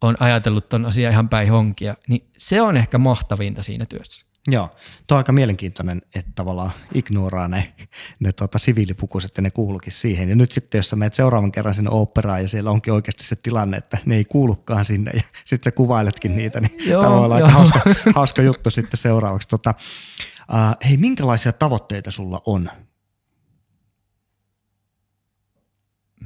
on 0.00 0.16
ajatellut 0.20 0.68
ton 0.68 0.86
asian 0.86 1.12
ihan 1.12 1.28
päin 1.28 1.50
honkia, 1.50 1.94
niin 2.08 2.28
se 2.36 2.62
on 2.62 2.76
ehkä 2.76 2.98
mahtavinta 2.98 3.62
siinä 3.62 3.86
työssä. 3.86 4.23
Joo, 4.48 4.68
tuo 5.06 5.14
on 5.14 5.18
aika 5.18 5.32
mielenkiintoinen, 5.32 6.02
että 6.14 6.32
tavallaan 6.34 6.70
ignoraa 6.94 7.48
ne, 7.48 7.74
ne 8.20 8.32
tota, 8.32 8.58
siviilipukuiset 8.58 9.36
ja 9.36 9.42
ne 9.42 9.50
kuulukin 9.50 9.92
siihen. 9.92 10.28
Ja 10.28 10.34
nyt 10.34 10.52
sitten, 10.52 10.78
jos 10.78 10.90
sä 10.90 10.96
menet 10.96 11.14
seuraavan 11.14 11.52
kerran 11.52 11.74
sinne 11.74 11.90
operaan 11.90 12.42
ja 12.42 12.48
siellä 12.48 12.70
onkin 12.70 12.92
oikeasti 12.92 13.24
se 13.24 13.36
tilanne, 13.36 13.76
että 13.76 13.98
ne 14.04 14.16
ei 14.16 14.24
kuulukaan 14.24 14.84
sinne 14.84 15.10
ja 15.14 15.22
sitten 15.44 15.72
sä 15.72 15.76
kuvailetkin 15.76 16.36
niitä, 16.36 16.60
niin 16.60 16.90
joo, 16.90 17.02
tämä 17.02 17.14
on 17.14 17.32
aika 17.32 17.48
hauska, 17.48 17.80
hauska 18.14 18.42
juttu 18.42 18.70
sitten 18.70 18.98
seuraavaksi. 18.98 19.48
Tota, 19.48 19.74
uh, 20.38 20.88
hei, 20.88 20.96
minkälaisia 20.96 21.52
tavoitteita 21.52 22.10
sulla 22.10 22.40
on? 22.46 22.70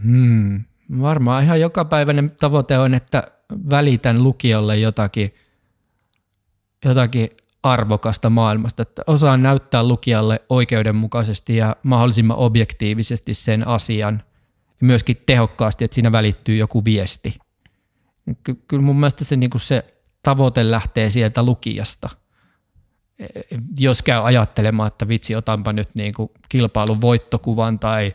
Hmm, 0.02 0.64
varmaan 1.00 1.44
ihan 1.44 1.60
jokapäiväinen 1.60 2.30
tavoite 2.40 2.78
on, 2.78 2.94
että 2.94 3.22
välitän 3.70 4.22
lukijolle 4.22 4.76
jotakin, 4.76 5.34
jotakin 6.84 7.30
arvokasta 7.62 8.30
maailmasta, 8.30 8.82
että 8.82 9.02
osaan 9.06 9.42
näyttää 9.42 9.82
lukijalle 9.82 10.42
oikeudenmukaisesti 10.48 11.56
ja 11.56 11.76
mahdollisimman 11.82 12.36
objektiivisesti 12.36 13.34
sen 13.34 13.68
asian 13.68 14.22
ja 14.68 14.86
myöskin 14.86 15.22
tehokkaasti, 15.26 15.84
että 15.84 15.94
siinä 15.94 16.12
välittyy 16.12 16.56
joku 16.56 16.84
viesti. 16.84 17.38
Ky- 18.42 18.62
kyllä 18.68 18.82
mun 18.82 18.96
mielestä 18.96 19.24
se, 19.24 19.36
niin 19.36 19.50
se 19.56 19.84
tavoite 20.22 20.70
lähtee 20.70 21.10
sieltä 21.10 21.42
lukijasta. 21.42 22.08
Jos 23.78 24.02
käy 24.02 24.26
ajattelemaan, 24.26 24.86
että 24.88 25.08
vitsi, 25.08 25.34
otanpa 25.34 25.72
nyt 25.72 25.88
niin 25.94 26.14
kuin 26.14 26.30
kilpailun 26.48 27.00
voittokuvan 27.00 27.78
tai 27.78 28.14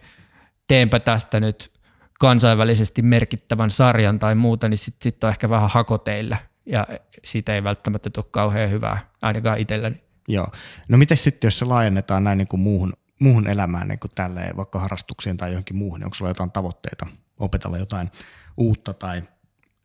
teenpä 0.68 1.00
tästä 1.00 1.40
nyt 1.40 1.72
kansainvälisesti 2.20 3.02
merkittävän 3.02 3.72
sarjan 3.72 4.20
tai 4.20 4.36
muuta, 4.36 4.70
niin 4.70 4.78
sitten 4.78 5.04
sit 5.04 5.24
on 5.24 5.30
ehkä 5.30 5.50
vähän 5.50 5.70
hakoteilla– 5.70 6.38
ja 6.66 6.88
siitä 7.24 7.56
ei 7.56 7.64
välttämättä 7.64 8.10
tule 8.10 8.26
kauhean 8.32 8.70
hyvää, 8.70 9.00
ainakaan 9.22 9.60
itselläni. 9.60 10.04
Joo. 10.28 10.48
No 10.88 10.98
miten 10.98 11.18
sitten, 11.18 11.48
jos 11.48 11.58
se 11.58 11.66
laajennetaan 11.66 12.24
näin 12.24 12.38
niin 12.38 12.48
kuin 12.48 12.60
muuhun, 12.60 12.94
muuhun 13.20 13.48
elämään, 13.48 13.88
niin 13.88 14.00
kuin 14.00 14.12
tälleen, 14.16 14.58
vaikka 14.58 14.80
harrastuksiin 14.80 15.38
tai 15.38 15.52
johonkin 15.52 15.76
muuhun, 15.76 16.00
niin 16.00 16.06
onko 16.06 16.16
sulla 16.16 16.32
jotain 16.32 16.52
tavoitteita 16.52 17.08
opetella 17.40 17.78
jotain 17.78 18.12
uutta 18.58 18.94
tai 18.94 19.24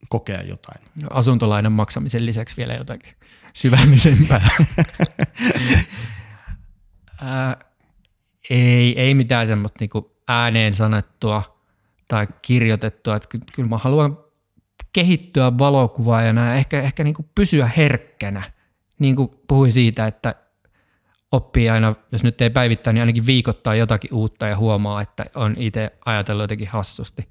kokea 0.09 0.43
jotain? 0.43 0.85
No, 1.03 1.09
asuntolainan 1.11 1.72
maksamisen 1.72 2.26
lisäksi 2.26 2.57
vielä 2.57 2.74
jotakin 2.74 3.14
syvällisempää. 3.55 4.49
Ää, 7.20 7.57
ei, 8.51 9.01
ei 9.01 9.14
mitään 9.14 9.47
semmoista 9.47 9.76
niin 9.81 10.05
ääneen 10.29 10.74
sanottua 10.74 11.61
tai 12.09 12.26
kirjoitettua, 12.43 13.16
että 13.16 13.29
kyllä 13.53 13.68
mä 13.68 13.79
haluan 13.79 14.18
kehittyä 14.93 15.59
valokuvaajana 15.59 16.47
ja 16.47 16.55
ehkä, 16.55 16.82
ehkä 16.82 17.05
niin 17.05 17.14
kuin 17.14 17.28
pysyä 17.34 17.70
herkkänä. 17.76 18.43
Niin 18.99 19.16
kuin 19.16 19.30
puhuin 19.49 19.72
siitä, 19.72 20.07
että 20.07 20.34
oppii 21.32 21.70
aina, 21.70 21.95
jos 22.12 22.22
nyt 22.22 22.41
ei 22.41 22.51
päivittää, 22.51 22.93
niin 22.93 23.03
ainakin 23.03 23.26
viikoittaa 23.26 23.74
jotakin 23.74 24.14
uutta 24.14 24.47
ja 24.47 24.57
huomaa, 24.57 25.03
että 25.03 25.24
on 25.34 25.55
itse 25.59 25.93
ajatellut 26.05 26.43
jotenkin 26.43 26.68
hassusti. 26.68 27.22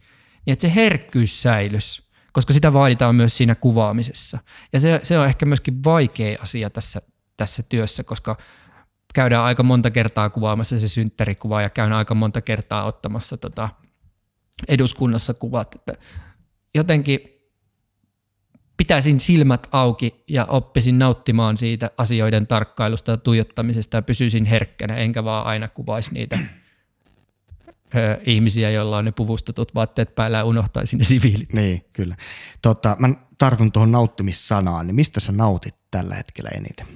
Niin 0.45 0.53
että 0.53 0.67
se 0.67 0.75
herkkyys 0.75 1.41
säilys, 1.41 2.07
koska 2.33 2.53
sitä 2.53 2.73
vaaditaan 2.73 3.15
myös 3.15 3.37
siinä 3.37 3.55
kuvaamisessa. 3.55 4.39
Ja 4.73 4.79
se, 4.79 4.99
se 5.03 5.19
on 5.19 5.25
ehkä 5.25 5.45
myöskin 5.45 5.83
vaikea 5.83 6.37
asia 6.41 6.69
tässä, 6.69 7.01
tässä 7.37 7.63
työssä, 7.63 8.03
koska 8.03 8.37
käydään 9.13 9.43
aika 9.43 9.63
monta 9.63 9.91
kertaa 9.91 10.29
kuvaamassa 10.29 10.79
se 10.79 10.87
synttärikuva 10.87 11.61
ja 11.61 11.69
käyn 11.69 11.93
aika 11.93 12.15
monta 12.15 12.41
kertaa 12.41 12.83
ottamassa 12.83 13.37
tota 13.37 13.69
eduskunnassa 14.67 15.33
kuvat. 15.33 15.75
Että 15.75 15.93
jotenkin 16.75 17.36
pitäisin 18.77 19.19
silmät 19.19 19.67
auki 19.71 20.23
ja 20.27 20.45
oppisin 20.45 20.99
nauttimaan 20.99 21.57
siitä 21.57 21.91
asioiden 21.97 22.47
tarkkailusta 22.47 23.11
ja 23.11 23.17
tuijottamisesta 23.17 23.97
ja 23.97 24.01
pysyisin 24.01 24.45
herkkänä, 24.45 24.95
enkä 24.95 25.23
vaan 25.23 25.45
aina 25.45 25.67
kuvaisi 25.67 26.13
niitä 26.13 26.39
ö, 27.95 28.19
ihmisiä, 28.25 28.71
joilla 28.71 28.97
on 28.97 29.05
ne 29.05 29.11
puvustetut 29.11 29.75
vaatteet 29.75 30.15
päällä 30.15 30.37
ja 30.37 30.45
unohtaisin 30.45 30.97
ne 30.97 31.03
siviilit. 31.03 31.53
Niin, 31.53 31.85
kyllä. 31.93 32.15
Tota, 32.61 32.95
mä 32.99 33.09
tartun 33.37 33.71
tuohon 33.71 33.91
nauttimissanaan, 33.91 34.87
niin 34.87 34.95
mistä 34.95 35.19
sä 35.19 35.31
nautit 35.31 35.75
tällä 35.91 36.15
hetkellä 36.15 36.49
eniten? 36.55 36.87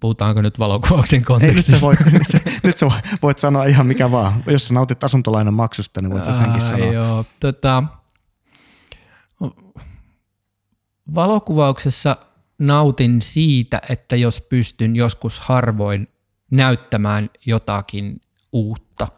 Puhutaanko 0.00 0.42
nyt 0.42 0.58
valokuvauksen 0.58 1.24
kontekstissa? 1.24 1.90
Ei, 1.90 1.96
nyt, 1.96 1.98
sä 1.98 2.06
voit, 2.06 2.12
nyt, 2.18 2.28
sä, 2.30 2.40
nyt 2.62 2.78
sä 2.78 2.86
voit 3.22 3.38
sanoa 3.38 3.64
ihan 3.64 3.86
mikä 3.86 4.10
vaan. 4.10 4.44
Jos 4.46 4.66
sä 4.66 4.74
nautit 4.74 5.04
asuntolainan 5.04 5.54
maksusta, 5.54 6.02
niin 6.02 6.12
voit 6.12 6.24
sä 6.24 6.34
senkin 6.34 6.60
sanoa. 6.60 6.92
Joo, 6.92 7.24
tota, 7.40 7.84
Valokuvauksessa 11.14 12.16
nautin 12.58 13.22
siitä, 13.22 13.80
että 13.88 14.16
jos 14.16 14.40
pystyn 14.40 14.96
joskus 14.96 15.38
harvoin 15.38 16.08
näyttämään 16.50 17.30
jotakin 17.46 18.20
uutta. 18.52 19.08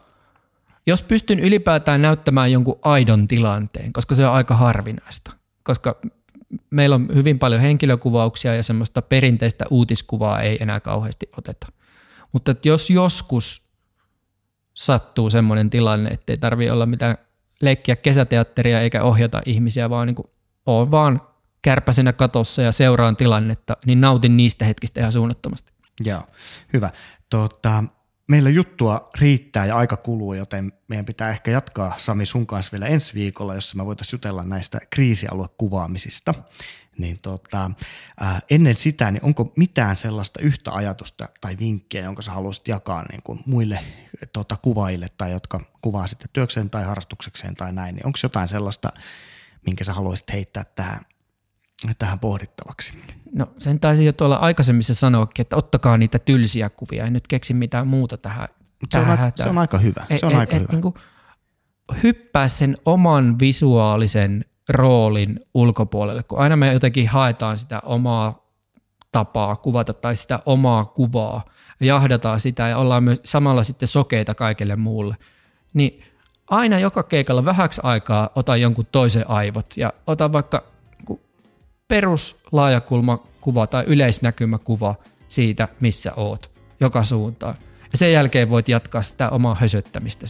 Jos 0.87 1.03
pystyn 1.03 1.39
ylipäätään 1.39 2.01
näyttämään 2.01 2.51
jonkun 2.51 2.79
aidon 2.81 3.27
tilanteen, 3.27 3.93
koska 3.93 4.15
se 4.15 4.27
on 4.27 4.33
aika 4.33 4.55
harvinaista. 4.55 5.31
Koska 5.63 5.95
meillä 6.69 6.95
on 6.95 7.07
hyvin 7.13 7.39
paljon 7.39 7.61
henkilökuvauksia 7.61 8.55
ja 8.55 8.63
semmoista 8.63 9.01
perinteistä 9.01 9.65
uutiskuvaa 9.69 10.41
ei 10.41 10.57
enää 10.61 10.79
kauheasti 10.79 11.29
oteta. 11.37 11.67
Mutta 12.31 12.55
jos 12.65 12.89
joskus 12.89 13.69
sattuu 14.73 15.29
semmoinen 15.29 15.69
tilanne, 15.69 16.09
ettei 16.09 16.37
tarvitse 16.37 16.71
olla 16.71 16.85
mitään 16.85 17.17
leikkiä 17.61 17.95
kesäteatteria 17.95 18.81
eikä 18.81 19.03
ohjata 19.03 19.41
ihmisiä, 19.45 19.89
vaan 19.89 20.07
niin 20.07 20.15
kuin 20.15 20.27
vaan 20.67 21.21
kärpäsenä 21.61 22.13
katossa 22.13 22.61
ja 22.61 22.71
seuraan 22.71 23.17
tilannetta, 23.17 23.77
niin 23.85 24.01
nautin 24.01 24.37
niistä 24.37 24.65
hetkistä 24.65 24.99
ihan 24.99 25.11
suunnattomasti. 25.11 25.71
Joo, 26.05 26.21
hyvä. 26.73 26.89
Tota, 27.29 27.83
meillä 28.27 28.49
juttua 28.49 29.09
riittää 29.19 29.65
ja 29.65 29.75
aika 29.75 29.97
kuluu, 29.97 30.33
joten 30.33 30.73
meidän 30.87 31.05
pitää 31.05 31.29
ehkä 31.29 31.51
jatkaa 31.51 31.93
Sami 31.97 32.25
sun 32.25 32.47
kanssa 32.47 32.71
vielä 32.71 32.87
ensi 32.87 33.13
viikolla, 33.13 33.55
jossa 33.55 33.77
me 33.77 33.85
voitaisiin 33.85 34.17
jutella 34.17 34.43
näistä 34.43 34.79
kriisialuekuvaamisista. 34.89 36.33
Niin 36.97 37.17
tota, 37.21 37.71
ää, 38.19 38.39
ennen 38.49 38.75
sitä, 38.75 39.11
niin 39.11 39.23
onko 39.25 39.53
mitään 39.55 39.97
sellaista 39.97 40.39
yhtä 40.39 40.71
ajatusta 40.71 41.29
tai 41.41 41.57
vinkkiä, 41.59 42.03
jonka 42.03 42.21
sä 42.21 42.31
haluaisit 42.31 42.67
jakaa 42.67 43.05
niin 43.11 43.21
kuin 43.23 43.39
muille 43.45 43.79
tota, 44.33 44.55
kuvaajille 44.61 45.07
tai 45.17 45.31
jotka 45.31 45.59
kuvaa 45.81 46.07
sitten 46.07 46.29
työkseen 46.33 46.69
tai 46.69 46.83
harrastuksekseen 46.83 47.55
tai 47.55 47.73
näin, 47.73 47.95
niin 47.95 48.05
onko 48.05 48.19
jotain 48.23 48.47
sellaista, 48.47 48.89
minkä 49.65 49.83
sä 49.83 49.93
haluaisit 49.93 50.33
heittää 50.33 50.63
tähän 50.75 50.99
tähän 51.99 52.19
pohdittavaksi? 52.19 52.93
No 53.33 53.47
sen 53.57 53.79
taisi 53.79 54.05
jo 54.05 54.13
tuolla 54.13 54.35
aikaisemmissa 54.35 54.93
sanoakin, 54.93 55.41
että 55.41 55.55
ottakaa 55.55 55.97
niitä 55.97 56.19
tylsiä 56.19 56.69
kuvia, 56.69 57.05
en 57.05 57.13
nyt 57.13 57.27
keksi 57.27 57.53
mitään 57.53 57.87
muuta 57.87 58.17
tähän. 58.17 58.47
se, 58.89 58.99
on 58.99 59.09
aika, 59.09 59.31
se 59.35 59.49
on 59.49 59.57
aika 59.57 59.77
hyvä. 59.77 60.05
Se 60.19 60.25
on 60.25 60.31
et, 60.31 60.37
aika 60.37 60.55
et, 60.55 60.61
hyvä. 60.61 60.71
Niin 60.71 60.81
kuin 60.81 60.95
hyppää 62.03 62.47
sen 62.47 62.77
oman 62.85 63.39
visuaalisen 63.39 64.45
roolin 64.69 65.39
ulkopuolelle, 65.53 66.23
kun 66.23 66.39
aina 66.39 66.55
me 66.55 66.73
jotenkin 66.73 67.07
haetaan 67.07 67.57
sitä 67.57 67.79
omaa 67.83 68.45
tapaa 69.11 69.55
kuvata 69.55 69.93
tai 69.93 70.15
sitä 70.15 70.39
omaa 70.45 70.85
kuvaa, 70.85 71.45
jahdataan 71.79 72.39
sitä 72.39 72.67
ja 72.67 72.77
ollaan 72.77 73.03
myös 73.03 73.21
samalla 73.23 73.63
sitten 73.63 73.87
sokeita 73.87 74.35
kaikille 74.35 74.75
muulle, 74.75 75.15
niin 75.73 76.03
aina 76.49 76.79
joka 76.79 77.03
keikalla 77.03 77.45
vähäksi 77.45 77.81
aikaa 77.83 78.29
ota 78.35 78.57
jonkun 78.57 78.87
toisen 78.91 79.29
aivot 79.29 79.77
ja 79.77 79.93
ota 80.07 80.33
vaikka 80.33 80.63
peruslaajakulmakuva 81.87 83.67
tai 83.67 83.83
yleisnäkymäkuva 83.87 84.95
siitä, 85.29 85.67
missä 85.79 86.11
oot, 86.15 86.51
joka 86.79 87.03
suuntaan. 87.03 87.55
Ja 87.91 87.97
sen 87.97 88.11
jälkeen 88.11 88.49
voit 88.49 88.69
jatkaa 88.69 89.01
sitä 89.01 89.29
omaa 89.29 89.55
hösöttämistä. 89.55 90.25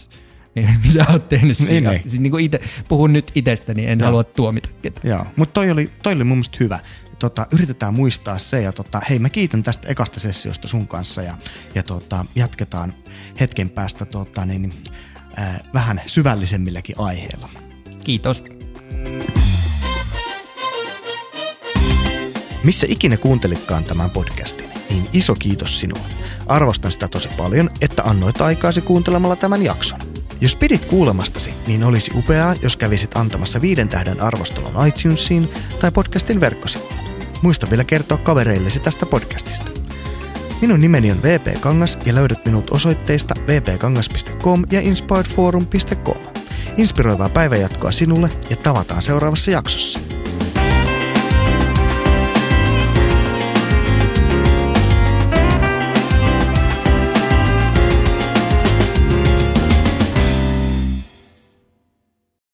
Niin, 0.55 0.69
mitä 0.87 1.05
oot 1.09 1.29
tehnyt 1.29 1.59
niin, 1.59 1.67
siinä? 1.67 1.91
Niin, 1.91 2.09
siis 2.09 2.21
niin 2.21 2.31
kuin 2.31 2.45
ite, 2.45 2.59
puhun 2.87 3.13
nyt 3.13 3.31
itsestäni, 3.35 3.85
en 3.85 3.99
Joo. 3.99 4.05
halua 4.05 4.23
tuomita 4.23 4.69
ketään. 4.81 5.09
Joo, 5.09 5.25
mutta 5.35 5.53
toi 5.53 5.71
oli, 5.71 5.91
toi 6.03 6.13
oli 6.13 6.23
mun 6.23 6.37
mielestä 6.37 6.57
hyvä. 6.59 6.79
Tota, 7.19 7.47
yritetään 7.51 7.93
muistaa 7.93 8.37
se 8.39 8.61
ja 8.61 8.71
tota, 8.71 9.01
hei 9.09 9.19
mä 9.19 9.29
kiitän 9.29 9.63
tästä 9.63 9.87
ekasta 9.87 10.19
sessiosta 10.19 10.67
sun 10.67 10.87
kanssa 10.87 11.21
ja, 11.21 11.37
ja 11.75 11.83
tota, 11.83 12.25
jatketaan 12.35 12.93
hetken 13.39 13.69
päästä 13.69 14.05
tota, 14.05 14.45
niin, 14.45 14.73
äh, 15.39 15.59
vähän 15.73 16.01
syvällisemmilläkin 16.05 16.95
aiheilla. 16.99 17.49
Kiitos. 18.03 18.43
Missä 22.63 22.87
ikinä 22.89 23.17
kuuntelitkaan 23.17 23.83
tämän 23.83 24.09
podcastin, 24.09 24.69
niin 24.89 25.07
iso 25.13 25.35
kiitos 25.35 25.79
sinulle. 25.79 26.07
Arvostan 26.47 26.91
sitä 26.91 27.07
tosi 27.07 27.29
paljon, 27.37 27.69
että 27.81 28.03
annoit 28.03 28.41
aikaasi 28.41 28.81
kuuntelemalla 28.81 29.35
tämän 29.35 29.63
jakson. 29.63 30.10
Jos 30.41 30.55
pidit 30.55 30.85
kuulemastasi, 30.85 31.53
niin 31.67 31.83
olisi 31.83 32.11
upeaa, 32.15 32.55
jos 32.61 32.77
kävisit 32.77 33.15
antamassa 33.17 33.61
viiden 33.61 33.89
tähden 33.89 34.21
arvostelun 34.21 34.87
iTunesiin 34.87 35.49
tai 35.79 35.91
podcastin 35.91 36.39
verkkosivuilla. 36.39 37.03
Muista 37.41 37.69
vielä 37.69 37.83
kertoa 37.83 38.17
kavereillesi 38.17 38.79
tästä 38.79 39.05
podcastista. 39.05 39.71
Minun 40.61 40.79
nimeni 40.79 41.11
on 41.11 41.23
VP 41.23 41.61
Kangas 41.61 41.97
ja 42.05 42.15
löydät 42.15 42.45
minut 42.45 42.71
osoitteista 42.71 43.33
vpkangas.com 43.47 44.63
ja 44.71 44.81
inspiredforum.com. 44.81 46.17
Inspiroivaa 46.77 47.29
päivänjatkoa 47.29 47.91
sinulle 47.91 48.29
ja 48.49 48.55
tavataan 48.55 49.01
seuraavassa 49.01 49.51
jaksossa. 49.51 49.99